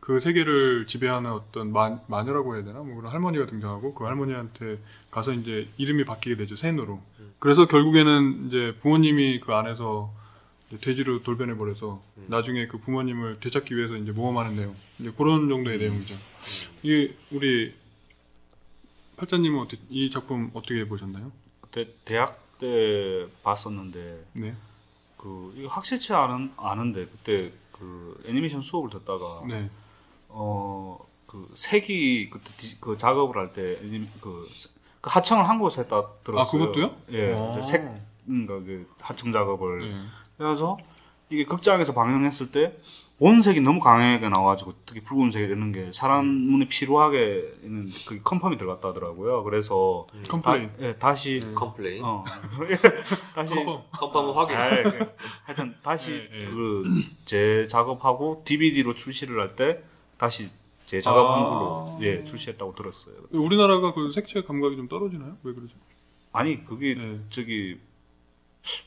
그 0.00 0.20
세계를 0.20 0.86
지배하는 0.86 1.32
어떤 1.32 1.72
마, 1.72 1.98
마녀라고 2.06 2.54
해야 2.54 2.62
되나? 2.62 2.78
뭐 2.78 2.94
그런 2.94 3.10
할머니가 3.12 3.46
등장하고 3.46 3.92
그 3.92 4.04
할머니한테 4.04 4.78
가서 5.10 5.32
이제 5.32 5.68
이름이 5.78 6.04
바뀌게 6.04 6.36
되죠. 6.36 6.54
센으로. 6.54 7.00
그래서 7.40 7.66
결국에는 7.66 8.46
이제 8.46 8.76
부모님이 8.80 9.40
그 9.40 9.52
안에서 9.52 10.14
돼지로 10.80 11.24
돌변해 11.24 11.56
버려서 11.56 12.00
나중에 12.28 12.68
그 12.68 12.78
부모님을 12.78 13.40
되찾기 13.40 13.76
위해서 13.76 13.96
이제 13.96 14.12
모험하는 14.12 14.54
내용. 14.54 14.76
이제 15.00 15.10
그런 15.18 15.48
정도의 15.48 15.78
내용이죠. 15.78 16.14
이게 16.84 17.12
우리 17.32 17.74
팔자님은 19.16 19.60
어떻게 19.60 19.80
이 19.88 20.10
작품 20.10 20.50
어떻게 20.54 20.86
보셨나요? 20.86 21.32
그때 21.60 21.88
대학 22.04 22.58
때 22.58 23.26
봤었는데 23.42 24.24
네. 24.34 24.54
그 25.16 25.52
이거 25.56 25.68
확실치 25.68 26.12
않은 26.12 26.52
아는데 26.56 27.06
그때 27.06 27.52
그 27.72 28.22
애니메이션 28.26 28.60
수업을 28.62 28.90
듣다가 28.90 29.42
네. 29.46 29.70
어그 30.28 31.52
색이 31.54 32.30
그때 32.30 32.50
디- 32.56 32.80
그 32.80 32.96
작업을 32.96 33.36
할 33.40 33.52
때 33.52 33.76
그, 34.20 34.46
그 35.00 35.10
하청을 35.10 35.48
한국에서 35.48 35.82
했다 35.82 36.06
들었어요. 36.24 36.42
아, 36.42 36.50
그것도요? 36.50 36.96
예. 37.10 37.34
아. 37.34 37.60
색 37.60 37.82
그러니까 38.26 38.54
그 38.60 38.88
하청 39.00 39.32
작업을 39.32 39.88
네. 39.90 40.04
그래서 40.36 40.76
이게 41.30 41.44
극장에서 41.44 41.92
방영했을 41.94 42.50
때 42.52 42.76
원색이 43.18 43.62
너무 43.62 43.80
강하게 43.80 44.28
나와가지고 44.28 44.74
특히 44.84 45.00
붉은색이 45.02 45.48
되는 45.48 45.72
게 45.72 45.90
사람 45.90 46.26
눈에 46.26 46.68
피로하게 46.68 47.50
있는 47.62 47.88
그 48.06 48.20
confirm이 48.22 48.58
들어갔다 48.58 48.88
하더라고요. 48.88 49.42
그래서 49.42 50.06
다, 50.12 50.18
complain. 50.28 50.70
예, 50.80 50.96
다시 50.96 51.40
complain. 51.54 52.04
어 52.04 52.22
다시 53.34 53.54
confirm. 53.54 53.84
confirm은 53.90 54.34
확인. 54.34 54.56
아, 54.58 54.82
그, 54.82 55.14
하여튼 55.44 55.74
다시 55.82 56.12
예, 56.30 56.36
예. 56.36 56.44
그 56.44 56.84
재작업하고 57.24 58.42
DVD로 58.44 58.94
출시를 58.94 59.40
할 59.40 59.56
때 59.56 59.82
다시 60.18 60.50
재작업한 60.84 61.42
아. 61.42 61.48
걸로 61.48 61.98
예 62.02 62.22
출시했다고 62.22 62.74
들었어요. 62.74 63.14
우리나라가 63.30 63.94
그 63.94 64.10
색채 64.10 64.42
감각이 64.42 64.76
좀 64.76 64.88
떨어지나요? 64.88 65.38
왜 65.42 65.54
그러죠? 65.54 65.74
아니 66.32 66.62
그게 66.66 66.94
네. 66.94 67.18
저기 67.30 67.80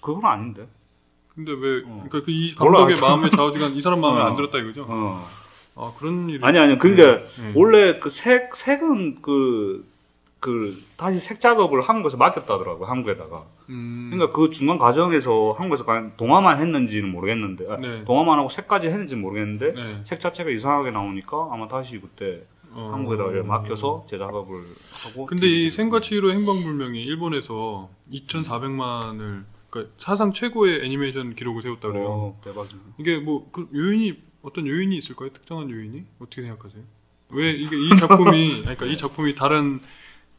그건 0.01 0.25
아닌데. 0.25 0.67
근데 1.39 1.53
왜 1.53 1.77
어. 1.85 2.03
그러니까 2.09 2.21
그이 2.21 2.53
몰라. 2.59 2.79
감독의 2.79 3.01
마음에 3.01 3.29
좌우지간 3.29 3.73
이 3.73 3.81
사람 3.81 4.01
마음에 4.01 4.19
어. 4.21 4.25
안 4.25 4.35
들었다 4.35 4.57
이거죠? 4.57 4.85
어. 4.89 5.25
아 5.75 5.93
그런 5.97 6.29
일이 6.29 6.39
아니 6.43 6.59
아니 6.59 6.77
그러니까 6.77 7.25
네. 7.41 7.53
원래 7.55 7.97
그 7.99 8.09
색 8.09 8.53
색은 8.53 9.21
그그 9.21 10.77
다시 10.97 11.19
색 11.19 11.39
작업을 11.39 11.81
한국에서 11.81 12.17
맡겼다더라고 12.17 12.83
요 12.83 12.89
한국에다가. 12.89 13.45
음, 13.69 14.09
그러니까 14.11 14.33
그 14.37 14.49
중간 14.49 14.77
과정에서 14.77 15.55
한국에서 15.57 15.85
과연 15.85 16.13
동화만 16.17 16.59
했는지는 16.59 17.09
모르겠는데 17.09 17.65
아, 17.71 17.77
네. 17.77 18.03
동화만 18.03 18.37
하고 18.39 18.49
색까지 18.49 18.87
했는지 18.87 19.15
는 19.15 19.21
모르겠는데 19.21 19.73
네. 19.73 20.01
색 20.03 20.19
자체가 20.19 20.49
이상하게 20.49 20.91
나오니까 20.91 21.49
아마 21.53 21.69
다시 21.69 22.01
그때 22.01 22.41
어. 22.71 22.89
한국에다가 22.91 23.31
이렇게 23.31 23.47
맡겨서 23.47 24.05
재작업을 24.09 24.61
하고. 25.05 25.25
근데 25.25 25.47
이 25.47 25.71
생과 25.71 26.01
치히로 26.01 26.33
행방불명이 26.33 27.01
일본에서 27.01 27.89
2,400만을 28.11 29.43
그러니까 29.69 29.93
사상 29.97 30.31
최고의 30.33 30.83
애니메이션 30.85 31.35
기록을 31.35 31.61
세웠다 31.61 31.87
그래요. 31.89 32.07
어, 32.09 32.41
대박이네. 32.43 32.81
이게 32.99 33.19
뭐 33.19 33.49
그 33.51 33.67
요인이 33.73 34.21
어떤 34.41 34.67
요인이 34.67 34.97
있을까요? 34.97 35.31
특정한 35.33 35.69
요인이 35.69 36.05
어떻게 36.19 36.41
생각하세요? 36.43 36.83
왜 37.31 37.51
이게 37.51 37.75
이 37.77 37.89
작품이 37.97 38.61
그러니까 38.63 38.85
이 38.85 38.97
작품이 38.97 39.35
다른 39.35 39.79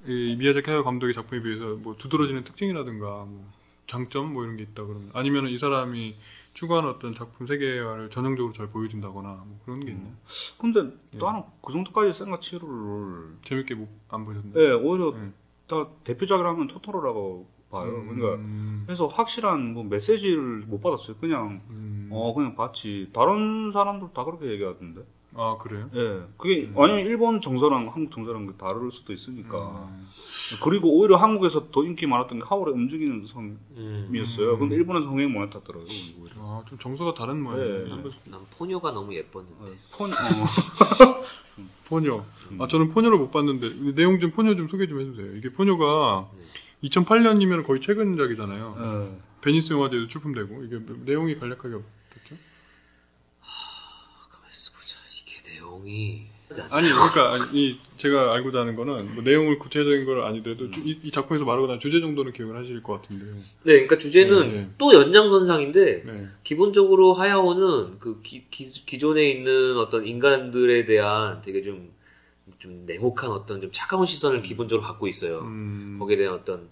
이 0.07 0.37
미야자키 0.39 0.71
하야 0.71 0.83
감독의 0.83 1.13
작품에 1.15 1.43
비해서 1.43 1.77
뭐 1.77 1.95
두드러지는 1.95 2.43
특징이라든가 2.43 3.27
뭐 3.27 3.47
장점 3.87 4.33
뭐 4.33 4.45
이런 4.45 4.57
게 4.57 4.63
있다 4.63 4.85
그러면 4.85 5.11
아니면은 5.13 5.51
이 5.51 5.59
사람이 5.59 6.17
추구하는 6.55 6.89
어떤 6.89 7.15
작품 7.15 7.47
세계화를 7.47 8.11
전형적으로 8.11 8.53
잘 8.55 8.69
보여준다거나 8.69 9.29
뭐 9.47 9.61
그런 9.65 9.85
게 9.85 9.93
있나요? 9.93 10.13
근데 10.59 10.81
예. 11.15 11.19
나는 11.19 11.43
그 11.63 11.73
정도까지 11.73 12.13
생각 12.13 12.41
치료를 12.41 13.37
재밌게 13.43 13.75
못, 13.75 13.89
안 14.09 14.25
보셨나요? 14.25 14.55
예 14.65 14.73
오히려 14.73 15.13
네. 15.13 15.31
다 15.69 15.87
대표작이라면 16.05 16.67
토토로라고 16.69 17.47
봐요. 17.71 18.05
그러니까 18.05 18.35
음, 18.35 18.83
그래서 18.87 19.07
확실한 19.07 19.75
뭐 19.75 19.85
메시지를 19.85 20.65
못 20.67 20.81
받았어요. 20.81 21.17
그냥 21.21 21.61
음. 21.71 22.09
어 22.13 22.35
그냥 22.35 22.55
봤지. 22.57 23.09
다른 23.13 23.71
사람들 23.73 24.09
다 24.13 24.25
그렇게 24.25 24.51
얘기하던데. 24.51 25.03
아 25.33 25.57
그래요? 25.61 25.89
예, 25.95 26.23
그게 26.37 26.73
아니면 26.77 27.07
일본 27.07 27.41
정서랑 27.41 27.89
한국 27.95 28.11
정서랑 28.11 28.47
그 28.47 28.55
다를 28.55 28.91
수도 28.91 29.13
있으니까. 29.13 29.89
음. 29.89 30.09
그리고 30.65 30.91
오히려 30.99 31.17
한국에서 31.17 31.71
더 31.71 31.85
인기 31.85 32.09
많았던 32.09 32.41
게 32.41 32.45
하울의 32.45 32.75
움직이는 32.75 33.25
음. 33.37 34.09
성이었어요. 34.11 34.59
근데 34.59 34.75
일본은 34.75 35.05
성향이 35.05 35.29
못 35.29 35.49
탔더라고요. 35.51 35.87
아, 36.39 36.65
좀 36.67 36.79
정서가 36.79 37.15
다른 37.15 37.41
모양이에요. 37.43 37.85
네. 37.85 37.91
일본 37.95 38.13
난 38.25 38.41
포뇨가 38.59 38.91
너무 38.91 39.15
예뻤는데. 39.15 39.55
어, 39.61 39.75
폰, 39.97 40.11
어, 40.11 40.15
포뇨. 41.89 42.25
아 42.59 42.67
저는 42.67 42.89
포뇨를 42.91 43.19
못 43.19 43.31
봤는데 43.31 43.93
내용 43.95 44.19
좀 44.19 44.33
포뇨 44.33 44.57
좀 44.57 44.67
소개 44.67 44.89
좀 44.89 45.01
해주세요. 45.01 45.37
이게 45.37 45.53
포뇨가 45.53 46.29
2008년이면 46.85 47.67
거의 47.67 47.81
최근작이잖아요. 47.81 48.75
어. 48.79 49.21
베니스 49.41 49.73
영화제도 49.73 50.07
출품되고 50.07 50.65
이게 50.65 50.79
내용이 51.05 51.35
간략하게 51.39 51.75
어떻죠? 51.75 52.37
가만있어 54.31 54.73
보자. 54.79 54.97
이게 55.11 55.51
내용이 55.55 56.27
아니 56.71 56.89
그러니까 56.89 57.33
아니, 57.35 57.43
이 57.53 57.79
제가 57.97 58.35
알고자 58.35 58.61
하는 58.61 58.75
거는 58.75 59.15
뭐 59.15 59.23
내용을 59.23 59.59
구체적인 59.59 60.05
걸 60.05 60.23
아니더라도 60.25 60.71
주- 60.71 60.81
이, 60.81 60.99
이 61.05 61.11
작품에서 61.11 61.45
말하고 61.45 61.69
난 61.69 61.79
주제 61.79 62.01
정도는 62.01 62.33
기억을 62.33 62.57
하실 62.57 62.83
것 62.83 62.95
같은데. 63.01 63.25
네, 63.63 63.73
그러니까 63.75 63.97
주제는 63.99 64.49
네, 64.51 64.61
네. 64.63 64.71
또 64.77 64.93
연장선상인데 64.93 66.03
네. 66.03 66.27
기본적으로 66.43 67.13
하야오는 67.13 67.99
그 68.01 68.21
기, 68.23 68.47
기, 68.51 68.99
존에 68.99 69.31
있는 69.31 69.77
어떤 69.79 70.07
인간들에 70.07 70.85
대한 70.87 71.41
되게 71.41 71.63
좀, 71.63 71.93
좀 72.61 72.85
냉혹한 72.87 73.31
어떤 73.31 73.61
좀 73.61 73.71
차가운 73.73 74.07
시선을 74.07 74.43
기본적으로 74.43 74.87
갖고 74.87 75.09
있어요. 75.09 75.41
음, 75.41 75.97
거기에 75.99 76.17
대한 76.17 76.35
어떤 76.35 76.69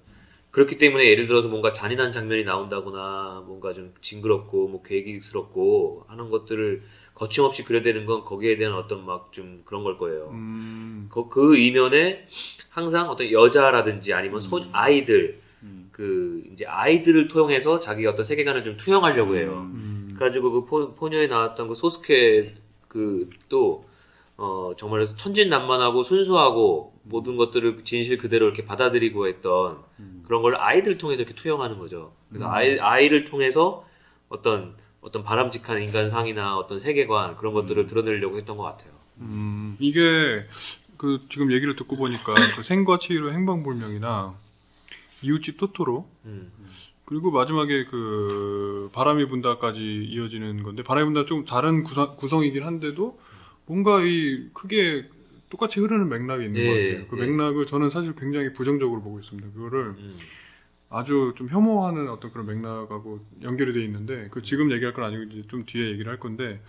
그렇기 0.51 0.79
때문에 0.79 1.09
예를 1.11 1.27
들어서 1.27 1.49
뭔가 1.49 1.73
잔인한 1.73 2.13
장면이 2.13 2.45
나온다거나 2.45 3.43
뭔가 3.47 3.73
좀 3.73 3.93
징그럽고 4.01 4.69
뭐 4.69 4.83
계획스럽고 4.83 6.05
하는 6.09 6.31
것들을 6.31 6.83
거침없이 7.15 7.65
그려내는 7.65 8.07
건 8.07 8.25
거기에 8.25 8.57
대한 8.57 8.75
어떤 8.75 9.05
막 9.05 9.29
좀 9.33 9.63
그런 9.65 9.83
걸 9.83 9.99
거예요. 9.99 10.29
음, 10.33 11.09
그, 11.11 11.29
그 11.29 11.57
이면에 11.57 12.27
항상 12.71 13.11
어떤 13.11 13.31
여자라든지 13.31 14.15
아니면 14.15 14.41
소 14.41 14.63
아이들 14.73 15.41
음. 15.63 15.89
그 15.93 16.43
이제 16.53 16.65
아이들을 16.67 17.29
통해서 17.29 17.79
자기 17.79 18.07
어떤 18.07 18.25
세계관을 18.25 18.65
좀 18.65 18.77
투영하려고 18.77 19.37
해요. 19.37 19.69
음, 19.73 20.11
그래가지고 20.15 20.51
그 20.53 20.65
포, 20.65 20.95
포녀에 20.95 21.27
나왔던 21.27 21.69
그 21.69 21.75
소스케 21.75 22.55
그 22.89 23.29
또 23.49 23.88
어, 24.39 24.73
정말 24.79 25.05
천진난만하고 25.05 26.05
순수하고 26.05 26.95
모든 27.03 27.37
것들을 27.37 27.85
진실 27.85 28.19
그대로 28.19 28.47
이렇게 28.47 28.65
받아들이고 28.65 29.27
했던 29.27 29.79
그런 30.25 30.43
걸 30.43 30.55
아이들 30.57 30.97
통해서 30.97 31.23
이렇게 31.23 31.35
투영하는 31.35 31.79
거죠. 31.79 32.13
그래서 32.29 32.49
아이 32.49 32.79
아이를 32.79 33.25
통해서 33.25 33.85
어떤 34.29 34.77
어떤 35.01 35.25
바람직한 35.25 35.83
인간상이나 35.83 36.57
어떤 36.57 36.79
세계관 36.79 37.37
그런 37.37 37.53
것들을 37.53 37.87
드러내려고 37.87 38.37
했던 38.37 38.57
것 38.57 38.63
같아요. 38.63 38.93
음, 39.19 39.77
이게 39.81 40.47
그 40.97 41.27
지금 41.29 41.53
얘기를 41.53 41.75
듣고 41.75 41.97
보니까 41.97 42.35
그 42.55 42.63
생과 42.63 42.99
치히로 42.99 43.33
행방불명이나 43.33 44.35
이웃집 45.23 45.57
토토로 45.59 46.09
음. 46.27 46.53
그리고 47.05 47.33
마지막에 47.33 47.87
그 47.87 48.91
바람이 48.93 49.27
분다까지 49.27 50.05
이어지는 50.05 50.63
건데 50.63 50.83
바람이 50.85 51.07
분다 51.07 51.25
좀 51.25 51.45
다른 51.45 51.83
구성, 51.83 52.17
구성이긴 52.17 52.65
한데도 52.65 53.19
뭔가 53.69 54.01
이 54.03 54.49
크게 54.55 55.09
똑같이 55.51 55.81
흐르는 55.81 56.09
맥락이 56.09 56.45
있는 56.47 56.61
예, 56.61 56.67
것 56.67 56.73
같아요. 56.73 57.09
그 57.09 57.19
예. 57.19 57.27
맥락을 57.27 57.67
저는 57.67 57.91
사실 57.91 58.15
굉장히 58.15 58.53
부정적으로 58.53 59.03
보고 59.03 59.21
있습니다. 59.21 59.51
그거를 59.55 59.95
음. 59.99 60.15
아주 60.91 61.35
좀 61.37 61.49
혐오하는 61.49 62.09
어떤 62.09 62.33
그런 62.33 62.47
맥락하고 62.47 63.21
연결이 63.43 63.73
돼 63.75 63.85
있는데 63.85 64.29
그 64.31 64.43
지금 64.43 64.73
얘기할 64.73 64.95
건 64.95 65.05
아니고 65.05 65.25
이제 65.25 65.47
좀 65.47 65.65
뒤에 65.67 65.91
얘기를 65.91 66.11
할 66.11 66.19
건데 66.19 66.63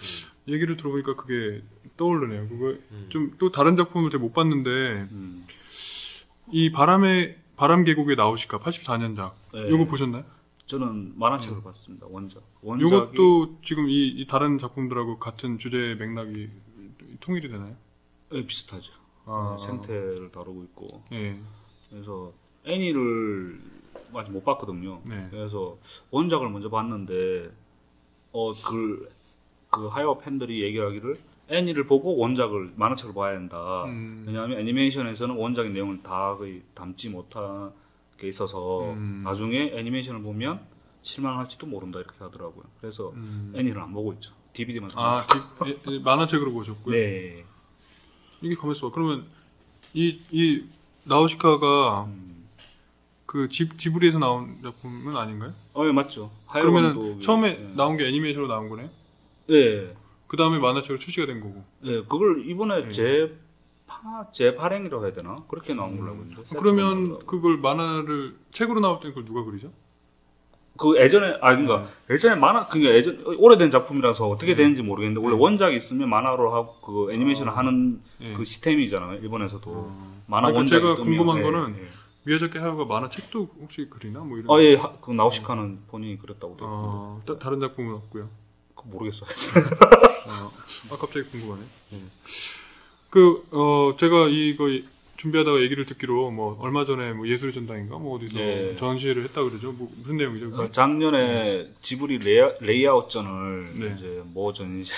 얘기를 0.47 0.75
들어보니까 0.75 1.15
그게 1.15 1.61
떠오르네요. 1.95 2.49
그거 2.49 2.75
좀또 3.07 3.51
다른 3.51 3.75
작품을 3.75 4.09
제가 4.09 4.21
못 4.21 4.33
봤는데 4.33 5.07
음. 5.11 5.45
이 6.51 6.71
바람의 6.71 7.37
바람 7.55 7.83
계곡의 7.83 8.15
나우시카 8.15 8.59
84년작 8.59 9.31
네. 9.53 9.69
요거 9.69 9.85
보셨나요? 9.85 10.25
저는 10.65 11.13
만화책을 11.17 11.63
봤습니다. 11.63 12.05
원작. 12.09 12.43
원작이 12.61 12.93
요것도 12.93 13.59
지금 13.63 13.89
이, 13.89 14.07
이 14.07 14.27
다른 14.27 14.57
작품들하고 14.57 15.17
같은 15.17 15.57
주제 15.57 15.95
맥락이 15.97 16.49
통일이 17.19 17.49
되나요? 17.49 17.75
예, 18.33 18.45
비슷하죠. 18.45 18.93
아. 19.25 19.55
네, 19.57 19.65
생태를 19.65 20.31
다루고 20.31 20.63
있고 20.63 21.03
예. 21.11 21.39
그래서 21.89 22.31
애니를 22.65 23.59
아직 24.13 24.31
못 24.31 24.43
봤거든요. 24.43 25.01
네. 25.05 25.27
그래서 25.29 25.77
원작을 26.11 26.49
먼저 26.49 26.69
봤는데 26.69 27.51
어그 28.31 29.09
그 29.71 29.87
하야오 29.87 30.17
팬들이 30.17 30.63
얘기하기를 30.63 31.19
애니를 31.49 31.85
보고 31.87 32.15
원작을 32.17 32.73
만화책을 32.75 33.13
봐야 33.13 33.33
된다. 33.33 33.85
음. 33.85 34.23
왜냐하면 34.27 34.59
애니메이션에서는 34.59 35.35
원작의 35.35 35.71
내용을 35.71 36.01
다 36.03 36.35
거의 36.37 36.61
담지 36.73 37.09
못한 37.09 37.71
게 38.17 38.27
있어서 38.27 38.91
음. 38.91 39.21
나중에 39.23 39.71
애니메이션을 39.73 40.21
보면 40.21 40.61
실망할지도 41.01 41.65
모른다 41.65 41.99
이렇게 41.99 42.17
하더라고요. 42.19 42.63
그래서 42.79 43.09
음. 43.11 43.53
애니를 43.55 43.81
안 43.81 43.93
보고 43.93 44.13
있죠. 44.13 44.33
DVD만 44.53 44.89
사. 44.89 44.99
아, 45.01 45.25
기- 45.27 45.69
예, 45.69 45.77
예, 45.93 45.99
만화책으로 45.99 46.51
보셨고요. 46.51 46.93
네. 46.95 47.45
이게 48.41 48.55
가만있어 48.55 48.87
봐. 48.89 48.93
그러면 48.93 49.25
이, 49.93 50.19
이 50.31 50.63
나우시카가 51.03 52.05
음. 52.05 52.47
그 53.25 53.47
지, 53.49 53.69
지브리에서 53.77 54.17
나온 54.19 54.57
작품은 54.63 55.15
아닌가요? 55.15 55.53
어, 55.73 55.85
예, 55.85 55.91
맞죠. 55.91 56.31
감독이- 56.47 57.21
처음에 57.21 57.49
예. 57.49 57.73
나온 57.75 57.97
게 57.97 58.07
애니메이션으로 58.07 58.47
나온 58.47 58.69
거네요? 58.69 58.89
예. 59.51 59.95
그 60.27 60.37
다음에 60.37 60.57
만화책으로 60.59 60.99
출시가 60.99 61.25
된 61.27 61.39
거고. 61.41 61.63
예, 61.85 62.01
그걸 62.03 62.45
이번에 62.45 62.85
네. 62.85 62.91
재파 62.91 64.31
재발행이라고 64.31 65.03
해야 65.05 65.13
되나? 65.13 65.43
그렇게 65.47 65.73
나온 65.73 65.97
걸로 65.97 66.11
알고 66.11 66.23
있는데. 66.23 66.43
그러면 66.57 67.19
그걸 67.25 67.57
만화를 67.57 68.37
책으로 68.51 68.79
나올 68.79 68.99
때 68.99 69.09
그걸 69.09 69.25
누가 69.25 69.43
그리죠? 69.43 69.71
그 70.79 70.97
예전에 70.97 71.37
아 71.41 71.55
그러니까 71.55 71.89
네. 72.07 72.13
예전에 72.15 72.35
만화 72.35 72.65
그게 72.67 72.95
예전 72.95 73.21
오래된 73.37 73.69
작품이라서 73.69 74.27
어떻게 74.29 74.55
되는지 74.55 74.81
모르겠는데 74.81 75.23
원래 75.25 75.35
원작이 75.37 75.75
있으면 75.75 76.09
만화로 76.09 76.53
하고 76.53 76.75
그 76.81 77.13
애니메이션을 77.13 77.55
하는 77.57 78.01
예. 78.21 78.33
그 78.33 78.43
시스템이잖아요. 78.45 79.19
일본에서도 79.19 79.71
만화 80.27 80.51
그러니까 80.51 80.59
원작이 80.59 80.81
제가 80.81 80.95
궁금한 80.95 81.39
예, 81.39 81.41
거는 81.43 81.75
예. 81.79 81.87
미야자키 82.23 82.57
하야가 82.57 82.85
만화책도 82.85 83.49
혹시 83.61 83.87
그리나? 83.89 84.19
뭐 84.21 84.37
이런. 84.37 84.49
아 84.57 84.61
예, 84.63 84.75
하- 84.75 84.93
그 85.01 85.11
나우시카는 85.11 85.79
본인이 85.87 86.17
그랬다고 86.17 86.55
돼. 86.57 86.63
어, 86.65 87.21
따- 87.25 87.37
다른 87.39 87.59
작품은 87.59 87.93
없고요. 87.95 88.29
그 88.75 88.83
모르겠어요. 88.87 89.23
어, 90.27 90.51
아 90.93 90.97
갑자기 90.97 91.23
궁금하네. 91.29 91.61
그 93.09 93.43
어, 93.51 93.95
제가 93.97 94.27
이거 94.27 94.69
준비하다가 95.23 95.59
얘기를 95.61 95.85
듣기로 95.85 96.31
뭐 96.31 96.57
얼마 96.61 96.85
전에 96.85 97.11
뭐 97.11 97.27
예술의 97.27 97.53
전당인가 97.53 97.97
뭐 97.97 98.15
어디서 98.15 98.37
네. 98.37 98.75
전시회를 98.77 99.25
했다 99.25 99.43
그러죠. 99.43 99.73
뭐 99.73 99.89
무슨 99.99 100.15
내용이죠? 100.15 100.49
그 100.51 100.71
작년에 100.71 101.69
지브리 101.81 102.19
레이아, 102.19 102.53
레이아웃전을 102.61 103.67
네. 103.79 103.95
이제 103.97 104.21
뭐 104.27 104.53
전시 104.53 104.93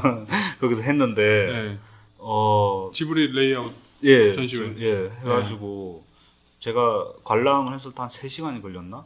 거기서 0.60 0.82
했는데 0.84 1.22
네. 1.74 1.78
어 2.16 2.90
지브리 2.94 3.32
레이아웃. 3.32 3.70
예, 4.04 4.32
전시회. 4.32 4.74
지- 4.74 4.86
예, 4.86 5.10
해가지고 5.20 6.02
제가 6.60 7.12
관람을 7.24 7.74
했을 7.74 7.90
때 7.92 7.96
한 8.00 8.08
3 8.08 8.26
시간이 8.28 8.62
걸렸나? 8.62 9.04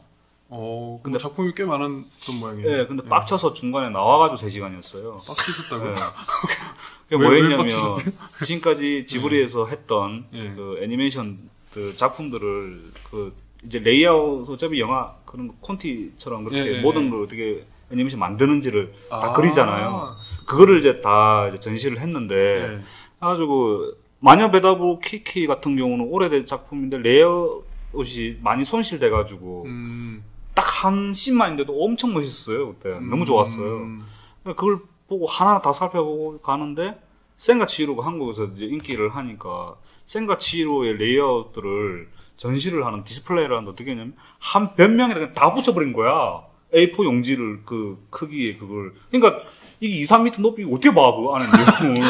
어, 0.55 0.99
근데- 1.03 1.17
작품이 1.17 1.53
꽤 1.55 1.65
많았던 1.65 2.35
모양이에요. 2.39 2.69
예, 2.79 2.85
근데 2.85 3.03
빡쳐서 3.03 3.53
중간에 3.53 3.89
나와가지고 3.89 4.37
3 4.37 4.49
시간이었어요. 4.49 5.19
빡치셨다고요? 5.25 5.91
예. 5.91 5.95
그게 7.09 7.15
왜- 7.15 7.17
왜 7.21 7.27
뭐였냐면 7.27 7.57
빡치셨어요? 7.59 8.11
지금까지 8.45 9.05
지브리에서 9.07 9.65
했던 9.67 10.25
예. 10.33 10.49
그 10.55 10.79
애니메이션 10.83 11.39
그 11.73 11.95
작품들을 11.95 12.91
그 13.09 13.33
이제 13.65 13.79
레이아웃 13.79 14.47
어차피 14.49 14.79
영화 14.79 15.15
그런 15.25 15.47
거 15.47 15.55
콘티처럼 15.61 16.43
그렇게 16.43 16.59
예, 16.73 16.77
예, 16.77 16.81
모든 16.81 17.07
예. 17.07 17.09
걸 17.09 17.23
어떻게 17.23 17.65
애니메이션 17.91 18.19
만드는지를 18.19 18.93
다 19.09 19.17
아. 19.29 19.31
그리잖아요. 19.33 20.15
그거를 20.45 20.79
이제 20.79 21.01
다 21.01 21.47
이제 21.47 21.59
전시를 21.59 21.99
했는데 21.99 22.35
네. 22.77 22.83
그래가지고 23.19 23.93
마녀 24.19 24.51
배달부 24.51 24.99
키키 25.03 25.47
같은 25.47 25.75
경우는 25.77 26.05
오래된 26.09 26.45
작품인데 26.45 26.97
레이아웃이 26.99 28.37
많이 28.41 28.63
손실돼가지고 28.65 29.63
음, 29.67 30.23
딱 30.55 30.73
한 30.83 31.13
씬만인데도 31.13 31.81
엄청 31.81 32.13
멋있어요 32.13 32.73
그때 32.73 32.89
너무 32.99 33.25
좋았어요. 33.25 33.77
음, 33.77 34.05
그걸 34.43 34.79
보고 35.07 35.25
하나하나 35.25 35.61
다 35.61 35.71
살펴보고 35.71 36.39
가는데 36.41 36.99
센과 37.37 37.65
치히로가 37.67 38.05
한국에서 38.05 38.45
이제 38.53 38.65
인기를 38.65 39.15
하니까 39.15 39.75
센과 40.05 40.37
치히로의 40.37 40.97
레이아웃들을 40.97 42.09
전시를 42.35 42.85
하는 42.85 43.03
디스플레이를 43.05 43.55
하는데 43.55 43.71
어떻게 43.71 43.91
했냐면 43.91 44.13
한 44.39 44.75
변명에 44.75 45.13
그냥 45.13 45.33
다 45.33 45.53
붙여버린 45.53 45.93
거야. 45.93 46.43
A4 46.73 47.05
용지를 47.05 47.61
그 47.65 48.03
크기에 48.09 48.57
그걸 48.57 48.93
그러니까 49.11 49.41
이게 49.79 49.99
2, 49.99 50.03
3m 50.05 50.41
높이 50.41 50.63
어떻게 50.65 50.89
봐 50.93 51.13
그거 51.13 51.35
안에 51.35 51.45
내용을 51.45 52.01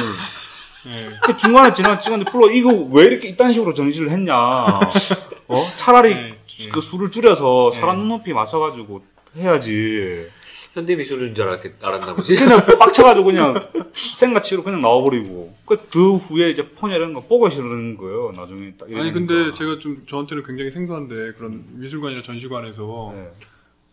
예. 0.87 1.11
그 1.21 1.35
중간에 1.35 1.73
지나 1.73 1.99
찍었는데 1.99 2.31
불러 2.31 2.49
이거 2.49 2.69
왜 2.91 3.03
이렇게 3.03 3.27
이딴 3.27 3.51
식으로 3.51 3.73
전시를 3.73 4.09
했냐 4.09 4.31
어 5.53 5.63
차라리 5.75 6.13
네, 6.15 6.29
네. 6.31 6.69
그 6.71 6.81
수를 6.81 7.11
줄여서 7.11 7.71
사람 7.71 7.99
눈높이 7.99 8.33
맞춰가지고 8.33 9.03
해야지 9.35 10.27
현대 10.73 10.95
미술인 10.95 11.33
줄 11.35 11.45
알았, 11.47 11.59
알았나 11.81 12.15
보지. 12.15 12.35
그냥 12.35 12.59
빡쳐가지고 12.79 13.25
그냥 13.25 13.53
생가치로 13.93 14.63
그냥 14.63 14.81
나와버리고 14.81 15.53
그그 15.65 16.15
후에 16.17 16.49
이제 16.49 16.63
폰이 16.67 16.95
이런 16.95 17.13
거 17.13 17.21
보고 17.21 17.49
싫은 17.49 17.97
거예요 17.97 18.31
나중에 18.35 18.73
딱 18.77 18.89
아니. 18.93 19.11
근데 19.11 19.51
제가 19.53 19.79
좀 19.79 20.03
저한테는 20.07 20.43
굉장히 20.43 20.71
생소한데 20.71 21.33
그런 21.37 21.63
미술관이나 21.73 22.21
전시관에서 22.21 23.13
네. 23.15 23.31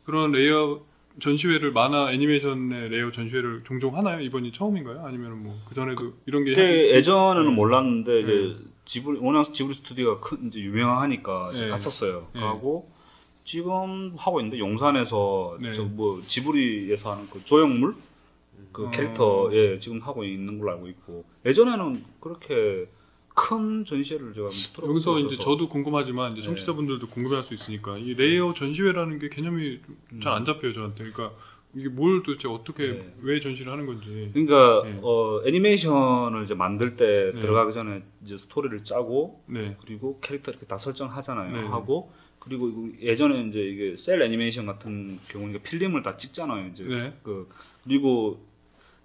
그런 0.05 0.33
레이아웃 0.33 0.83
전시회를 1.21 1.73
만화 1.73 2.13
애니메이션의 2.13 2.89
레이아웃 2.89 3.13
전시회를 3.13 3.63
종종 3.65 3.97
하나요? 3.97 4.21
이번이 4.21 4.53
처음인가요? 4.53 5.03
아니면 5.05 5.43
뭐 5.43 5.55
그 5.69 5.75
전에도 5.75 6.13
이런 6.27 6.45
게 6.45 6.53
예전에는 6.95 7.45
네. 7.51 7.55
몰랐는데 7.55 8.21
이제 8.21 8.57
지브리 8.91 9.21
워낙 9.21 9.55
지브리 9.55 9.73
스튜디오가 9.73 10.19
큰 10.19 10.49
이제 10.49 10.59
유명하니까 10.59 11.53
네. 11.53 11.69
갔었어요. 11.69 12.27
네. 12.35 12.41
하고 12.41 12.91
지금 13.45 14.15
하고 14.17 14.41
있는데 14.41 14.59
용산에서 14.59 15.59
네. 15.61 15.73
저 15.73 15.93
뭐 15.93 16.21
지브리에서 16.27 17.13
하는 17.13 17.31
그 17.31 17.45
조형물 17.45 17.95
그 18.73 18.89
어. 18.89 18.91
캐릭터 18.91 19.49
예 19.53 19.79
지금 19.79 20.01
하고 20.01 20.25
있는 20.25 20.59
걸로 20.59 20.73
알고 20.73 20.89
있고 20.89 21.25
예전에는 21.47 22.05
그렇게 22.19 22.89
큰 23.29 23.85
전시회를 23.85 24.35
제가 24.35 24.49
여기서 24.83 25.21
이제. 25.21 25.37
저도 25.37 25.69
궁금하지만 25.69 26.33
이제 26.33 26.41
네. 26.41 26.47
청취자분들도 26.47 27.07
궁금해할 27.11 27.45
수 27.45 27.55
있으니까 27.55 27.97
이 27.97 28.15
레이아웃 28.15 28.57
전시회라는 28.57 29.21
게 29.21 29.29
개념이 29.29 29.79
음. 30.15 30.21
잘 30.21 30.35
안 30.35 30.45
잡혀요 30.45 30.73
저한테. 30.73 31.05
그러니까 31.05 31.31
이게 31.75 31.89
뭘 31.89 32.23
도대체 32.23 32.49
어떻게 32.49 32.89
네. 32.89 33.15
왜 33.23 33.41
전시를 33.41 33.71
하는 33.71 33.87
건지. 33.87 34.31
그러니까 34.33 34.83
네. 34.85 34.99
어 35.03 35.41
애니메이션을 35.47 36.45
이제 36.45 36.55
만들 36.55 36.97
때 36.97 37.33
네. 37.35 37.41
들어가기 37.41 37.73
전에 37.73 38.03
이제 38.25 38.37
스토리를 38.37 38.83
짜고 38.83 39.43
네. 39.47 39.77
그리고 39.85 40.19
캐릭터 40.21 40.51
이렇게 40.51 40.67
다 40.67 40.79
설정하잖아요. 40.79 41.53
네. 41.53 41.69
하고 41.69 42.13
그리고 42.41 42.89
예전에 43.01 43.43
이제 43.43 43.61
이게 43.61 43.97
셀 43.97 44.21
애니메이션 44.23 44.67
같은 44.67 45.19
경우는 45.29 45.63
필름을 45.63 46.03
다 46.03 46.17
찍잖아요. 46.17 46.69
이제 46.69 46.85
네. 46.85 47.13
그 47.23 47.49
그리고 47.85 48.41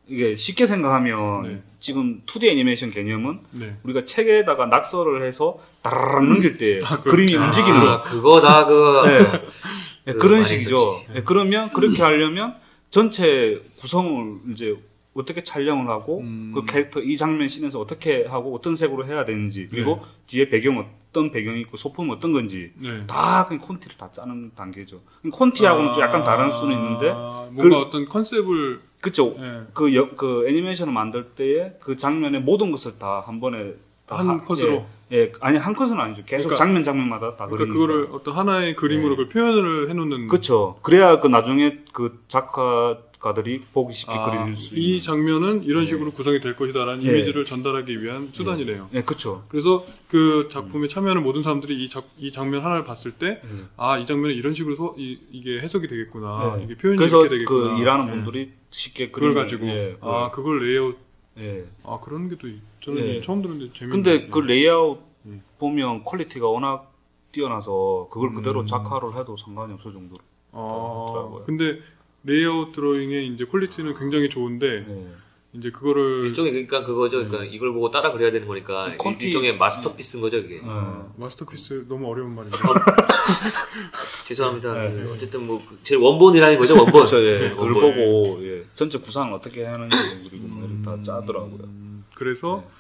이게 0.07 0.36
쉽게 0.36 0.68
생각하면 0.68 1.43
네. 1.43 1.63
지금 1.80 2.22
2D 2.26 2.45
애니메이션 2.45 2.91
개념은 2.91 3.39
네. 3.51 3.78
우리가 3.84 4.05
책에다가 4.05 4.68
낙서를 4.68 5.24
해서 5.24 5.59
따라락 5.82 6.26
넘길 6.26 6.57
때 6.57 6.80
그림이 7.03 7.38
아, 7.38 7.45
움직이는 7.45 8.01
그거다, 8.01 8.66
그거. 8.66 9.03
네. 10.06 10.14
네, 10.14 10.14
그 10.14 10.28
그런 10.28 10.43
식이죠. 10.43 11.01
네, 11.14 11.24
그러면 11.24 11.70
그렇게 11.72 12.01
하려면 12.01 12.56
전체 12.89 13.62
구성을 13.78 14.39
이제 14.53 14.78
어떻게 15.14 15.43
촬영을 15.43 15.88
하고 15.89 16.20
음. 16.20 16.51
그 16.53 16.66
캐릭터 16.66 16.99
이 17.01 17.18
장면 17.18 17.47
씬에서 17.47 17.80
어떻게 17.80 18.26
하고 18.26 18.53
어떤 18.56 18.76
색으로 18.76 19.06
해야 19.08 19.26
되는지 19.26 19.68
그리고 19.70 19.95
네. 19.95 20.01
뒤에 20.28 20.49
배경 20.49 20.78
어떤 21.10 21.32
배경이 21.32 21.62
있고 21.62 21.78
소품 21.78 22.10
어떤 22.10 22.34
건지 22.34 22.72
네. 22.82 23.06
다 23.08 23.45
그냥 23.47 23.62
콘티를 23.62 23.95
다 23.97 24.12
짜는 24.12 24.51
단계죠. 24.56 25.01
콘티하고는 25.32 25.93
좀 25.93 26.03
약간 26.03 26.24
다른 26.24 26.51
수는 26.51 26.76
있는데 26.76 27.12
아, 27.16 27.47
뭔가 27.51 27.78
그- 27.80 27.82
어떤 27.86 28.06
concept을 28.07 28.82
그쵸. 29.01 29.36
예. 29.39 29.62
그, 29.74 29.95
여- 29.95 30.10
그 30.16 30.47
애니메이션을 30.49 30.91
만들 30.91 31.26
때에 31.36 31.74
그 31.80 31.95
장면의 31.95 32.41
모든 32.41 32.72
것을 32.72 32.97
다 32.99 33.22
한 33.26 33.39
번에 33.39 33.64
다 33.70 33.76
한 34.08 34.28
하- 34.30 34.43
컷으로? 34.43 34.86
예, 35.12 35.18
예. 35.18 35.32
아니 35.39 35.58
한 35.58 35.74
컷은 35.74 35.99
아니죠. 35.99 36.24
계속 36.26 36.45
그러니까- 36.49 36.56
장면 36.56 36.84
장면마다 36.84 37.36
다 37.36 37.47
그러니까 37.47 37.72
그거를 37.74 38.06
거예요. 38.06 38.16
어떤 38.16 38.34
하나의 38.36 38.76
그림으로 38.76 39.10
네. 39.16 39.16
그걸 39.26 39.30
표현을 39.30 39.89
해놓는. 39.89 40.28
그쵸. 40.28 40.78
그래야 40.82 41.20
그 41.20 41.28
나중에 41.28 41.80
그 41.93 42.24
작가들이 42.28 43.62
보기 43.74 43.93
쉽게 43.93 44.14
아, 44.14 44.43
그릴 44.43 44.58
수 44.58 44.76
이 44.76 44.88
있는. 44.97 45.01
장면은 45.03 45.64
이런 45.64 45.86
식으로 45.86 46.12
구성이 46.12 46.39
될 46.39 46.56
것이다라는 46.56 47.03
예. 47.03 47.10
이미지를 47.10 47.45
전달하기 47.45 48.01
위한 48.03 48.30
수단이네요. 48.32 48.89
네, 48.91 49.03
그렇죠. 49.03 49.43
그래서 49.47 49.86
그 50.08 50.49
작품에 50.51 50.88
참여하는 50.88 51.22
모든 51.24 51.43
사람들이 51.43 51.84
이, 51.84 51.88
작, 51.89 52.06
이 52.18 52.32
장면 52.32 52.64
하나를 52.64 52.84
봤을 52.84 53.12
때, 53.12 53.41
음. 53.45 53.70
아, 53.78 53.97
이 53.97 54.06
장면은 54.08 54.36
이런 54.36 54.53
식으로 54.56 54.76
소- 54.76 54.95
이, 54.97 55.20
이게 55.32 55.60
해석이 55.60 55.88
되겠구나. 55.88 56.56
네. 56.58 56.64
이게 56.66 56.76
표현이 56.76 57.03
이렇게 57.03 57.30
되겠구나. 57.30 57.76
그 57.76 57.80
일하는 57.82 58.06
네. 58.08 58.12
분들이 58.12 58.51
쉽게 58.72 59.12
그걸 59.12 59.34
가지고, 59.36 59.68
예, 59.68 59.97
아, 60.01 60.32
그걸 60.32 60.60
레이아웃, 60.60 60.97
예. 61.39 61.66
아, 61.84 61.99
그런 62.03 62.28
게 62.30 62.36
또, 62.38 62.47
있- 62.47 62.60
저는 62.86 63.01
예. 63.03 63.11
이게 63.13 63.21
처음 63.21 63.41
들었는데 63.41 63.73
재밌네. 63.77 63.91
근데 63.91 64.27
그 64.27 64.39
레이아웃 64.39 64.99
음. 65.25 65.41
보면 65.57 66.03
quality가 66.03 66.47
워낙 66.47 66.93
뛰어나서 67.31 68.07
그걸 68.11 68.33
그대로 68.36 68.61
음. 68.61 68.67
작화를 68.67 69.17
해도 69.17 69.36
상관이 69.36 69.73
없을 69.73 69.91
정도로. 69.91 70.19
아. 70.51 71.41
근데 71.45 71.79
레이아웃 72.23 72.71
드로잉의 72.73 73.27
이제 73.27 73.45
quality는 73.45 73.97
굉장히 73.97 74.29
좋은데, 74.29 74.86
네. 74.88 75.07
이제 75.53 75.71
그거를, 75.71 76.27
일종의 76.27 76.51
그러니까 76.51 76.81
그거죠. 76.86 77.17
그러니까 77.25 77.43
이걸 77.45 77.73
보고 77.73 77.89
따라 77.89 78.11
그려야 78.11 78.31
되는 78.31 78.47
거니까 78.47 78.88
음. 78.88 78.97
콘티- 78.97 79.23
일종의 79.23 79.57
masterpiece인 79.57 80.22
거죠, 80.21 80.38
이게. 80.38 80.61
어. 80.63 81.11
masterpiece 81.18 81.86
너무 81.89 82.07
어려운 82.09 82.36
말인데. 82.36 82.55
죄송합니다. 84.27 84.73
네. 84.73 84.91
그 84.91 85.13
어쨌든 85.13 85.45
뭐 85.47 85.61
제일 85.83 86.01
원본이라는 86.01 86.57
거죠, 86.59 86.75
원본. 86.75 86.93
그래서 86.93 87.21
예, 87.23 87.39
네, 87.39 87.49
그걸. 87.49 87.73
보고 87.73 88.39
예, 88.45 88.63
전체 88.75 88.97
구상을 88.99 89.31
어떻게 89.33 89.63
하는지 89.65 89.95
그리고 90.29 90.47
뭐 90.47 90.65
이런 90.65 90.81
다 90.81 90.97
짜더라고요. 91.01 91.84
음, 92.16 92.18
그래서 92.18 92.63
네. 92.66 92.72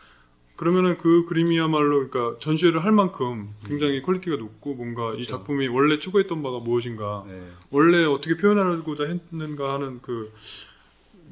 그러면은 0.55 0.97
그 0.97 1.25
그림이야말로 1.25 2.07
그러니까 2.07 2.39
전시회를 2.39 2.83
할 2.83 2.91
만큼 2.93 3.53
굉장히 3.67 4.01
quality가 4.01 4.37
높고 4.37 4.75
뭔가 4.75 5.09
이 5.09 5.15
그렇죠. 5.15 5.37
작품이 5.37 5.67
원래 5.67 5.99
추구했던 5.99 6.41
바가 6.41 6.59
무엇인가 6.59 7.25
네. 7.27 7.41
원래 7.71 8.05
어떻게 8.05 8.37
표현하고자 8.37 9.03
했는가 9.03 9.73
하는 9.73 9.99
그 10.01 10.31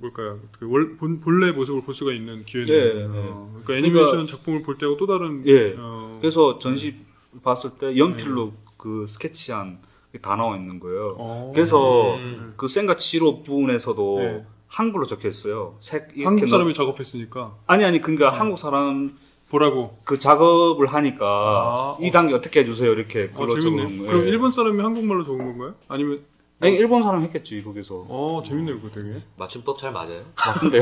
뭘까요 0.01 0.39
그 0.59 0.69
월, 0.69 0.97
본, 0.97 1.21
본래 1.21 1.51
모습을 1.53 1.83
볼 1.83 1.93
수가 1.93 2.11
있는 2.11 2.43
기회네요. 2.43 2.93
네, 2.93 3.07
네. 3.07 3.29
어, 3.29 3.61
그러니까 3.63 3.75
애니메이션 3.75 4.27
작품을 4.27 4.61
볼 4.61 4.77
때하고 4.77 4.97
또 4.97 5.07
다른 5.07 5.43
예. 5.47 5.73
어, 5.77 6.17
그래서 6.19 6.59
전시 6.59 6.95
봤을 7.43 7.71
때 7.79 7.95
연필로 7.97 8.51
그 8.77 9.05
스케치한 9.07 9.79
게 10.11 10.23
다 10.23 10.35
나와 10.35 10.57
있는 10.57 10.79
거예요. 10.79 11.15
어, 11.17 11.51
그래서 11.55 12.15
음. 12.15 12.53
그 12.57 12.67
센과 12.67 12.97
치로 12.97 13.41
부분에서도 13.43 14.19
네. 14.19 14.45
한글로 14.73 15.05
적혀 15.05 15.27
있어요. 15.29 15.77
색 15.79 16.07
이렇게 16.15 16.23
한국 16.25 16.45
넣- 16.45 16.49
사람이 16.49 16.73
작업했으니까 16.73 17.55
아니 17.67 17.85
아니 17.85 18.01
그러니까 18.01 18.31
한국 18.31 18.57
사람 18.57 19.15
보라고. 19.49 19.99
그 20.03 20.17
작업을 20.17 20.87
하니까 20.87 21.25
아, 21.25 21.97
이 22.01 22.09
단계 22.11 22.33
어 22.33 22.41
떻게 22.41 22.61
해주세요 22.61 22.91
이렇게 22.91 23.29
어, 23.33 23.37
글로 23.37 23.59
적어놓은 23.59 23.77
재밌네. 23.87 23.97
거예요. 23.99 24.11
그럼 24.11 24.27
일본 24.27 24.51
사람이 24.51 24.81
한국말로 24.81 25.23
적은 25.23 25.45
건가요? 25.45 25.75
아니면 25.87 26.21
아니 26.59 26.75
일본 26.75 27.03
사람 27.03 27.21
했겠지 27.21 27.61
거기서 27.63 28.05
어 28.09 28.41
재밌네요 28.45 28.79
그거 28.81 28.89
되게. 28.99 29.21
맞춤법 29.37 29.77
잘 29.77 29.91
맞아요. 29.91 30.23
맞던데요. 30.35 30.81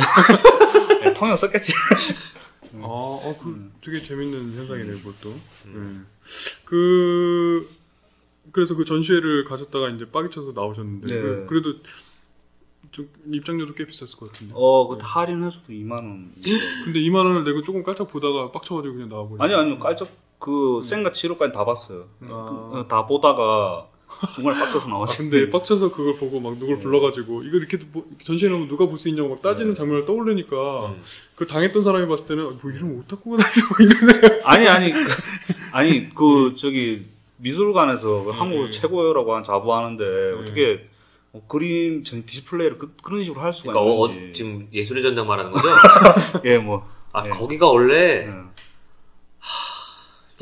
네, 1.04 1.14
통역 1.14 1.38
썼겠지. 1.38 1.74
아, 2.76 2.78
어, 2.84 3.36
그 3.44 3.50
음. 3.50 3.74
되게 3.84 4.02
재밌는 4.02 4.54
현상이네요, 4.56 5.00
그것도. 5.00 5.30
네. 5.74 6.00
그, 6.64 7.68
그래서 8.54 8.76
그 8.76 8.86
전시회를 8.86 9.44
가셨다가 9.44 9.90
이제 9.90 10.10
빠기쳐서 10.10 10.54
나오셨는데, 10.54 11.14
네. 11.14 11.22
그- 11.22 11.46
그래도 11.50 11.74
좀 12.92 13.08
입장료도 13.32 13.74
꽤 13.74 13.86
비쌌을 13.86 14.20
것 14.20 14.32
같은데. 14.32 14.54
어, 14.56 14.88
그 14.88 14.98
할인해서도 15.02 15.68
2만 15.70 15.92
원. 15.94 16.30
근데 16.86 17.00
2만 17.00 17.16
원을 17.16 17.44
내고 17.46 17.64
조금 17.64 17.84
깔짝 17.84 18.08
보다가 18.10 18.52
빡쳐가지고 18.52 18.94
그냥 18.94 19.10
나와버려. 19.10 19.44
아니 19.44 19.54
아니요 19.54 19.80
깔짝 19.80 20.10
그 20.40 20.82
생과 20.84 21.12
치료까지 21.12 21.54
다 21.54 21.64
봤어요. 21.64 22.06
아. 22.28 22.72
그, 22.74 22.88
다 22.88 23.06
보다가 23.06 23.88
중간에 24.36 24.60
빡쳐서 24.60 24.88
아, 24.88 24.92
나왔어요. 24.92 25.30
근데 25.30 25.50
빡쳐서 25.50 25.92
그걸 25.92 26.16
보고 26.18 26.40
막 26.42 26.58
누굴 26.58 26.80
불러가지고 26.80 27.44
이거 27.44 27.58
이렇게 27.58 27.78
뭐- 27.94 28.06
전시회 28.26 28.50
나오면 28.50 28.68
누가 28.68 28.86
볼 28.86 28.98
수 28.98 29.08
있냐고 29.10 29.30
막 29.30 29.42
따지는 29.42 29.74
장면을 29.74 30.06
떠올리니까 30.06 30.88
음. 30.88 31.02
그 31.36 31.48
당했던 31.48 31.84
사람이 31.84 32.08
봤을 32.08 32.26
때는 32.26 32.58
뭐 32.62 32.72
이런 32.72 32.98
오타쿠가 33.00 33.38
나서 33.38 33.62
뭐 33.70 33.78
이러네. 33.88 34.40
아니 34.48 34.68
아니 34.68 34.92
그, 34.92 35.00
아니 35.72 36.10
그 36.10 36.56
저기 36.58 37.06
미술관에서 37.38 38.26
그 38.26 38.30
한국 38.32 38.66
네. 38.66 38.70
최고라고 38.72 39.34
한 39.36 39.44
자부하는데 39.44 40.34
어떻게 40.42 40.88
뭐 41.32 41.46
그림 41.48 42.04
전 42.04 42.26
디스플레이를 42.26 42.78
그, 42.78 42.94
런 43.10 43.24
식으로 43.24 43.42
할 43.42 43.54
수가 43.54 43.74
그러니까 43.74 43.92
어, 43.94 44.06
어, 44.06 44.10
있는지. 44.10 44.34
지금 44.34 44.68
예술의 44.74 45.02
전당 45.04 45.28
말하는 45.28 45.52
거죠? 45.52 45.68
예 46.46 46.58
뭐. 46.58 46.90
아 47.14 47.24
예. 47.26 47.30
거기가 47.30 47.68
원래 47.68 48.28
예. 48.28 48.34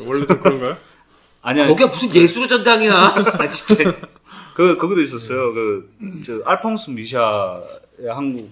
원래도 0.07 0.39
그런가요? 0.39 0.77
아니 1.41 1.61
아니 1.61 1.69
거기가 1.69 1.89
무슨 1.89 2.13
예술의 2.13 2.47
전당이야? 2.47 2.93
아 3.39 3.49
진짜. 3.49 3.91
그 4.55 4.77
그것도 4.77 5.01
있었어요. 5.01 5.53
그 5.53 5.89
저 6.25 6.41
알퐁스 6.45 6.89
미샤의 6.91 8.09
한국 8.09 8.49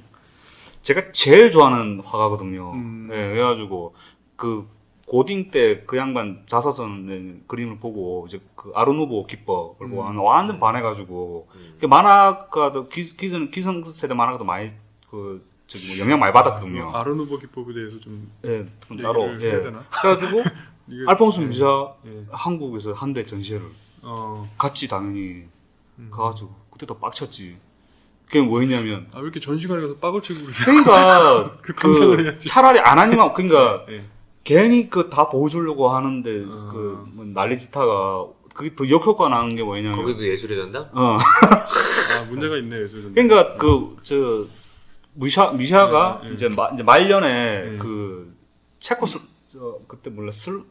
제가 0.81 1.11
제일 1.11 1.51
좋아하는 1.51 1.99
화가거든요. 2.01 2.71
음. 2.73 3.09
예, 3.11 3.29
그래가지고 3.33 3.93
그 4.35 4.67
고딩 5.07 5.51
때 5.51 5.85
그 5.85 5.95
양반 5.97 6.43
자서전 6.45 7.43
그림을 7.47 7.79
보고 7.79 8.25
이제 8.27 8.41
그 8.55 8.71
아르누보 8.75 9.25
기법을 9.25 9.89
보고 9.89 10.03
음. 10.05 10.19
완전 10.19 10.59
반해가지고 10.59 11.47
그 11.79 11.85
만화가도 11.85 12.89
기, 12.89 13.03
기성 13.03 13.49
기성 13.49 13.81
세대 13.83 14.13
만화가도 14.13 14.43
많이 14.43 14.69
그 15.09 15.47
저기 15.65 15.87
뭐 15.87 16.05
영향 16.05 16.19
많이 16.19 16.33
받았거든요. 16.33 16.91
아르누보 16.93 17.39
기법에 17.39 17.73
대해서 17.73 17.99
좀 18.01 18.29
예, 18.43 18.67
그럼 18.85 19.01
따로 19.01 19.31
예. 19.41 19.63
되나? 19.63 19.85
그래가지고 19.89 20.43
알퐁스 21.07 21.41
예. 21.41 21.45
미샤 21.45 21.93
예. 22.05 22.25
한국에서 22.29 22.91
한 22.93 23.13
대 23.13 23.25
전시회를 23.25 23.65
어. 24.03 24.49
같이 24.57 24.89
당연히 24.89 25.45
음. 25.99 26.09
가가지고 26.11 26.53
그때도 26.71 26.99
빡쳤지. 26.99 27.57
그게 28.25 28.41
뭐였냐면 28.41 29.07
아 29.13 29.19
왜 29.19 29.23
이렇게 29.23 29.39
전시관에 29.39 29.81
가서 29.81 29.95
빡을 29.99 30.21
치고 30.21 30.41
그러세요? 30.41 30.65
그러니까 30.65 31.57
그 31.63 32.23
해야지. 32.25 32.49
차라리 32.49 32.79
안 32.81 32.99
하니만 32.99 33.33
그러니까 33.33 33.85
예. 33.89 34.03
괜히 34.47 34.89
그 34.89 35.09
다 35.09 35.27
보여주려고 35.27 35.89
하는데 35.89 36.45
아. 36.49 36.69
그뭐 36.71 37.25
난리짓하가 37.33 38.27
그게 38.53 38.73
더 38.75 38.89
역효과 38.89 39.27
나는 39.29 39.55
게 39.55 39.61
뭐냐면 39.63 39.97
거기도 40.01 40.25
예술의 40.25 40.57
전당? 40.57 40.89
어 40.93 41.17
아 41.17 42.23
문제가 42.31 42.55
있네 42.57 42.77
요즘. 42.83 43.11
그러니까 43.13 43.57
그저 43.57 44.45
미샤 45.13 45.51
미샤가 45.51 46.21
예, 46.23 46.29
예. 46.29 46.33
이제 46.33 46.47
마, 46.49 46.69
이제 46.73 46.81
말년에 46.83 47.71
예. 47.73 47.77
그 47.77 48.33
체코슬 48.79 49.19
저 49.51 49.79
그때 49.87 50.09
몰라 50.09 50.31
슬 50.31 50.61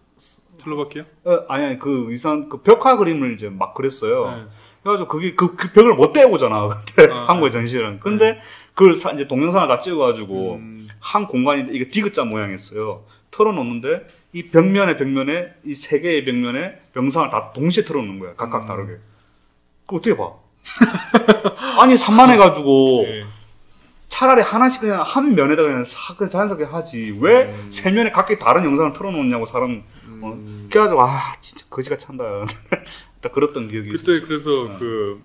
슬로바키아? 0.58 1.04
어, 1.24 1.44
아니 1.48 1.66
아니 1.66 1.78
그 1.78 2.10
이상 2.12 2.48
그 2.48 2.62
벽화 2.62 2.96
그림을 2.96 3.34
이제 3.34 3.50
막 3.50 3.74
그랬어요. 3.74 4.30
네. 4.30 4.44
그래가지고 4.82 5.08
그게 5.08 5.34
그, 5.34 5.54
그 5.54 5.70
벽을 5.72 5.94
못 5.94 6.12
떼보잖아 6.14 6.68
그때 6.68 7.12
아, 7.12 7.26
한국의 7.28 7.50
전시회는. 7.52 8.00
근데 8.00 8.40
그걸 8.74 8.96
사- 8.96 9.10
이제 9.12 9.28
동영상을 9.28 9.68
다 9.68 9.80
찍어가지고 9.80 10.54
음. 10.54 10.88
한 10.98 11.26
공간인데 11.26 11.74
이게 11.74 11.88
디귿자 11.88 12.24
모양이었어요. 12.24 13.04
털어놓는데 13.41 14.09
이 14.32 14.49
벽면에 14.49 14.97
벽면에 14.97 15.55
이 15.64 15.74
세 15.74 16.01
개의 16.01 16.24
벽면에 16.24 16.80
영상을 16.97 17.28
다 17.30 17.53
동시에 17.55 17.84
털어놓는 17.84 18.18
거야. 18.18 18.34
각각 18.37 18.62
음. 18.62 18.66
다르게. 18.66 18.99
그 19.87 19.97
어떻게 19.97 20.16
봐? 20.16 20.32
아니 21.80 21.97
산만해가지고 21.97 23.05
예. 23.07 23.24
차라리 24.09 24.43
하나씩 24.43 24.80
그냥 24.80 25.03
한 25.03 25.34
면에다 25.34 25.62
그냥 25.62 25.84
싹 25.84 26.16
그냥 26.16 26.30
자연스럽게 26.30 26.64
하지 26.64 27.16
왜 27.20 27.45
음. 27.45 27.68
세 27.70 27.91
면에 27.93 28.11
각기 28.11 28.39
다른 28.39 28.64
영상을 28.64 28.93
틀어놓냐고 28.93 29.45
사람 29.45 29.84
어, 30.22 30.32
음. 30.32 30.66
그래가지고 30.70 31.03
아 31.03 31.32
진짜 31.41 31.66
거지가 31.70 31.97
찬다 31.99 32.24
딱 33.20 33.32
그랬던 33.32 33.68
기억이 33.68 33.91
그때 33.91 34.12
있어요. 34.14 34.26
그래서 34.26 34.51
네. 34.70 34.78
그 34.78 35.22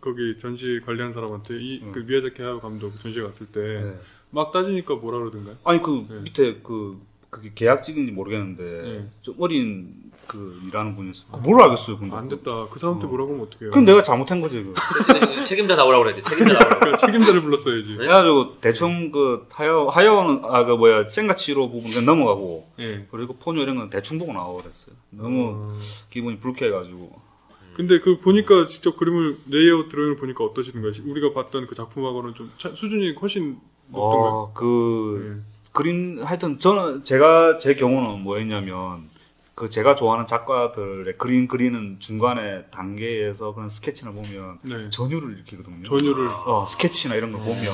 거기 0.00 0.38
전시 0.38 0.80
관리한 0.86 1.12
사람한테 1.12 1.54
이그 1.60 2.04
미야자키 2.06 2.40
하야 2.42 2.58
감독 2.60 2.98
전시 3.00 3.20
갔을 3.20 3.46
때막 3.46 3.92
네. 4.32 4.50
따지니까 4.52 4.94
뭐라 4.94 5.18
그러던가요? 5.18 5.56
아니 5.64 5.82
그 5.82 6.06
네. 6.08 6.20
밑에 6.20 6.60
그 6.62 7.00
그게 7.30 7.50
계약직인지 7.54 8.12
모르겠는데 8.12 8.62
네. 8.82 9.08
좀 9.22 9.34
어린 9.38 10.08
그 10.26 10.60
일하는 10.66 10.94
분이었어요. 10.96 11.30
그 11.32 11.38
뭘 11.40 11.62
알겠어요, 11.62 11.98
근데. 11.98 12.14
안 12.14 12.28
됐다. 12.28 12.66
그 12.70 12.78
사람한테 12.78 13.06
어. 13.06 13.08
뭐라고 13.10 13.32
하면 13.32 13.46
어떡해요? 13.46 13.70
그럼 13.70 13.84
내가 13.86 14.02
잘못한 14.02 14.40
거지 14.40 14.62
그. 14.62 14.74
책- 15.06 15.44
책임자 15.46 15.74
나오라고 15.74 16.04
그랬지. 16.04 16.22
책임자 16.22 16.52
나오라고. 16.54 16.80
그러니까 16.80 16.96
책임자를 16.98 17.42
불렀어야지. 17.42 17.88
네? 17.90 17.96
그래가지고 17.96 18.60
대충 18.60 19.10
그 19.10 19.46
하여 19.50 19.86
하여는 19.86 20.42
아 20.44 20.64
그 20.64 20.72
뭐야 20.72 21.08
생가치로 21.08 21.70
부분 21.70 21.90
그냥 21.90 22.04
넘어가고 22.04 22.68
예. 22.80 23.06
그리고 23.10 23.34
포뇨 23.34 23.62
이런 23.62 23.76
건 23.76 23.88
대충 23.90 24.18
보고 24.18 24.32
나와 24.34 24.60
그랬어요. 24.60 24.94
너무 25.10 25.52
어. 25.54 25.78
기분이 26.10 26.38
불쾌해가지고. 26.40 27.28
근데 27.74 28.00
그 28.00 28.18
보니까 28.18 28.66
직접 28.66 28.96
그림을 28.96 29.36
레이아웃 29.50 29.88
드로잉을 29.88 30.16
보니까 30.16 30.44
어떠시던가요? 30.44 30.92
우리가 31.06 31.32
봤던 31.32 31.66
그 31.68 31.74
작품하고는 31.74 32.34
좀 32.34 32.50
차- 32.58 32.74
수준이 32.74 33.12
훨씬 33.12 33.58
높던가요? 33.86 34.32
어, 34.32 34.52
그 34.52 35.38
예. 35.40 35.57
그림 35.72 36.22
하여튼 36.22 36.58
저는 36.58 37.04
제가 37.04 37.58
제 37.58 37.74
경우는 37.74 38.22
뭐였냐면 38.22 39.08
그 39.54 39.68
제가 39.68 39.94
좋아하는 39.94 40.26
작가들의 40.26 41.18
그림 41.18 41.48
그리는 41.48 41.96
중간에 41.98 42.64
단계에서 42.70 43.54
그런 43.54 43.68
스케치를 43.68 44.12
보면 44.12 44.58
네. 44.62 44.88
전율을 44.90 45.32
일으키거든요. 45.32 45.82
전율을 45.82 46.28
어, 46.46 46.64
스케치나 46.64 47.16
이런 47.16 47.32
걸 47.32 47.40
보면 47.40 47.66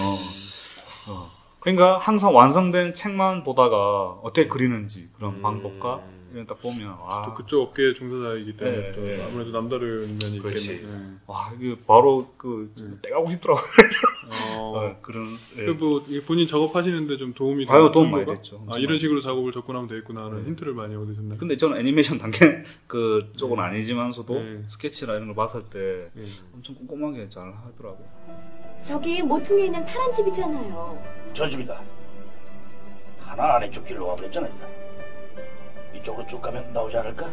어. 1.09 1.31
그러니까 1.61 1.99
항상 1.99 2.35
완성된 2.35 2.95
책만 2.95 3.43
보다가 3.43 4.19
어떻게 4.23 4.49
그리는지 4.49 5.09
그런 5.17 5.35
음. 5.35 5.43
방법과 5.43 6.03
이런 6.33 6.47
딱 6.47 6.61
보면 6.61 6.97
또 6.97 7.07
아, 7.07 7.35
그쪽 7.35 7.63
업계 7.63 7.95
종사자이기 7.95 8.57
때문에 8.57 8.77
네, 8.79 8.93
또 8.93 9.01
네. 9.03 9.25
아무래도 9.25 9.51
남다른 9.53 10.19
면이. 10.19 10.37
있겠네. 10.37 10.83
예. 10.83 10.87
와 11.27 11.53
이게 11.59 11.77
바로 11.87 12.33
그 12.37 12.73
네. 12.77 12.87
떼가고 13.03 13.31
싶더라고요. 13.31 13.65
어. 14.57 14.73
어, 14.77 14.97
그런 15.03 15.27
예. 15.59 15.65
그뭐 15.67 16.05
본인 16.27 16.47
작업하시는데 16.47 17.17
좀 17.17 17.35
도움이 17.35 17.67
아유, 17.69 17.79
되는 17.79 17.93
도움 17.93 18.11
많이 18.11 18.25
정도가? 18.25 18.43
됐죠. 18.43 18.57
아 18.69 18.77
이런 18.79 18.91
많이 18.93 18.99
식으로 18.99 19.21
작업을 19.21 19.53
접근하면 19.53 19.89
되겠구나 19.89 20.25
하는 20.25 20.45
힌트를 20.47 20.75
많이 20.75 20.95
얻으셨나요? 20.97 21.39
근데 21.39 21.57
저는 21.57 21.79
애니메이션 21.79 22.19
단계 22.19 22.39
그 22.87 23.33
쪽은 23.37 23.59
아니지만서도 23.59 24.35
네. 24.35 24.63
스케치나 24.69 25.15
이런 25.15 25.27
걸 25.27 25.35
봤을 25.37 25.63
때 25.65 26.07
예. 26.17 26.23
엄청 26.55 26.75
꼼꼼하게 26.75 27.29
잘 27.29 27.43
하더라고요. 27.53 28.07
저기 28.83 29.23
모퉁이에 29.23 29.67
있는 29.67 29.85
파란 29.85 30.13
집이잖아요. 30.13 31.03
저 31.33 31.49
집이다. 31.49 31.81
하나 33.21 33.55
아래쪽 33.55 33.87
길로 33.87 34.07
가버렸잖아. 34.09 34.49
이쪽으로 35.97 36.27
쭉 36.27 36.41
가면 36.43 36.73
나오지 36.73 36.97
않을까? 36.99 37.33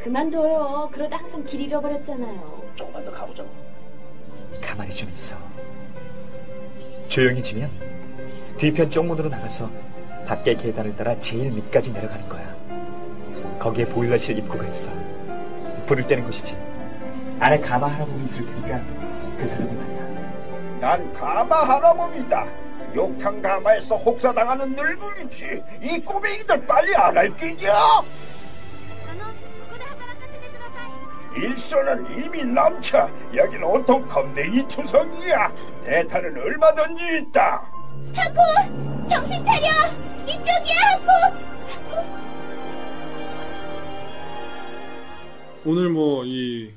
그만둬요. 0.00 0.90
그러다 0.92 1.16
항상 1.16 1.44
길 1.44 1.62
잃어버렸잖아요. 1.62 2.72
조금만 2.74 3.02
더 3.04 3.10
가보자고. 3.10 3.48
가만히 4.60 4.92
좀 4.94 5.08
있어. 5.10 5.34
조용해지면 7.08 7.70
뒤편 8.56 8.90
쪽문으로 8.90 9.28
나가서 9.28 9.70
밖에 10.26 10.54
계단을 10.54 10.96
따라 10.96 11.18
제일 11.20 11.50
밑까지 11.50 11.92
내려가는 11.92 12.28
거야. 12.28 12.54
거기에 13.58 13.86
보일러실 13.86 14.38
입구가 14.38 14.66
있어. 14.66 14.88
불을 15.86 16.06
때는 16.06 16.24
곳이지. 16.24 16.56
안에 17.40 17.60
가마 17.60 17.88
할아버지 17.88 18.24
있을 18.24 18.46
테니까 18.46 18.80
그 19.38 19.46
사람을 19.46 19.72
만나. 19.72 20.04
난 20.80 21.14
가마 21.14 21.68
할아범이다. 21.68 22.46
욕탕 22.94 23.42
가마에서 23.42 23.96
혹사당하는 23.96 24.74
늙은이지. 24.76 25.62
이 25.82 25.98
꼬맹이들 26.00 26.64
빨리 26.66 26.94
안할 26.94 27.36
끼냐? 27.36 27.72
일손은 31.36 32.06
이미 32.16 32.44
넘쳐. 32.44 33.10
여긴 33.34 33.62
온통 33.62 34.06
검댕이 34.08 34.66
투성이야. 34.68 35.52
대타는 35.84 36.36
얼마든지 36.40 37.02
있다. 37.28 37.70
하쿠! 38.14 39.08
정신 39.08 39.44
차려! 39.44 39.66
이쪽이야, 40.26 40.76
하쿠! 40.92 41.54
오늘 45.66 45.88
뭐 45.88 46.24
이 46.24 46.70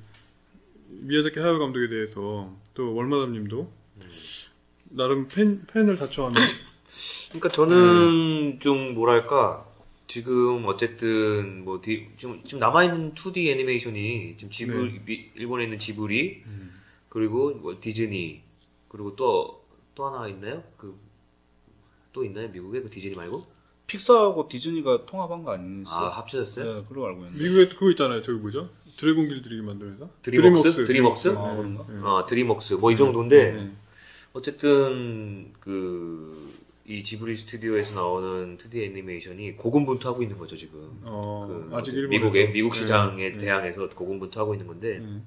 미야자키 0.89 1.39
하야 1.39 1.57
감독에 1.57 1.87
대해서 1.89 2.49
또 2.73 2.95
월마담님도 2.95 3.69
나름 4.91 5.27
팬 5.27 5.65
팬을 5.67 5.97
자처하는 5.97 6.41
그러니까 7.29 7.49
저는 7.49 8.59
좀 8.59 8.93
뭐랄까 8.95 9.65
지금 10.07 10.65
어쨌든 10.65 11.63
뭐 11.65 11.81
디, 11.81 12.07
지금 12.17 12.41
지금 12.45 12.59
남아 12.59 12.85
있는 12.85 13.13
2D 13.13 13.47
애니메이션이 13.49 14.35
지금 14.37 14.49
지불 14.51 14.93
네. 14.93 15.01
미- 15.05 15.31
일본에 15.35 15.65
있는 15.65 15.77
지브리 15.79 16.43
그리고 17.09 17.51
뭐 17.55 17.75
디즈니 17.79 18.41
그리고 18.89 19.15
또 19.15 19.65
또 19.95 20.05
하나 20.05 20.27
있나요? 20.27 20.63
그 20.77 20.95
또 22.13 22.23
있나요? 22.23 22.47
미국에 22.49 22.81
그 22.81 22.89
디즈니 22.89 23.15
말고? 23.15 23.41
픽사하고 23.85 24.47
디즈니가 24.49 25.05
통합한 25.05 25.43
거 25.43 25.51
아니었어요? 25.53 26.05
아 26.05 26.09
합쳐졌어요? 26.09 26.65
네, 26.65 26.83
그런 26.89 27.01
거 27.03 27.07
알고 27.09 27.25
있는데. 27.25 27.43
미국에 27.43 27.67
그거 27.75 27.89
있잖아요. 27.91 28.21
저기 28.23 28.39
뭐죠? 28.39 28.69
드래곤 28.97 29.27
길들이기 29.29 29.61
만든 29.61 29.93
회사? 29.93 30.07
드림웍스? 30.23 30.85
드림웍스? 30.87 31.27
아, 31.37 31.55
그런가? 31.55 31.83
네. 31.83 31.99
어 32.01 32.25
드림웍스 32.25 32.73
뭐 32.75 32.91
이 32.91 32.97
정도인데 32.97 33.51
네. 33.53 33.71
어쨌든 34.33 35.53
그 35.59 36.53
이 36.89 37.03
지브리 37.03 37.35
스튜디오에서 37.35 37.95
나오는 37.95 38.57
2D 38.57 38.83
애니메이션이 38.83 39.57
고군분투하고 39.57 40.23
있는 40.23 40.37
거죠 40.37 40.55
지금. 40.55 41.01
어, 41.03 41.67
그 41.69 41.75
아직. 41.75 41.93
미국의 42.07 42.51
미국 42.51 42.73
네. 42.73 42.79
시장에 42.79 43.31
네. 43.33 43.37
대항해서 43.37 43.89
고군분투하고 43.89 44.53
있는 44.53 44.67
건데 44.67 44.99
네. 44.99 45.21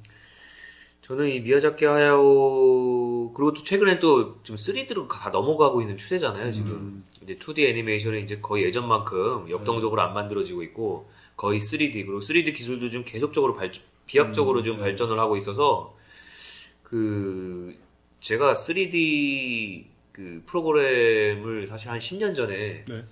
저는 1.02 1.28
이 1.28 1.40
미야자키 1.40 1.84
하야오 1.84 3.32
그리고 3.34 3.52
또 3.52 3.62
최근에 3.62 4.00
또 4.00 4.42
지금 4.42 4.56
3D로 4.56 5.08
다 5.08 5.28
넘어가고 5.30 5.82
있는 5.82 5.98
추세잖아요 5.98 6.50
지금 6.50 6.72
음. 6.72 7.04
이제 7.22 7.36
2D 7.36 7.68
애니메이션은 7.68 8.22
이제 8.24 8.38
거의 8.40 8.64
예전만큼 8.64 9.50
역동적으로 9.50 10.00
안 10.00 10.14
만들어지고 10.14 10.62
있고 10.62 11.11
거의 11.36 11.61
3D 11.61 11.92
그리고 11.92 12.20
3D 12.20 12.54
기술도 12.54 12.88
좀 12.88 13.04
계속적으로 13.04 13.54
발 13.54 13.70
비약적으로 14.06 14.61
음, 14.61 14.64
좀 14.64 14.76
네. 14.76 14.84
발전을 14.84 15.18
하고 15.18 15.36
있어서 15.36 15.94
그 16.82 17.74
제가 18.20 18.54
3D 18.54 19.84
그 20.20 20.42
프로그램을 20.44 21.66
사실 21.66 21.88
한 21.88 21.98
10년 21.98 22.36
전에 22.36 22.84
네. 22.86 23.04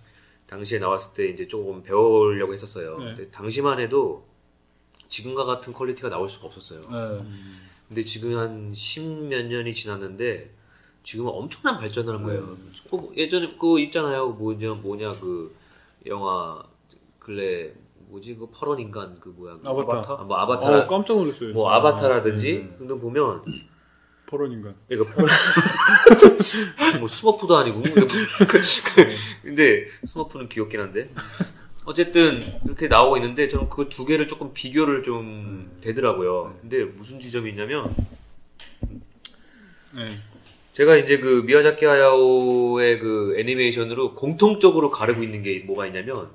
당시에 0.46 0.78
나왔을 0.78 1.14
때 1.14 1.26
이제 1.26 1.48
조금 1.48 1.82
배우려고 1.82 2.52
했었어요. 2.52 2.98
네. 2.98 3.04
근데 3.06 3.30
당시만 3.30 3.80
해도 3.80 4.26
지금과 5.08 5.44
같은 5.44 5.72
퀄리티가 5.72 6.10
나올 6.10 6.28
수가 6.28 6.48
없었어요. 6.48 6.80
네. 6.82 7.24
근데 7.88 8.04
지금 8.04 8.36
한 8.36 8.74
십몇 8.74 9.46
년이 9.46 9.72
지났는데 9.72 10.50
지금은 11.02 11.32
엄청난 11.32 11.80
발전을 11.80 12.16
한 12.16 12.22
거예요. 12.24 12.54
그 12.90 13.10
예전에 13.16 13.56
그 13.58 13.80
있잖아요. 13.80 14.28
뭐냐 14.32 14.74
뭐냐 14.74 15.12
그 15.12 15.56
영화 16.04 16.62
근래 17.18 17.72
뭐지 18.08 18.36
그 18.36 18.50
퍼런 18.52 18.80
인간 18.80 19.18
그 19.18 19.30
뭐야 19.30 19.56
그 19.62 19.66
아바타. 19.66 20.12
아, 20.12 20.24
뭐 20.24 20.36
아바타 20.36 20.78
어, 20.80 20.86
깜짝 20.86 21.16
놀랐어요. 21.16 21.54
뭐 21.54 21.70
아바타라든지 21.70 22.52
네. 22.52 22.74
근데 22.76 22.94
보면 22.94 23.44
퍼런 24.28 24.52
인간. 24.52 24.74
이거 24.90 25.04
퍼런 25.04 25.26
뭐 27.00 27.08
스머프도 27.08 27.56
아니고 27.56 27.80
근데, 27.82 28.00
뭐- 28.00 28.08
근데 29.42 29.86
스머프는 30.04 30.48
귀엽긴 30.50 30.80
한데 30.80 31.10
어쨌든 31.86 32.42
이렇게 32.66 32.88
나오고 32.88 33.16
있는데 33.16 33.48
저는 33.48 33.70
그 33.70 33.88
두 33.88 34.04
개를 34.04 34.28
조금 34.28 34.52
비교를 34.52 35.02
좀 35.02 35.70
되더라고요. 35.80 36.58
근데 36.60 36.84
무슨 36.84 37.18
지점이 37.18 37.48
있냐면 37.50 37.94
네. 39.94 40.18
제가 40.74 40.96
이제 40.96 41.18
그 41.18 41.42
미야자키 41.46 41.86
하야오의 41.86 42.98
그 43.00 43.34
애니메이션으로 43.38 44.14
공통적으로 44.14 44.90
가르고 44.90 45.22
있는 45.22 45.42
게 45.42 45.60
뭐가 45.60 45.86
있냐면 45.86 46.28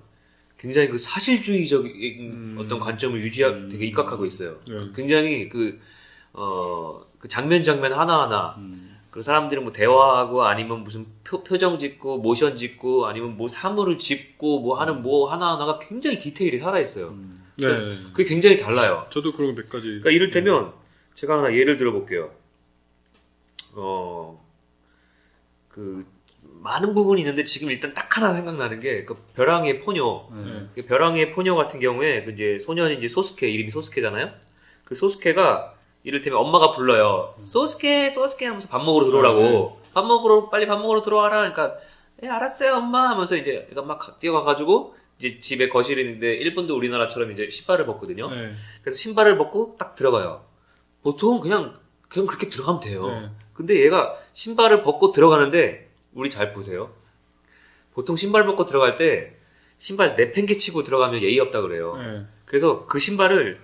굉장히 0.58 0.88
그 0.90 0.98
사실주의적인 0.98 2.20
음. 2.32 2.56
어떤 2.60 2.80
관점을 2.80 3.20
유지하 3.22 3.52
되게 3.70 3.86
입각하고 3.86 4.26
있어요. 4.26 4.60
네. 4.68 4.90
굉장히 4.96 5.48
그, 5.50 5.80
어, 6.34 7.06
그 7.24 7.30
장면 7.30 7.64
장면 7.64 7.94
하나하나 7.94 8.54
음. 8.58 8.98
그 9.10 9.22
사람들이 9.22 9.62
뭐 9.62 9.72
대화하고 9.72 10.44
아니면 10.44 10.84
무슨 10.84 11.06
표, 11.24 11.42
표정 11.42 11.80
짓고 11.80 12.18
모션 12.18 12.58
짓고 12.58 13.08
아니면 13.08 13.38
뭐 13.38 13.48
사물을 13.48 13.98
짓고 13.98 14.60
뭐 14.60 14.78
하는 14.78 15.02
뭐 15.02 15.32
하나하나가 15.32 15.80
굉장히 15.80 16.20
디테일이 16.20 16.58
살아있어요. 16.58 17.16
네. 17.60 17.68
그게 18.12 18.26
굉장히 18.26 18.58
달라요. 18.58 19.08
저도 19.10 19.32
그런 19.32 19.56
거몇 19.56 19.70
가지. 19.70 19.88
그러니까 19.88 20.10
이를테면 20.12 20.74
제가 21.16 21.38
하나 21.38 21.54
예를 21.56 21.78
들어볼게요. 21.78 22.30
어, 23.78 24.46
그 25.70 26.06
많은 26.42 26.94
부분이 26.94 27.22
있는데 27.22 27.46
지금 27.46 27.72
일단 27.72 27.94
딱 27.94 28.18
하나 28.18 28.34
생각나는 28.34 28.82
게 28.82 29.06
그 29.06 29.16
벼랑의 29.34 29.80
포녀. 29.80 30.28
네. 30.36 30.68
그 30.76 30.82
벼랑의 30.86 31.32
포녀 31.32 31.56
같은 31.56 31.80
경우에 31.80 32.26
그 32.26 32.32
이제 32.32 32.58
소년이 32.58 32.98
이제 32.98 33.08
소스케 33.08 33.50
이름이 33.50 33.72
소스케잖아요. 33.72 34.30
그 34.84 34.94
소스케가 34.94 35.73
이를테면 36.04 36.40
엄마가 36.40 36.72
불러요. 36.72 37.34
소스케 37.42 38.10
소스케 38.10 38.46
하면서 38.46 38.68
밥 38.68 38.84
먹으러 38.84 39.06
들어오라고. 39.06 39.80
밥 39.94 40.06
먹으러 40.06 40.50
빨리 40.50 40.68
밥 40.68 40.80
먹으러 40.82 41.02
들어와라. 41.02 41.38
그러니까 41.50 41.76
예 42.24 42.28
알았어요 42.28 42.76
엄마 42.76 43.10
하면서 43.10 43.36
이제 43.36 43.68
얘가 43.72 43.82
막 43.82 44.00
가- 44.00 44.18
뛰어가가지고 44.20 44.96
이제 45.18 45.40
집에 45.40 45.70
거실이 45.70 46.02
있는데 46.04 46.34
일본도 46.36 46.76
우리나라처럼 46.76 47.32
이제 47.32 47.50
신발을 47.50 47.86
벗거든요. 47.86 48.30
네. 48.30 48.54
그래서 48.82 48.98
신발을 48.98 49.38
벗고 49.38 49.76
딱 49.80 49.96
들어가요. 49.96 50.44
보통 51.02 51.40
그냥 51.40 51.80
그냥 52.10 52.28
그렇게 52.28 52.50
들어가면 52.50 52.82
돼요. 52.82 53.08
네. 53.08 53.30
근데 53.54 53.82
얘가 53.82 54.16
신발을 54.34 54.84
벗고 54.84 55.12
들어가는데 55.12 55.90
우리 56.14 56.30
잘 56.30 56.54
보세요. 56.54 56.92
보통 57.94 58.16
신발 58.16 58.46
벗고 58.46 58.66
들어갈 58.66 58.96
때 58.98 59.36
신발 59.78 60.16
내팽개 60.16 60.58
치고 60.58 60.84
들어가면 60.84 61.22
예의 61.22 61.40
없다 61.40 61.62
그래요. 61.62 61.96
네. 61.98 62.26
그래서 62.46 62.86
그 62.88 63.00
신발을 63.00 63.60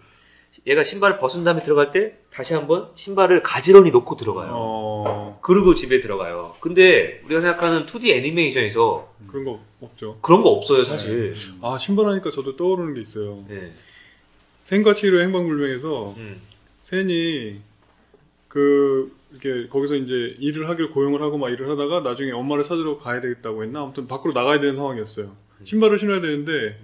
얘가 0.66 0.84
신발을 0.84 1.20
벗은 1.20 1.44
다음에 1.44 1.62
들어갈 1.62 1.92
때 1.92 2.18
다시 2.32 2.54
한번 2.54 2.90
신발을 2.96 3.44
가지런히 3.44 3.92
놓고 3.92 4.16
들어가요. 4.16 4.52
어, 4.54 5.40
그리고 5.42 5.76
집에 5.76 6.00
들어가요. 6.00 6.56
근데 6.60 7.22
우리가 7.26 7.42
생각하는 7.42 7.86
2D 7.86 8.10
애니메이션에서 8.12 9.14
그런 9.28 9.46
거 9.46 9.60
없죠. 9.82 10.18
그런 10.22 10.42
거 10.42 10.50
없어요, 10.50 10.84
사실. 10.84 11.34
아, 11.62 11.78
신발 11.78 12.08
하니까 12.08 12.32
저도 12.32 12.56
떠오르는 12.58 12.94
게 12.96 13.02
있어요. 13.02 13.44
네. 13.48 13.72
생과 14.64 14.94
치료 14.94 15.22
행방불명에서 15.22 16.14
음. 16.18 16.42
센이 16.84 17.62
그 18.48 19.16
이렇게 19.32 19.68
거기서 19.68 19.96
이제 19.96 20.36
일을 20.40 20.70
하길 20.70 20.90
고용을 20.90 21.22
하고 21.22 21.38
막 21.38 21.50
일을 21.50 21.70
하다가 21.70 22.02
나중에 22.02 22.32
엄마를 22.32 22.64
찾으러 22.64 22.98
가야 22.98 23.22
되겠다고 23.22 23.64
했나 23.64 23.82
아무튼 23.82 24.08
밖으로 24.08 24.34
나가야 24.34 24.60
되는 24.60 24.76
상황이었어요. 24.76 25.36
신발을 25.64 26.00
신어야 26.00 26.22
되는데 26.22 26.80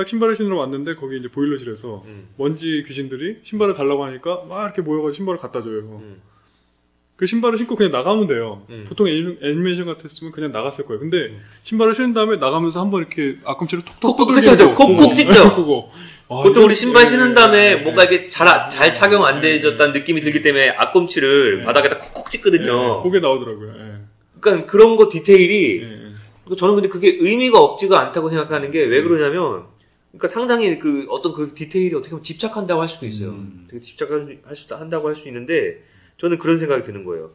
딱 0.00 0.08
신발을 0.08 0.34
신으러 0.34 0.56
왔는데 0.56 0.94
거기 0.94 1.18
이제 1.18 1.28
보일러실에서 1.28 2.02
음. 2.06 2.28
먼지 2.38 2.82
귀신들이 2.86 3.36
신발을 3.42 3.74
달라고 3.74 4.02
하니까 4.06 4.44
막 4.48 4.64
이렇게 4.64 4.80
모여가지고 4.80 5.12
신발을 5.14 5.38
갖다 5.38 5.62
줘요. 5.62 6.00
음. 6.02 6.22
그 7.16 7.26
신발을 7.26 7.58
신고 7.58 7.76
그냥 7.76 7.92
나가면 7.92 8.28
돼요. 8.28 8.62
음. 8.70 8.86
보통 8.88 9.06
애니- 9.06 9.42
애니메이션 9.42 9.84
같았으면 9.84 10.32
그냥 10.32 10.52
나갔을 10.52 10.86
거예요. 10.86 11.00
근데 11.00 11.34
신발을 11.64 11.92
신은 11.92 12.14
다음에 12.14 12.36
나가면서 12.38 12.80
한번 12.80 13.00
이렇게 13.02 13.36
앞꿈치를 13.44 13.84
톡톡 13.84 14.16
콕콕 14.16 14.34
두들기고. 14.36 14.74
콕콕 14.74 15.14
찍죠. 15.14 15.54
그거. 15.54 15.90
아, 16.30 16.42
보통 16.44 16.64
우리 16.64 16.74
신발 16.74 17.06
신은 17.06 17.34
다음에 17.34 17.58
예, 17.58 17.70
예, 17.72 17.76
뭔가 17.76 18.04
예. 18.04 18.06
이렇게 18.14 18.30
잘, 18.30 18.70
잘 18.70 18.94
착용 18.94 19.26
안 19.26 19.42
되졌다는 19.42 19.92
느낌이 19.92 20.22
들기 20.22 20.40
때문에 20.40 20.70
앞꿈치를 20.70 21.58
네. 21.58 21.64
바닥에다 21.66 21.98
콕콕 21.98 22.24
예, 22.26 22.30
찍거든요. 22.30 23.02
그게 23.02 23.20
나오더라고요. 23.20 23.74
예. 23.76 23.92
그러니까 24.40 24.66
그런 24.70 24.96
거 24.96 25.10
디테일이 25.10 26.00
저는 26.56 26.74
근데 26.74 26.88
그게 26.88 27.16
의미가 27.20 27.60
없지가 27.60 28.00
않다고 28.00 28.28
생각하는 28.30 28.70
게 28.72 28.80
왜 28.86 29.02
그러냐면, 29.02 29.66
그러니까 30.10 30.28
상당히 30.28 30.78
그 30.78 31.06
어떤 31.08 31.32
그 31.32 31.54
디테일이 31.54 31.94
어떻게 31.94 32.10
보면 32.10 32.22
집착한다고 32.24 32.80
할 32.80 32.88
수도 32.88 33.06
있어요. 33.06 33.30
음. 33.30 33.66
되게 33.68 33.80
집착할 33.80 34.38
수, 34.54 34.74
한다고 34.74 35.08
할 35.08 35.14
수 35.14 35.28
있는데, 35.28 35.82
저는 36.16 36.38
그런 36.38 36.58
생각이 36.58 36.82
드는 36.82 37.04
거예요. 37.04 37.32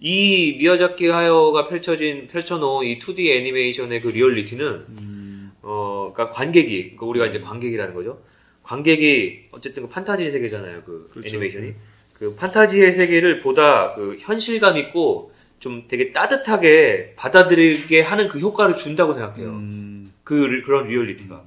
이 0.00 0.56
미야자키 0.58 1.06
하야오가 1.08 1.68
펼쳐진, 1.68 2.26
펼쳐놓은 2.28 2.86
이 2.86 2.98
2D 2.98 3.30
애니메이션의 3.36 4.00
그 4.00 4.08
리얼리티는, 4.08 4.66
음. 4.88 5.52
어, 5.62 6.12
그러니까 6.12 6.30
관객이, 6.34 6.82
그러니까 6.96 7.06
우리가 7.06 7.26
이제 7.26 7.40
관객이라는 7.40 7.94
거죠. 7.94 8.20
관객이 8.62 9.46
어쨌든 9.52 9.84
그 9.84 9.88
판타지 9.88 10.30
세계잖아요. 10.30 10.82
그 10.84 11.08
그렇죠. 11.10 11.28
애니메이션이. 11.28 11.74
그 12.14 12.34
판타지의 12.34 12.92
세계를 12.92 13.40
보다 13.40 13.94
그 13.94 14.16
현실감 14.18 14.76
있고 14.76 15.32
좀 15.60 15.84
되게 15.88 16.12
따뜻하게 16.12 17.14
받아들이게 17.16 18.00
하는 18.02 18.28
그 18.28 18.40
효과를 18.40 18.76
준다고 18.76 19.14
생각해요. 19.14 19.48
음. 19.50 20.12
그 20.24 20.34
리- 20.34 20.62
그런 20.62 20.88
리얼리티가. 20.88 21.42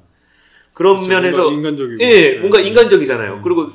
그런 0.74 0.96
그렇죠. 0.96 1.10
면에서 1.10 1.38
뭔가 1.50 1.70
인간적이고. 1.70 2.04
예, 2.04 2.40
뭔가 2.40 2.62
예. 2.62 2.68
인간적이잖아요. 2.68 3.34
음. 3.36 3.42
그리고 3.44 3.68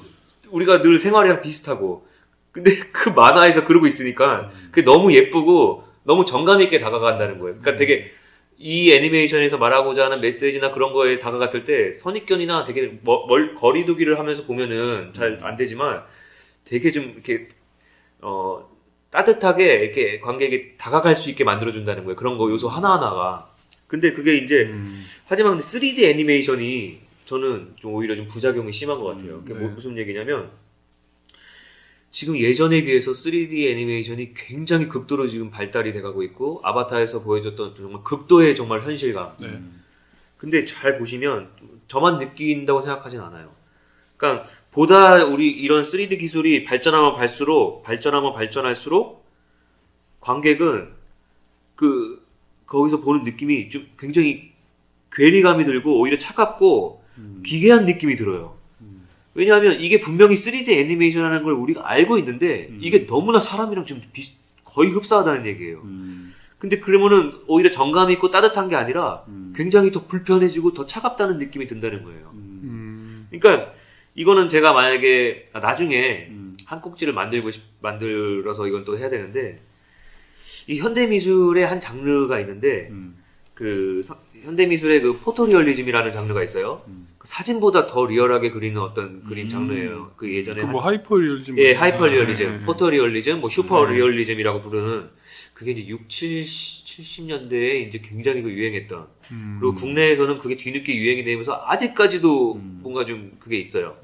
우리가 0.51 0.83
늘 0.83 0.99
생활이랑 0.99 1.43
비슷하고. 1.43 2.07
근데 2.53 2.71
그 2.93 3.11
만화에서 3.11 3.65
그러고 3.67 3.87
있으니까 3.87 4.51
음. 4.53 4.69
그게 4.71 4.83
너무 4.83 5.13
예쁘고 5.13 5.85
너무 6.05 6.25
정감 6.25 6.63
있게 6.63 6.79
다가간다는 6.79 7.39
거예요. 7.39 7.57
음. 7.57 7.61
그러니까 7.61 7.77
되게 7.77 8.11
이 8.59 8.93
애니메이션에서 8.93 9.59
말하고자 9.59 10.07
하는 10.07 10.21
메시지나 10.23 10.73
그런 10.73 10.95
거에 10.95 11.19
다가갔을 11.19 11.65
때 11.65 11.93
선입견이나 11.93 12.65
되게 12.65 12.95
멀, 13.03 13.27
멀- 13.29 13.55
거리두기를 13.55 14.19
하면서 14.19 14.45
보면은 14.45 15.11
잘 15.13 15.33
음. 15.33 15.39
안 15.43 15.57
되지만 15.57 16.03
되게 16.65 16.91
좀 16.91 17.13
이렇게 17.15 17.49
어 18.23 18.67
따뜻하게 19.11 19.75
이렇게 19.75 20.21
관객이 20.21 20.79
다가갈 20.79 21.15
수 21.15 21.29
있게 21.31 21.45
만들어준다는 21.45 22.05
거예요. 22.05 22.17
그런 22.17 22.39
거 22.39 22.51
요소 22.51 22.69
하나하나가. 22.69 23.51
근데 23.87 24.13
그게 24.13 24.37
이제 24.37 24.63
음. 24.65 25.05
하지만 25.27 25.53
근데 25.53 25.65
3D 25.65 26.05
애니메이션이 26.05 27.01
저는 27.25 27.75
좀 27.79 27.95
오히려 27.95 28.15
좀 28.15 28.29
부작용이 28.29 28.73
심한 28.73 28.99
것 28.99 29.05
같아요. 29.05 29.41
그게 29.41 29.55
뭐 29.55 29.69
네. 29.69 29.75
무슨 29.75 29.99
얘기냐면 29.99 30.51
지금 32.13 32.39
예전에 32.39 32.83
비해서 32.83 33.11
3D 33.11 33.69
애니메이션이 33.73 34.33
굉장히 34.35 34.89
극도로 34.89 35.27
지금 35.27 35.51
발달이 35.51 35.93
돼가고 35.93 36.23
있고 36.23 36.61
아바타에서 36.63 37.23
보여줬던 37.23 37.75
정말 37.75 38.03
극도의 38.05 38.55
정말 38.55 38.83
현실감. 38.83 39.37
네. 39.41 39.61
근데 40.39 40.65
잘 40.65 40.99
보시면 40.99 41.51
저만 41.89 42.19
느낀다고 42.19 42.81
생각하진 42.81 43.21
않아요. 43.21 43.53
그러니까 44.17 44.49
보다 44.71 45.25
우리 45.25 45.51
이런 45.51 45.83
3D 45.83 46.21
기술이 46.21 46.65
발전하면 46.65 47.17
발수록 47.17 47.83
발전하면 47.83 48.33
발전할수록 48.33 49.27
관객은 50.21 50.93
그 51.75 52.25
거기서 52.67 53.01
보는 53.01 53.25
느낌이 53.25 53.69
좀 53.69 53.89
굉장히 53.99 54.56
괴리감이 55.13 55.65
들고 55.65 56.01
오히려 56.01 56.19
차갑고 56.19 57.03
기괴한 57.45 57.85
느낌이 57.87 58.17
들어요. 58.17 58.57
왜냐하면 59.35 59.79
이게 59.81 60.01
분명히 60.01 60.35
3D 60.35 60.71
애니메이션이라는 60.71 61.43
걸 61.43 61.53
우리가 61.53 61.89
알고 61.91 62.19
있는데 62.19 62.71
이게 62.81 63.07
너무나 63.07 63.39
사람이랑 63.39 63.85
좀 63.87 64.01
비슷 64.13 64.39
거의 64.65 64.91
흡사하다는 64.91 65.47
얘기예요. 65.47 65.83
근데 66.59 66.81
그러면은 66.81 67.33
오히려 67.47 67.71
정감 67.71 68.11
있고 68.13 68.31
따뜻한 68.31 68.69
게 68.69 68.77
아니라 68.77 69.25
굉장히 69.55 69.91
더 69.93 70.07
불편해지고 70.07 70.73
더 70.73 70.87
차갑다는 70.87 71.39
느낌이 71.39 71.67
든다는 71.67 72.03
거예요. 72.03 72.31
음. 72.35 73.29
그러니까 73.31 73.73
이거는 74.15 74.49
제가 74.49 74.73
만약에 74.73 75.47
아, 75.53 75.61
나중에 75.61 76.31
한 76.67 76.81
꼭지를 76.81 77.13
만들고 77.13 77.51
싶, 77.51 77.63
만들어서 77.81 78.67
이건 78.67 78.85
또 78.85 78.99
해야 78.99 79.09
되는데 79.09 79.61
이 80.67 80.79
현대 80.79 81.07
미술의 81.07 81.67
한 81.67 81.79
장르가 81.79 82.41
있는데 82.41 82.89
그 83.57 84.03
서- 84.05 84.21
현대 84.43 84.67
미술의 84.67 85.01
그 85.01 85.19
포토리얼리즘이라는 85.19 86.13
장르가 86.13 86.43
있어요. 86.43 86.83
그 87.17 87.27
사진보다 87.27 87.87
더 87.87 88.05
리얼하게 88.07 88.51
그리는 88.51 88.79
어떤 88.81 89.25
그림 89.25 89.49
장르예요. 89.49 90.13
그 90.19 90.31
예전에 90.33 90.59
그 90.59 90.63
한- 90.67 90.71
뭐 90.73 90.83
하이퍼 90.83 91.17
리얼리즘. 91.17 91.59
예, 91.59 91.73
하이퍼 91.73 92.07
리얼리즘, 92.07 92.47
네, 92.47 92.59
네. 92.59 92.65
포토 92.67 92.91
리얼리즘, 92.91 93.41
뭐 93.41 93.49
슈퍼 93.49 93.87
리얼리즘이라고 93.87 94.61
부르는 94.61 95.09
그게 95.55 95.71
이제 95.73 95.87
6, 95.89 96.07
7, 96.11 96.43
70년대에 96.43 97.87
이제 97.89 97.99
굉장히 98.05 98.43
그 98.43 98.51
유행했던 98.51 99.07
음. 99.33 99.57
그리고 99.59 99.75
국내에서는 99.75 100.39
그게 100.39 100.57
뒤늦게 100.59 100.95
유행이 100.95 101.25
되면서 101.25 101.63
아직까지도 101.67 102.55
뭔가 102.83 103.07
좀 103.07 103.33
그게 103.41 103.57
있어요. 103.57 103.97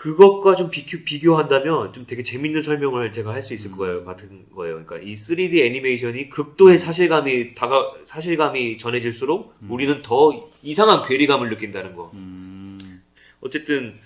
그것과 0.00 0.54
좀 0.56 0.70
비교, 0.70 1.04
비교한다면 1.04 1.92
좀 1.92 2.06
되게 2.06 2.22
재밌는 2.22 2.62
설명을 2.62 3.12
제가 3.12 3.34
할 3.34 3.42
수 3.42 3.52
있을 3.52 3.72
거예요. 3.72 4.02
같은 4.02 4.46
거예요. 4.54 4.82
그러니까 4.82 4.96
이 4.96 5.12
3D 5.12 5.62
애니메이션이 5.62 6.30
극도의 6.30 6.78
사실감이 6.78 7.52
다가 7.52 7.92
사실감이 8.04 8.78
전해질수록 8.78 9.56
우리는 9.68 10.00
더 10.00 10.48
이상한 10.62 11.06
괴리감을 11.06 11.50
느낀다는 11.50 11.94
거. 11.94 12.10
어쨌든 13.42 13.98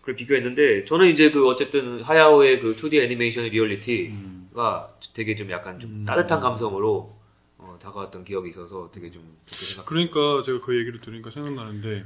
그걸 0.00 0.14
비교했는데 0.14 0.84
저는 0.84 1.08
이제 1.08 1.32
그 1.32 1.48
어쨌든 1.48 2.00
하야오의 2.00 2.60
그 2.60 2.76
2D 2.76 3.02
애니메이션의 3.02 3.50
리얼리티가 3.50 4.94
되게 5.12 5.34
좀 5.34 5.50
약간 5.50 5.80
좀 5.80 6.04
따뜻한 6.04 6.38
감성으로 6.38 7.18
어, 7.58 7.76
다가왔던 7.82 8.22
기억이 8.22 8.50
있어서 8.50 8.88
되게 8.92 9.10
좀 9.10 9.22
좋게 9.46 9.64
생각. 9.64 9.86
그러니까 9.86 10.42
제가 10.44 10.60
그 10.60 10.78
얘기를 10.78 11.00
들으니까 11.00 11.32
생각나는데 11.32 12.04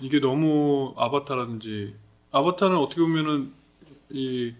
이게 0.00 0.18
너무 0.18 0.94
아바타라든지 0.96 2.05
아바타는 2.36 2.76
어떻게 2.76 3.00
보면은 3.00 3.52
이, 4.10 4.52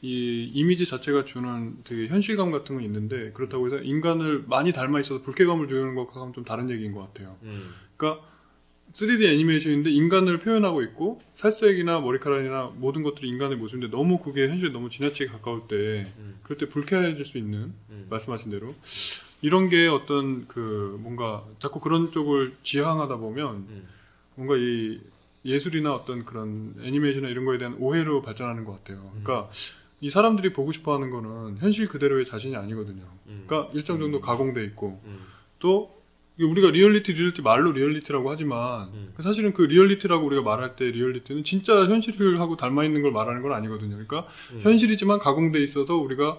이 0.00 0.50
이미지 0.54 0.86
자체가 0.86 1.24
주는 1.24 1.76
되게 1.84 2.06
현실감 2.06 2.50
같은 2.50 2.76
건 2.76 2.84
있는데 2.84 3.32
그렇다고 3.32 3.66
해서 3.66 3.78
인간을 3.78 4.44
많이 4.46 4.72
닮아 4.72 5.00
있어서 5.00 5.22
불쾌감을 5.22 5.68
주는 5.68 5.94
것과는 5.94 6.32
좀 6.32 6.44
다른 6.44 6.70
얘기인 6.70 6.92
것 6.92 7.00
같아요. 7.00 7.36
음, 7.42 7.74
그러니까 7.96 8.24
3D 8.94 9.24
애니메이션인데 9.24 9.90
인간을 9.90 10.38
표현하고 10.38 10.82
있고 10.82 11.20
살색이나 11.36 12.00
머리카락이나 12.00 12.72
모든 12.76 13.02
것들이 13.02 13.28
인간의 13.28 13.58
모습인데 13.58 13.94
너무 13.94 14.18
그게 14.18 14.48
현실에 14.48 14.70
너무 14.70 14.88
지나치게 14.88 15.30
가까울 15.30 15.68
때 15.68 16.10
음. 16.18 16.38
그럴 16.42 16.56
때 16.56 16.68
불쾌해질 16.68 17.26
수 17.26 17.36
있는 17.36 17.74
음. 17.90 18.06
말씀하신 18.08 18.50
대로 18.50 18.74
이런 19.42 19.68
게 19.68 19.86
어떤 19.86 20.48
그 20.48 20.98
뭔가 21.02 21.44
자꾸 21.58 21.80
그런 21.80 22.10
쪽을 22.10 22.54
지향하다 22.62 23.18
보면 23.18 23.66
음. 23.68 23.88
뭔가 24.34 24.56
이 24.56 25.00
예술이나 25.44 25.94
어떤 25.94 26.24
그런 26.24 26.74
애니메이션이나 26.82 27.28
이런 27.28 27.44
거에 27.44 27.58
대한 27.58 27.76
오해로 27.78 28.22
발전하는 28.22 28.64
것 28.64 28.72
같아요. 28.72 29.10
그러니까 29.10 29.50
이 30.00 30.10
사람들이 30.10 30.52
보고 30.52 30.72
싶어 30.72 30.94
하는 30.94 31.10
거는 31.10 31.58
현실 31.58 31.88
그대로의 31.88 32.24
자신이 32.24 32.56
아니거든요. 32.56 33.02
음. 33.26 33.44
그러니까 33.46 33.72
일정 33.74 33.98
정도 33.98 34.20
가공돼 34.20 34.64
있고 34.64 35.00
음. 35.04 35.18
또 35.58 35.98
우리가 36.38 36.70
리얼리티 36.70 37.14
리얼리티 37.14 37.42
말로 37.42 37.72
리얼리티라고 37.72 38.30
하지만 38.30 38.88
음. 38.90 39.12
사실은 39.18 39.52
그 39.52 39.62
리얼리티라고 39.62 40.24
우리가 40.26 40.42
말할 40.42 40.76
때 40.76 40.90
리얼리티는 40.90 41.42
진짜 41.42 41.84
현실을 41.86 42.38
하고 42.40 42.56
닮아 42.56 42.84
있는 42.84 43.02
걸 43.02 43.10
말하는 43.10 43.42
건 43.42 43.52
아니거든요. 43.52 43.90
그러니까 43.90 44.26
음. 44.52 44.60
현실이지만 44.62 45.18
가공돼 45.18 45.60
있어서 45.62 45.96
우리가 45.96 46.38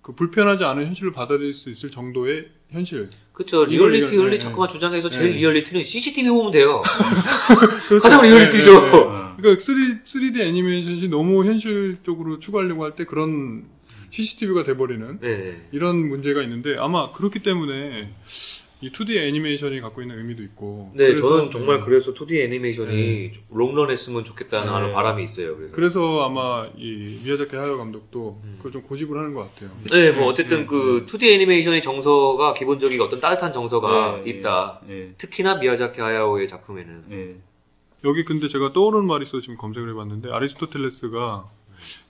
그 0.00 0.14
불편하지 0.14 0.64
않은 0.64 0.86
현실을 0.86 1.12
받아들일 1.12 1.52
수 1.52 1.68
있을 1.68 1.90
정도의 1.90 2.48
현실. 2.70 3.10
그쵸 3.36 3.66
이걸 3.66 3.90
리얼리티 3.92 4.16
원리 4.16 4.30
네, 4.30 4.38
자꾸만 4.38 4.66
주장해서 4.66 5.10
네. 5.10 5.14
제일 5.18 5.32
리얼리티는 5.34 5.84
CCTV 5.84 6.30
보면 6.30 6.52
돼요. 6.52 6.82
그렇죠. 7.86 8.02
가장 8.02 8.22
리얼리티죠. 8.22 8.72
네, 8.72 8.80
네, 8.80 8.90
네. 8.92 8.98
그러니까 9.36 9.62
3D, 9.62 10.02
3D 10.04 10.40
애니메이션이 10.40 11.08
너무 11.08 11.44
현실적으로 11.44 12.38
추구하려고 12.38 12.84
할 12.84 12.92
때 12.96 13.04
그런 13.04 13.64
CCTV가 14.10 14.64
돼버리는 14.64 15.18
네. 15.20 15.68
이런 15.72 16.08
문제가 16.08 16.40
있는데 16.44 16.76
아마 16.78 17.12
그렇기 17.12 17.40
때문에 17.40 18.10
이 18.82 18.90
2D 18.90 19.16
애니메이션이 19.16 19.80
갖고 19.80 20.02
있는 20.02 20.18
의미도 20.18 20.42
있고. 20.42 20.92
네, 20.94 21.16
저는 21.16 21.50
정말 21.50 21.78
네. 21.78 21.84
그래서 21.86 22.12
2D 22.12 22.44
애니메이션이 22.44 23.32
좀 23.32 23.42
롱런 23.50 23.90
했으면 23.90 24.22
좋겠다는 24.24 24.88
네. 24.88 24.92
바람이 24.92 25.24
있어요. 25.24 25.56
그래서. 25.56 25.74
그래서 25.74 26.24
아마 26.24 26.68
이 26.76 27.08
미야자키 27.24 27.56
하야 27.56 27.76
감독도 27.76 28.40
음. 28.44 28.54
그걸 28.58 28.72
좀 28.72 28.82
고집을 28.82 29.16
하는 29.16 29.32
것 29.32 29.48
같아요. 29.54 29.70
네, 29.90 30.12
뭐 30.12 30.26
어쨌든 30.26 30.66
그 30.66 31.06
2D 31.06 31.32
애니메이션의 31.34 31.80
정서가 31.80 32.52
기본적인 32.52 33.00
어떤 33.00 33.18
따뜻한 33.18 33.52
정서가 33.52 34.22
예, 34.26 34.30
있다. 34.30 34.80
예, 34.90 35.12
특히나 35.16 35.56
미야자키 35.56 36.00
하야오의 36.00 36.46
작품에는. 36.46 37.04
예. 37.12 37.36
여기 38.04 38.24
근데 38.24 38.46
제가 38.46 38.74
떠오르는 38.74 39.06
말이 39.06 39.22
있어서 39.22 39.40
지금 39.40 39.56
검색을 39.56 39.88
해봤는데 39.90 40.30
아리스토텔레스가 40.30 41.48
이 41.50 41.55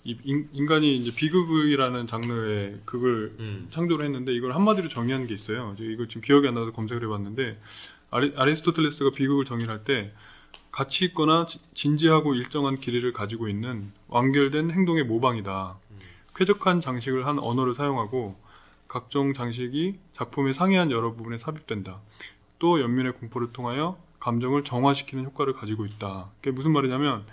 인, 0.05 0.49
인간이 0.53 0.97
이제 0.97 1.15
비극이라는 1.15 2.07
장르의 2.07 2.81
극을 2.85 3.35
음. 3.39 3.67
창조를 3.71 4.05
했는데 4.07 4.33
이걸 4.35 4.55
한마디로 4.55 4.89
정의하는 4.89 5.27
게 5.27 5.35
있어요. 5.35 5.75
이거 5.79 6.07
지금 6.07 6.23
기억이 6.23 6.47
안 6.49 6.55
나서 6.55 6.73
검색을 6.73 7.03
해봤는데 7.05 7.59
아리, 8.11 8.33
아리스토텔레스가 8.37 9.11
비극을 9.11 9.45
정의할 9.45 9.85
때 9.85 10.13
가치 10.71 11.07
있거나 11.07 11.47
지- 11.47 11.59
진지하고 11.75 12.35
일정한 12.35 12.79
길이를 12.79 13.13
가지고 13.13 13.49
있는 13.49 13.91
완결된 14.09 14.71
행동의 14.71 15.05
모방이다. 15.05 15.79
쾌적한 16.35 16.81
장식을 16.81 17.27
한 17.27 17.39
언어를 17.39 17.75
사용하고 17.75 18.37
각종 18.89 19.33
장식이 19.35 19.99
작품의 20.13 20.55
상이한 20.55 20.91
여러 20.91 21.15
부분에 21.15 21.39
삽입된다. 21.39 22.01
또 22.59 22.81
연민의 22.81 23.13
공포를 23.15 23.53
통하여 23.53 23.99
감정을 24.21 24.65
정화시키는 24.65 25.25
효과를 25.27 25.55
가지고 25.55 25.87
있다. 25.87 26.31
그게 26.41 26.51
무슨 26.51 26.73
말이냐면 26.73 27.25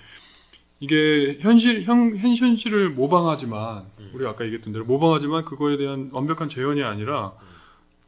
이게 0.83 1.37
현실 1.39 1.83
현, 1.83 2.17
현 2.17 2.35
현실을 2.35 2.89
모방하지만 2.89 3.85
우리 4.13 4.27
아까 4.27 4.43
얘기했던 4.43 4.73
대로 4.73 4.83
모방하지만 4.83 5.45
그거에 5.45 5.77
대한 5.77 6.09
완벽한 6.11 6.49
재현이 6.49 6.83
아니라 6.83 7.31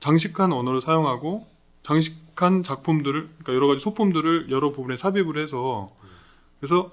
장식한 0.01 0.51
언어를 0.51 0.81
사용하고 0.81 1.47
장식한 1.83 2.63
작품들을 2.63 3.29
그러니까 3.29 3.53
여러 3.53 3.67
가지 3.67 3.79
소품들을 3.79 4.51
여러 4.51 4.73
부분에 4.73 4.97
삽입을 4.97 5.41
해서 5.41 5.87
그래서 6.59 6.91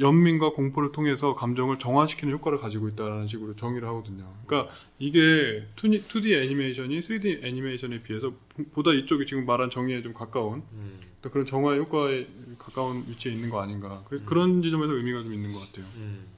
연민과 0.00 0.52
공포를 0.52 0.92
통해서 0.92 1.34
감정을 1.34 1.78
정화시키는 1.78 2.32
효과를 2.32 2.56
가지고 2.56 2.88
있다라는 2.88 3.26
식으로 3.26 3.54
정의를 3.56 3.86
하거든요. 3.88 4.32
그러니까 4.46 4.72
이게 4.98 5.66
2D, 5.76 6.04
2D 6.04 6.42
애니메이션이 6.42 7.00
3D 7.00 7.44
애니메이션에 7.44 8.02
비해서 8.02 8.32
보다 8.72 8.94
이쪽이 8.94 9.26
지금 9.26 9.44
말한 9.44 9.68
정의에 9.68 10.00
좀 10.00 10.14
가까운 10.14 10.62
음, 10.72 11.00
또 11.02 11.11
그런 11.30 11.46
정화 11.46 11.74
효과에 11.76 12.26
가까운 12.58 13.04
위치에 13.08 13.32
있는 13.32 13.50
거 13.50 13.60
아닌가. 13.60 14.02
그, 14.08 14.24
그런 14.24 14.62
지점에서 14.62 14.92
의미가 14.92 15.22
좀 15.22 15.34
있는 15.34 15.52
것 15.52 15.60
같아요. 15.60 15.84
음. 15.96 16.32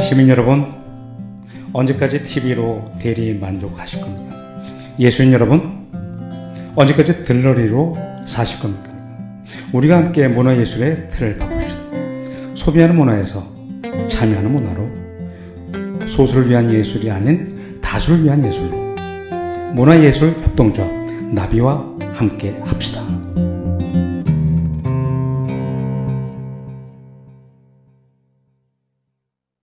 시민 0.00 0.28
여러분, 0.28 0.66
언제까지 1.72 2.24
TV로 2.24 2.92
대리 2.98 3.32
만족하실 3.34 4.00
겁니까? 4.00 4.34
예수인 4.98 5.32
여러분, 5.32 5.88
언제까지 6.74 7.22
들러리로 7.24 7.96
사실 8.26 8.58
겁니까? 8.60 8.90
우리가 9.72 9.96
함께 9.96 10.26
문화 10.26 10.56
예술의 10.56 11.08
틀을 11.10 11.36
바꿉시다. 11.36 11.80
소비하는 12.56 12.96
문화에서 12.96 13.40
참여하는 14.08 14.52
문화로 14.52 16.06
소수를 16.06 16.50
위한 16.50 16.72
예술이 16.72 17.10
아닌 17.10 17.78
다수를 17.80 18.24
위한 18.24 18.44
예술로 18.44 18.89
문화예술 19.74 20.30
협동조합 20.42 20.90
나비와 21.32 21.84
함께 22.12 22.60
합시다. 22.64 23.02